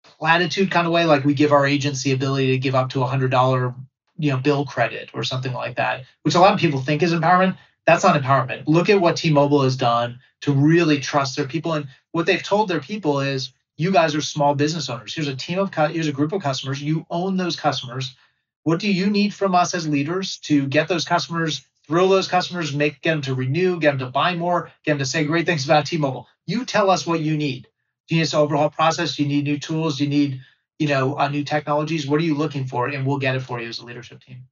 platitude 0.02 0.70
kind 0.70 0.87
of 0.87 0.92
way, 0.92 1.04
like 1.04 1.24
we 1.24 1.35
give 1.35 1.52
our 1.52 1.66
the 1.66 2.12
ability 2.12 2.52
to 2.52 2.59
give 2.59 2.74
up 2.74 2.90
to 2.90 3.02
a 3.02 3.06
hundred 3.06 3.30
dollar, 3.30 3.74
you 4.18 4.30
know, 4.30 4.38
bill 4.38 4.64
credit 4.64 5.11
or 5.14 5.24
something 5.24 5.52
like 5.52 5.76
that, 5.76 6.04
which 6.22 6.35
a 6.35 6.40
lot 6.40 6.52
of 6.52 6.61
people 6.61 6.80
think 6.80 7.02
is 7.02 7.12
empowerment. 7.12 7.56
That's 7.87 8.04
not 8.04 8.20
empowerment. 8.20 8.64
Look 8.66 8.90
at 8.90 9.00
what 9.00 9.16
T-Mobile 9.16 9.62
has 9.62 9.76
done 9.76 10.20
to 10.42 10.52
really 10.52 11.00
trust 11.00 11.37
their 11.37 11.48
people, 11.48 11.72
and 11.72 11.88
what 12.12 12.26
they've 12.26 12.42
told 12.42 12.68
their 12.68 12.80
people 12.80 13.20
is, 13.20 13.52
you 13.76 13.90
guys 13.90 14.14
are 14.14 14.20
small 14.20 14.54
business 14.54 14.90
owners. 14.90 15.14
Here's 15.14 15.28
a 15.28 15.35
team 15.35 15.59
of, 15.59 15.74
here's 15.74 16.06
a 16.06 16.12
group 16.12 16.33
of 16.33 16.42
customers. 16.42 16.83
You 16.83 17.06
own 17.09 17.38
those 17.38 17.56
customers. 17.56 18.14
What 18.62 18.78
do 18.78 18.92
you 18.92 19.09
need 19.09 19.33
from 19.33 19.54
us 19.54 19.74
as 19.74 19.88
leaders 19.88 20.37
to 20.40 20.66
get 20.66 20.87
those 20.87 21.06
customers 21.06 21.64
thrill 21.90 22.09
those 22.09 22.28
customers, 22.28 22.72
make 22.72 23.00
get 23.00 23.14
them 23.14 23.22
to 23.22 23.35
renew, 23.35 23.80
get 23.80 23.90
them 23.90 23.98
to 23.98 24.06
buy 24.06 24.37
more, 24.37 24.70
get 24.85 24.92
them 24.92 24.98
to 24.98 25.04
say 25.04 25.24
great 25.24 25.44
things 25.44 25.64
about 25.64 25.87
T-Mobile. 25.87 26.28
You 26.46 26.64
tell 26.64 26.88
us 26.88 27.04
what 27.04 27.18
you 27.18 27.37
need. 27.37 27.66
Do 28.11 28.16
you 28.16 28.23
need 28.23 28.29
to 28.31 28.38
overhaul 28.38 28.70
process? 28.70 29.14
Do 29.14 29.23
you 29.23 29.29
need 29.29 29.44
new 29.44 29.57
tools? 29.57 29.99
Do 29.99 30.05
you 30.05 30.11
need, 30.11 30.40
you 30.81 30.88
know, 30.88 31.16
uh, 31.16 31.29
new 31.29 31.44
technologies? 31.44 32.09
What 32.09 32.20
are 32.20 32.25
you 32.25 32.35
looking 32.35 32.66
for? 32.66 32.88
And 32.88 33.07
we'll 33.07 33.18
get 33.18 33.37
it 33.37 33.40
for 33.40 33.61
you 33.61 33.68
as 33.68 33.79
a 33.79 33.85
leadership 33.85 34.20
team. 34.20 34.49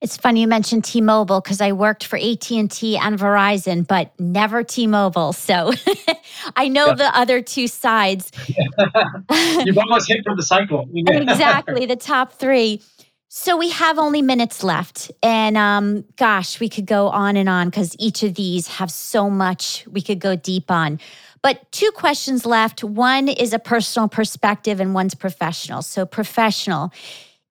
It's 0.00 0.16
funny 0.16 0.42
you 0.42 0.46
mentioned 0.46 0.84
T-Mobile 0.84 1.40
because 1.40 1.60
I 1.60 1.72
worked 1.72 2.04
for 2.04 2.16
AT&T 2.16 2.96
and 2.96 3.18
Verizon, 3.18 3.84
but 3.84 4.12
never 4.20 4.62
T-Mobile. 4.62 5.32
So 5.32 5.72
I 6.56 6.68
know 6.68 6.86
yeah. 6.86 6.94
the 6.94 7.18
other 7.18 7.42
two 7.42 7.66
sides. 7.66 8.30
You've 8.48 9.78
almost 9.78 10.06
hit 10.06 10.22
from 10.22 10.36
the 10.36 10.44
cycle. 10.44 10.88
exactly, 10.94 11.86
the 11.86 11.96
top 11.96 12.34
three. 12.34 12.82
So 13.28 13.56
we 13.56 13.70
have 13.70 13.98
only 13.98 14.22
minutes 14.22 14.62
left. 14.62 15.10
And 15.24 15.56
um, 15.56 16.04
gosh, 16.14 16.60
we 16.60 16.68
could 16.68 16.86
go 16.86 17.08
on 17.08 17.36
and 17.36 17.48
on 17.48 17.68
because 17.68 17.96
each 17.98 18.22
of 18.22 18.36
these 18.36 18.68
have 18.68 18.92
so 18.92 19.28
much 19.28 19.84
we 19.90 20.02
could 20.02 20.20
go 20.20 20.36
deep 20.36 20.70
on. 20.70 21.00
But 21.46 21.70
two 21.70 21.92
questions 21.92 22.44
left. 22.44 22.82
One 22.82 23.28
is 23.28 23.52
a 23.52 23.60
personal 23.60 24.08
perspective 24.08 24.80
and 24.80 24.94
one's 24.94 25.14
professional. 25.14 25.80
So, 25.80 26.04
professional. 26.04 26.92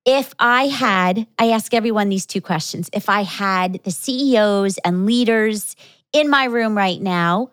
If 0.04 0.34
I 0.38 0.68
had, 0.68 1.26
I 1.40 1.52
ask 1.52 1.74
everyone 1.74 2.10
these 2.10 2.26
two 2.26 2.42
questions. 2.42 2.90
If 2.92 3.08
I 3.08 3.22
had 3.22 3.80
the 3.86 3.92
CEOs 3.92 4.80
and 4.80 5.06
leaders 5.06 5.78
in 6.12 6.30
my 6.30 6.44
room 6.44 6.76
right 6.76 7.02
now, 7.02 7.52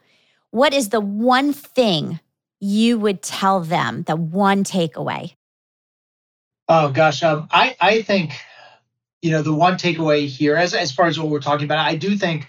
what 0.51 0.75
is 0.75 0.89
the 0.89 1.01
one 1.01 1.53
thing 1.53 2.19
you 2.59 2.99
would 2.99 3.23
tell 3.23 3.61
them, 3.61 4.03
the 4.09 4.17
one 4.17 4.65
takeaway? 4.65 5.37
Oh 6.69 6.91
gosh, 6.91 7.23
um, 7.23 7.47
I 7.53 7.77
I 7.81 8.03
think 8.03 8.33
you 9.21 9.31
know 9.31 9.43
the 9.43 9.55
one 9.55 9.75
takeaway 9.75 10.27
here, 10.27 10.57
as 10.57 10.75
as 10.75 10.91
far 10.91 11.07
as 11.07 11.21
what 11.21 11.29
we're 11.29 11.39
talking 11.39 11.67
about, 11.67 11.87
I 11.87 11.95
do 11.95 12.17
think 12.17 12.49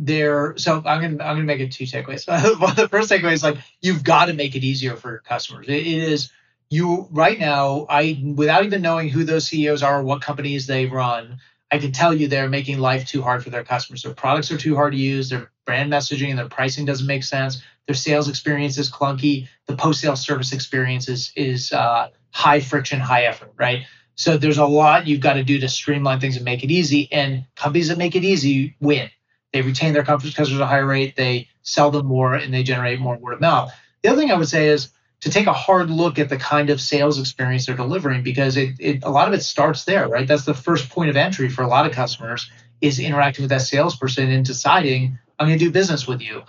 there. 0.00 0.54
So 0.56 0.76
I'm 0.84 1.00
gonna 1.00 1.24
I'm 1.24 1.36
gonna 1.36 1.42
make 1.42 1.60
it 1.60 1.72
two 1.72 1.84
takeaways. 1.84 2.24
the 2.76 2.88
first 2.88 3.10
takeaway 3.10 3.32
is 3.32 3.42
like 3.42 3.58
you've 3.80 4.02
got 4.02 4.26
to 4.26 4.32
make 4.32 4.56
it 4.56 4.64
easier 4.64 4.96
for 4.96 5.10
your 5.10 5.20
customers. 5.20 5.68
it, 5.68 5.86
it 5.86 5.86
is 5.86 6.32
you 6.70 7.08
right 7.10 7.38
now. 7.38 7.86
I 7.88 8.22
without 8.34 8.64
even 8.64 8.82
knowing 8.82 9.08
who 9.08 9.24
those 9.24 9.46
CEOs 9.46 9.82
are, 9.82 10.02
what 10.02 10.22
companies 10.22 10.66
they 10.66 10.86
run, 10.86 11.38
I 11.70 11.78
can 11.78 11.92
tell 11.92 12.14
you 12.14 12.26
they're 12.28 12.48
making 12.48 12.78
life 12.78 13.06
too 13.06 13.22
hard 13.22 13.44
for 13.44 13.50
their 13.50 13.64
customers. 13.64 14.02
Their 14.02 14.14
products 14.14 14.50
are 14.50 14.58
too 14.58 14.74
hard 14.74 14.92
to 14.92 14.98
use. 14.98 15.28
Their 15.28 15.50
brand 15.66 15.92
messaging 15.92 16.30
and 16.30 16.38
their 16.38 16.48
pricing 16.48 16.84
doesn't 16.86 17.06
make 17.06 17.24
sense. 17.24 17.62
Their 17.86 17.94
sales 17.94 18.28
experience 18.28 18.78
is 18.78 18.90
clunky. 18.90 19.48
The 19.66 19.76
post 19.76 20.00
sale 20.00 20.16
service 20.16 20.52
experience 20.52 21.08
is 21.08 21.32
is 21.36 21.72
uh, 21.72 22.08
high 22.30 22.60
friction, 22.60 23.00
high 23.00 23.24
effort, 23.24 23.52
right? 23.56 23.84
So 24.14 24.36
there's 24.36 24.58
a 24.58 24.66
lot 24.66 25.06
you've 25.06 25.20
got 25.20 25.34
to 25.34 25.44
do 25.44 25.58
to 25.60 25.68
streamline 25.68 26.20
things 26.20 26.36
and 26.36 26.44
make 26.44 26.62
it 26.62 26.70
easy. 26.70 27.10
And 27.10 27.46
companies 27.56 27.88
that 27.88 27.98
make 27.98 28.16
it 28.16 28.24
easy 28.24 28.76
win. 28.80 29.10
They 29.52 29.62
retain 29.62 29.92
their 29.92 30.04
customers 30.04 30.32
because 30.32 30.48
there's 30.48 30.60
a 30.60 30.66
higher 30.66 30.86
rate, 30.86 31.16
they 31.16 31.48
sell 31.62 31.90
them 31.90 32.06
more, 32.06 32.34
and 32.34 32.52
they 32.52 32.62
generate 32.62 33.00
more 33.00 33.16
word 33.16 33.34
of 33.34 33.40
mouth. 33.40 33.72
The 34.02 34.10
other 34.10 34.20
thing 34.20 34.30
I 34.30 34.36
would 34.36 34.48
say 34.48 34.68
is 34.68 34.90
to 35.20 35.30
take 35.30 35.46
a 35.46 35.52
hard 35.52 35.90
look 35.90 36.18
at 36.18 36.28
the 36.28 36.36
kind 36.36 36.70
of 36.70 36.80
sales 36.80 37.18
experience 37.18 37.66
they're 37.66 37.76
delivering 37.76 38.22
because 38.22 38.56
it, 38.56 38.74
it 38.78 39.04
a 39.04 39.10
lot 39.10 39.28
of 39.28 39.34
it 39.34 39.42
starts 39.42 39.84
there, 39.84 40.08
right? 40.08 40.26
That's 40.26 40.44
the 40.44 40.54
first 40.54 40.88
point 40.88 41.10
of 41.10 41.16
entry 41.16 41.48
for 41.48 41.62
a 41.62 41.68
lot 41.68 41.86
of 41.86 41.92
customers 41.92 42.50
is 42.80 42.98
interacting 42.98 43.42
with 43.42 43.50
that 43.50 43.62
salesperson 43.62 44.30
and 44.30 44.44
deciding 44.44 45.18
I'm 45.38 45.48
going 45.48 45.58
to 45.58 45.64
do 45.64 45.70
business 45.70 46.06
with 46.06 46.22
you. 46.22 46.42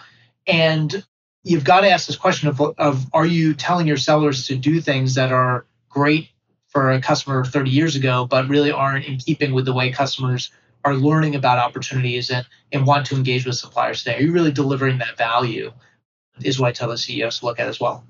And 0.47 1.05
you've 1.43 1.63
got 1.63 1.81
to 1.81 1.89
ask 1.89 2.07
this 2.07 2.15
question 2.15 2.47
of, 2.47 2.61
of 2.61 3.05
are 3.13 3.25
you 3.25 3.53
telling 3.53 3.87
your 3.87 3.97
sellers 3.97 4.47
to 4.47 4.55
do 4.55 4.79
things 4.79 5.15
that 5.15 5.31
are 5.31 5.65
great 5.89 6.29
for 6.67 6.91
a 6.91 7.01
customer 7.01 7.43
30 7.43 7.69
years 7.69 7.95
ago, 7.97 8.25
but 8.25 8.47
really 8.47 8.71
aren't 8.71 9.05
in 9.05 9.17
keeping 9.17 9.53
with 9.53 9.65
the 9.65 9.73
way 9.73 9.91
customers 9.91 10.51
are 10.83 10.95
learning 10.95 11.35
about 11.35 11.59
opportunities 11.59 12.29
and, 12.29 12.45
and 12.71 12.85
want 12.85 13.05
to 13.07 13.15
engage 13.15 13.45
with 13.45 13.55
suppliers 13.55 14.03
today? 14.03 14.17
Are 14.17 14.21
you 14.21 14.31
really 14.31 14.51
delivering 14.51 14.97
that 14.99 15.17
value? 15.17 15.71
Is 16.43 16.59
what 16.59 16.69
I 16.69 16.71
tell 16.71 16.89
the 16.89 16.97
CEOs 16.97 17.39
to 17.39 17.45
look 17.45 17.59
at 17.59 17.67
as 17.67 17.79
well. 17.79 18.03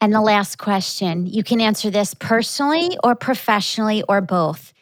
And 0.00 0.12
the 0.12 0.20
last 0.20 0.58
question 0.58 1.26
you 1.26 1.42
can 1.42 1.60
answer 1.60 1.90
this 1.90 2.14
personally 2.14 2.96
or 3.02 3.14
professionally 3.14 4.02
or 4.08 4.20
both. 4.20 4.72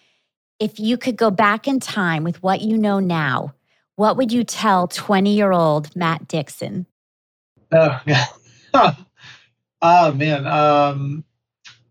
If 0.58 0.78
you 0.80 0.96
could 0.96 1.16
go 1.16 1.30
back 1.30 1.68
in 1.68 1.80
time 1.80 2.24
with 2.24 2.42
what 2.42 2.60
you 2.60 2.76
know 2.76 2.98
now, 2.98 3.54
what 3.96 4.16
would 4.16 4.32
you 4.32 4.44
tell 4.44 4.88
20 4.88 5.34
year 5.34 5.52
old 5.52 5.94
Matt 5.96 6.28
Dixon? 6.28 6.86
Oh, 7.72 8.00
yeah. 8.06 8.26
oh 9.82 10.12
man. 10.12 10.46
Um, 10.46 11.24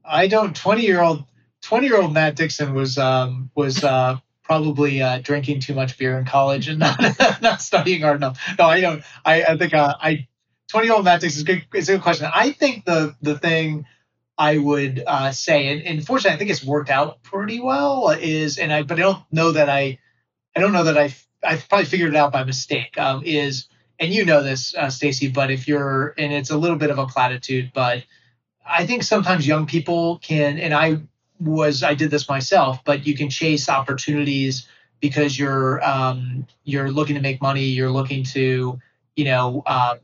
I 0.03 0.27
don't, 0.27 0.55
20 0.55 0.83
year 0.83 1.01
old, 1.01 1.25
20 1.63 1.87
year 1.87 2.01
old 2.01 2.13
Matt 2.13 2.35
Dixon 2.35 2.73
was, 2.73 2.97
um, 2.97 3.49
was, 3.55 3.83
uh, 3.83 4.17
probably 4.45 5.01
uh, 5.01 5.19
drinking 5.19 5.59
too 5.59 5.73
much 5.73 5.97
beer 5.97 6.17
in 6.17 6.25
college 6.25 6.67
and 6.67 6.79
not, 6.79 6.99
not 7.41 7.61
studying 7.61 8.01
hard 8.01 8.17
enough. 8.17 8.39
No, 8.57 8.65
I 8.65 8.79
don't. 8.79 9.03
I, 9.25 9.43
I 9.43 9.57
think 9.57 9.73
uh, 9.73 9.95
I 9.99 10.27
20 10.69 10.87
year 10.87 10.95
old 10.95 11.05
Matt 11.05 11.21
Dixon 11.21 11.39
is 11.39 11.43
good. 11.43 11.65
It's 11.73 11.89
a 11.89 11.93
good 11.93 12.01
question. 12.01 12.29
I 12.33 12.51
think 12.51 12.85
the 12.85 13.15
the 13.21 13.37
thing 13.37 13.85
I 14.37 14.57
would 14.57 15.03
uh, 15.05 15.31
say, 15.31 15.67
and, 15.67 15.81
and 15.81 16.05
fortunately, 16.05 16.35
I 16.35 16.37
think 16.37 16.51
it's 16.51 16.63
worked 16.63 16.89
out 16.89 17.23
pretty 17.23 17.59
well. 17.59 18.09
Is 18.09 18.57
and 18.57 18.71
I, 18.71 18.83
but 18.83 18.97
I 18.97 19.01
don't 19.01 19.23
know 19.31 19.51
that 19.51 19.69
I, 19.69 19.99
I 20.55 20.59
don't 20.59 20.73
know 20.73 20.83
that 20.85 20.97
I, 20.97 21.13
I 21.43 21.57
probably 21.57 21.85
figured 21.85 22.13
it 22.13 22.17
out 22.17 22.31
by 22.31 22.43
mistake. 22.43 22.97
Um, 22.97 23.23
is 23.25 23.67
and 23.97 24.13
you 24.13 24.25
know 24.25 24.43
this, 24.43 24.75
uh, 24.75 24.89
Stacy, 24.89 25.29
but 25.29 25.51
if 25.51 25.67
you're, 25.67 26.13
and 26.17 26.33
it's 26.33 26.49
a 26.49 26.57
little 26.57 26.77
bit 26.77 26.89
of 26.89 26.99
a 26.99 27.07
platitude, 27.07 27.71
but 27.73 28.03
I 28.65 28.85
think 28.85 29.03
sometimes 29.03 29.47
young 29.47 29.67
people 29.67 30.19
can, 30.19 30.57
and 30.57 30.73
I 30.73 31.01
was, 31.39 31.83
I 31.83 31.93
did 31.93 32.11
this 32.11 32.29
myself, 32.29 32.79
but 32.85 33.05
you 33.05 33.15
can 33.15 33.29
chase 33.29 33.69
opportunities 33.69 34.67
because 35.01 35.37
you're, 35.37 35.83
um, 35.83 36.47
you're 36.63 36.91
looking 36.91 37.15
to 37.15 37.21
make 37.21 37.41
money, 37.41 37.65
you're 37.65 37.91
looking 37.91 38.23
to, 38.23 38.79
you 39.15 39.25
know, 39.25 39.63
um, 39.65 39.99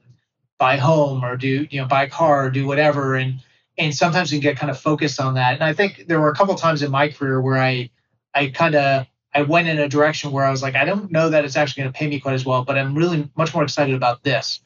buy 0.62 0.78
home 0.78 1.26
or 1.26 1.36
do, 1.36 1.68
you 1.72 1.82
know, 1.82 1.88
buy 1.88 2.04
a 2.04 2.10
car 2.10 2.46
or 2.46 2.50
do 2.52 2.68
whatever, 2.68 3.16
and 3.16 3.42
and 3.80 3.96
sometimes 3.96 4.32
you 4.32 4.40
can 4.40 4.44
get 4.44 4.58
kind 4.58 4.70
of 4.70 4.80
focused 4.80 5.20
on 5.20 5.34
that. 5.34 5.56
And 5.56 5.64
I 5.64 5.74
think 5.74 6.06
there 6.08 6.22
were 6.22 6.30
a 6.30 6.36
couple 6.36 6.54
times 6.54 6.84
in 6.84 6.92
my 6.92 7.10
career 7.10 7.42
where 7.42 7.58
I 7.58 7.90
I 8.36 8.48
kind 8.50 8.76
of 8.76 9.08
I 9.34 9.42
went 9.42 9.68
in 9.68 9.80
a 9.80 9.90
direction 9.90 10.32
where 10.32 10.46
I 10.46 10.52
was 10.52 10.62
like, 10.62 10.76
I 10.76 10.86
don't 10.86 11.12
know 11.12 11.30
that 11.30 11.46
it's 11.46 11.58
actually 11.58 11.82
going 11.82 11.94
to 11.94 11.98
pay 11.98 12.08
me 12.08 12.20
quite 12.20 12.36
as 12.36 12.46
well, 12.46 12.64
but 12.64 12.78
I'm 12.78 12.94
really 12.94 13.28
much 13.36 13.56
more 13.56 13.64
excited 13.64 13.96
about 13.96 14.24
this. 14.24 14.62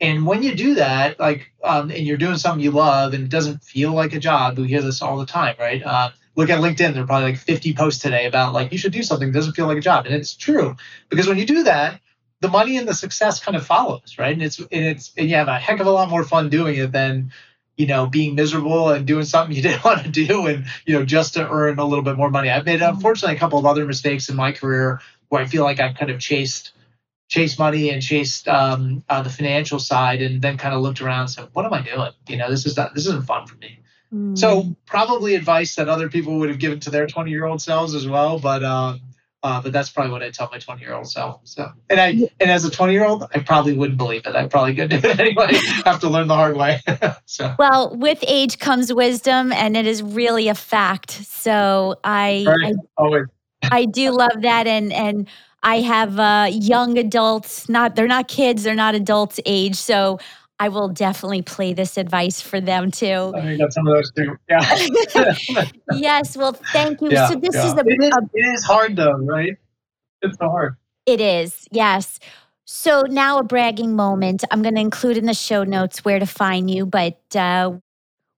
And 0.00 0.24
when 0.24 0.42
you 0.42 0.54
do 0.54 0.76
that, 0.76 1.20
like, 1.20 1.52
um, 1.62 1.90
and 1.90 2.06
you're 2.06 2.16
doing 2.16 2.38
something 2.38 2.62
you 2.62 2.70
love, 2.70 3.12
and 3.12 3.24
it 3.24 3.30
doesn't 3.30 3.62
feel 3.62 3.92
like 3.92 4.14
a 4.14 4.18
job, 4.18 4.58
we 4.58 4.68
hear 4.68 4.80
this 4.80 5.02
all 5.02 5.18
the 5.18 5.26
time, 5.26 5.56
right? 5.58 5.82
Uh, 5.82 6.10
look 6.36 6.48
at 6.48 6.60
LinkedIn. 6.60 6.94
There 6.94 7.02
are 7.02 7.06
probably 7.06 7.32
like 7.32 7.38
50 7.38 7.74
posts 7.74 8.02
today 8.02 8.26
about 8.26 8.54
like 8.54 8.72
you 8.72 8.78
should 8.78 8.92
do 8.92 9.02
something 9.02 9.28
that 9.28 9.38
doesn't 9.38 9.52
feel 9.52 9.66
like 9.66 9.78
a 9.78 9.82
job, 9.82 10.06
and 10.06 10.14
it's 10.14 10.34
true 10.34 10.76
because 11.08 11.26
when 11.26 11.38
you 11.38 11.46
do 11.46 11.64
that, 11.64 12.00
the 12.40 12.48
money 12.48 12.78
and 12.78 12.88
the 12.88 12.94
success 12.94 13.40
kind 13.40 13.56
of 13.56 13.66
follows, 13.66 14.16
right? 14.18 14.32
And 14.32 14.42
it's 14.42 14.58
and 14.58 14.68
it's 14.70 15.12
and 15.16 15.28
you 15.28 15.36
have 15.36 15.48
a 15.48 15.58
heck 15.58 15.80
of 15.80 15.86
a 15.86 15.90
lot 15.90 16.08
more 16.08 16.24
fun 16.24 16.48
doing 16.48 16.76
it 16.76 16.92
than 16.92 17.32
you 17.80 17.86
know, 17.86 18.06
being 18.06 18.34
miserable 18.34 18.90
and 18.90 19.06
doing 19.06 19.24
something 19.24 19.56
you 19.56 19.62
didn't 19.68 19.82
want 19.82 20.04
to 20.04 20.10
do 20.10 20.46
and, 20.46 20.66
you 20.84 20.98
know, 20.98 21.04
just 21.04 21.34
to 21.34 21.48
earn 21.48 21.78
a 21.78 21.84
little 21.84 22.04
bit 22.04 22.14
more 22.16 22.28
money. 22.28 22.50
I've 22.50 22.66
made, 22.66 22.82
unfortunately, 22.82 23.36
a 23.36 23.38
couple 23.38 23.58
of 23.58 23.64
other 23.64 23.86
mistakes 23.86 24.28
in 24.28 24.36
my 24.36 24.52
career 24.52 25.00
where 25.30 25.40
I 25.40 25.46
feel 25.46 25.64
like 25.64 25.80
I've 25.80 25.96
kind 25.96 26.10
of 26.10 26.20
chased, 26.20 26.72
chased 27.30 27.58
money 27.58 27.90
and 27.90 28.02
chased 28.02 28.48
um, 28.48 29.02
uh, 29.08 29.22
the 29.22 29.30
financial 29.30 29.78
side 29.78 30.20
and 30.20 30.42
then 30.42 30.58
kind 30.58 30.74
of 30.74 30.82
looked 30.82 31.00
around 31.00 31.20
and 31.20 31.30
said, 31.30 31.48
what 31.52 31.64
am 31.64 31.72
I 31.72 31.80
doing? 31.80 32.10
You 32.28 32.36
know, 32.36 32.50
this 32.50 32.66
is 32.66 32.76
not, 32.76 32.92
this 32.92 33.06
isn't 33.06 33.24
fun 33.24 33.46
for 33.46 33.56
me. 33.56 33.78
Mm. 34.12 34.36
So 34.36 34.76
probably 34.84 35.36
advice 35.36 35.76
that 35.76 35.88
other 35.88 36.08
people 36.08 36.40
would 36.40 36.48
have 36.48 36.58
given 36.58 36.80
to 36.80 36.90
their 36.90 37.06
20 37.06 37.30
year 37.30 37.46
old 37.46 37.62
selves 37.62 37.94
as 37.94 38.06
well. 38.06 38.40
But, 38.40 38.64
um, 38.64 39.00
uh, 39.44 39.62
but 39.62 39.72
that's 39.72 39.90
probably 39.90 40.10
what 40.10 40.24
I 40.24 40.30
tell 40.30 40.50
my 40.50 40.58
20 40.58 40.82
year 40.82 40.92
old 40.92 41.08
self. 41.08 41.40
So, 41.44 41.70
and 41.88 42.00
I, 42.00 42.08
and 42.40 42.50
as 42.50 42.64
a 42.64 42.70
20 42.70 42.92
year 42.92 43.04
old, 43.04 43.24
I 43.32 43.38
probably 43.38 43.74
wouldn't 43.74 43.96
believe 43.96 44.26
it. 44.26 44.34
I 44.34 44.48
probably 44.48 44.74
could 44.74 44.90
do 44.90 44.96
it 44.96 45.04
anyway. 45.20 45.52
have 45.84 46.00
to 46.00 46.08
learn 46.08 46.26
the 46.26 46.34
hard 46.34 46.56
way. 46.56 46.80
so, 47.26 47.54
well, 47.60 47.96
with 47.96 48.22
age 48.26 48.58
comes 48.58 48.92
wisdom, 48.92 49.52
and 49.52 49.76
it 49.76 49.86
is 49.86 50.02
really 50.02 50.48
a 50.48 50.54
fact. 50.54 51.12
So, 51.12 51.94
I, 52.02 52.44
right. 52.46 52.74
I, 52.74 53.02
Always. 53.02 53.26
I 53.62 53.84
do 53.84 54.10
love 54.10 54.42
that, 54.42 54.66
and 54.66 54.92
and 54.92 55.28
I 55.62 55.80
have 55.80 56.18
uh, 56.18 56.48
young 56.50 56.98
adults. 56.98 57.68
Not 57.68 57.96
they're 57.96 58.06
not 58.06 58.28
kids. 58.28 58.62
They're 58.62 58.74
not 58.74 58.94
adults 58.94 59.40
age. 59.44 59.76
So 59.76 60.18
I 60.58 60.68
will 60.68 60.88
definitely 60.88 61.42
play 61.42 61.72
this 61.72 61.96
advice 61.96 62.40
for 62.40 62.60
them 62.60 62.90
too. 62.90 63.32
I 63.34 63.56
got 63.56 63.72
some 63.72 63.86
of 63.86 63.94
those 63.94 64.12
too. 64.12 64.36
Yeah. 64.48 65.64
yes. 65.92 66.36
Well, 66.36 66.52
thank 66.52 67.00
you. 67.00 67.10
Yeah, 67.10 67.28
so 67.28 67.34
this 67.36 67.54
yeah. 67.54 67.66
is 67.66 67.72
a 67.74 67.80
it, 67.86 68.02
is, 68.02 68.10
a 68.14 68.30
it 68.34 68.54
is 68.54 68.64
hard 68.64 68.96
though, 68.96 69.16
right? 69.18 69.56
It's 70.22 70.36
so 70.38 70.48
hard. 70.48 70.76
It 71.06 71.20
is. 71.20 71.66
Yes. 71.70 72.18
So 72.66 73.02
now 73.02 73.38
a 73.38 73.42
bragging 73.42 73.96
moment. 73.96 74.44
I'm 74.50 74.62
going 74.62 74.74
to 74.74 74.80
include 74.80 75.16
in 75.16 75.26
the 75.26 75.34
show 75.34 75.64
notes 75.64 76.04
where 76.04 76.18
to 76.18 76.26
find 76.26 76.70
you, 76.70 76.86
but 76.86 77.18
uh, 77.34 77.72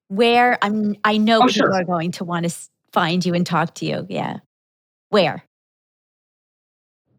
where 0.09 0.59
I'm, 0.63 0.97
I 1.05 1.19
know 1.19 1.39
oh, 1.39 1.47
people 1.47 1.53
sure. 1.53 1.75
are 1.75 1.85
going 1.85 2.13
to 2.13 2.25
want 2.25 2.49
to 2.49 2.57
find 2.93 3.27
you 3.27 3.35
and 3.35 3.45
talk 3.45 3.75
to 3.75 3.85
you. 3.85 4.07
Yeah. 4.09 4.39
Where? 5.11 5.45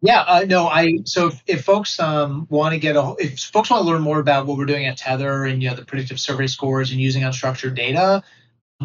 Yeah, 0.05 0.19
uh, 0.19 0.45
no, 0.45 0.67
I 0.67 0.99
so 1.05 1.27
if, 1.27 1.41
if 1.47 1.63
folks 1.63 1.97
um, 1.97 2.45
want 2.49 2.73
to 2.73 2.77
get 2.79 2.97
a 2.97 3.15
if 3.19 3.39
folks 3.39 3.69
want 3.69 3.83
to 3.83 3.89
learn 3.89 4.01
more 4.01 4.19
about 4.19 4.45
what 4.45 4.57
we're 4.57 4.65
doing 4.65 4.85
at 4.85 4.97
Tethr 4.97 5.49
and 5.49 5.63
you 5.63 5.69
know 5.69 5.77
the 5.77 5.85
predictive 5.85 6.19
survey 6.19 6.47
scores 6.47 6.91
and 6.91 6.99
using 6.99 7.23
unstructured 7.23 7.73
data, 7.73 8.21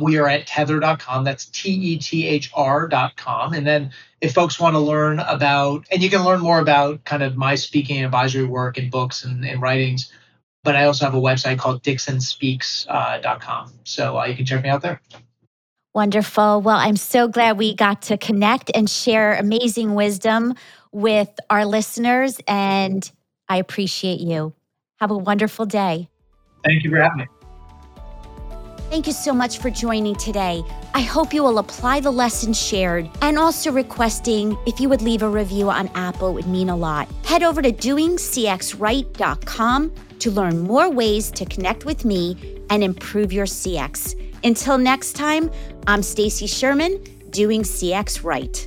we 0.00 0.18
are 0.18 0.28
at 0.28 0.46
tethr.com. 0.46 1.24
That's 1.24 1.46
T 1.46 1.70
E 1.70 1.98
T 1.98 2.24
H 2.24 2.52
R.com. 2.54 3.52
And 3.52 3.66
then 3.66 3.90
if 4.20 4.33
folks 4.33 4.61
want 4.61 4.74
to 4.74 4.78
learn 4.78 5.18
about 5.18 5.87
and 5.90 6.04
you 6.04 6.09
can 6.09 6.24
learn 6.24 6.38
more 6.38 6.61
about 6.61 7.04
kind 7.04 7.24
of 7.24 7.37
my 7.37 7.57
speaking 7.57 8.04
advisory 8.04 8.44
work 8.44 8.78
and 8.78 8.88
books 8.88 9.24
and, 9.24 9.44
and 9.44 9.61
writings, 9.61 10.12
but 10.62 10.76
I 10.76 10.85
also 10.85 11.04
have 11.04 11.14
a 11.16 11.20
website 11.20 11.59
called 11.59 11.83
dixonspeaks.com. 11.83 13.66
Uh, 13.66 13.70
so 13.83 14.20
uh, 14.20 14.24
you 14.26 14.37
can 14.37 14.46
check 14.46 14.62
me 14.62 14.68
out 14.68 14.83
there. 14.83 15.00
Wonderful. 15.98 16.62
Well, 16.62 16.76
I'm 16.76 16.94
so 16.94 17.26
glad 17.26 17.58
we 17.58 17.74
got 17.74 18.02
to 18.02 18.16
connect 18.16 18.70
and 18.72 18.88
share 18.88 19.34
amazing 19.34 19.94
wisdom 19.94 20.54
with 20.92 21.28
our 21.50 21.66
listeners, 21.66 22.38
and 22.46 23.11
I 23.48 23.56
appreciate 23.56 24.20
you. 24.20 24.54
Have 25.00 25.11
a 25.11 25.18
wonderful 25.18 25.66
day. 25.66 26.08
Thank 26.64 26.84
you 26.84 26.90
for 26.90 26.98
having 26.98 27.18
me. 27.18 27.26
Thank 28.90 29.08
you 29.08 29.12
so 29.12 29.32
much 29.32 29.58
for 29.58 29.70
joining 29.70 30.14
today. 30.14 30.62
I 30.94 31.00
hope 31.00 31.34
you 31.34 31.42
will 31.42 31.58
apply 31.58 31.98
the 31.98 32.12
lessons 32.12 32.56
shared 32.56 33.11
and 33.20 33.37
also 33.37 33.72
requesting 33.72 34.56
if 34.68 34.78
you 34.78 34.88
would 34.88 35.02
leave 35.02 35.24
a 35.24 35.28
review 35.28 35.68
on 35.68 35.88
Apple 35.96 36.32
would 36.32 36.46
mean 36.46 36.68
a 36.68 36.76
lot. 36.76 37.08
Head 37.24 37.42
over 37.42 37.61
to 37.61 37.72
doingcxright.com 37.72 39.92
to 40.20 40.30
learn 40.30 40.61
more 40.61 40.88
ways 40.88 41.32
to 41.32 41.44
connect 41.44 41.84
with 41.84 42.04
me 42.04 42.61
and 42.70 42.84
improve 42.84 43.32
your 43.32 43.46
CX. 43.46 44.27
Until 44.44 44.79
next 44.79 45.15
time, 45.15 45.50
I'm 45.87 46.02
Stacy 46.02 46.46
Sherman, 46.46 47.02
doing 47.31 47.62
CX 47.62 48.23
right. 48.23 48.67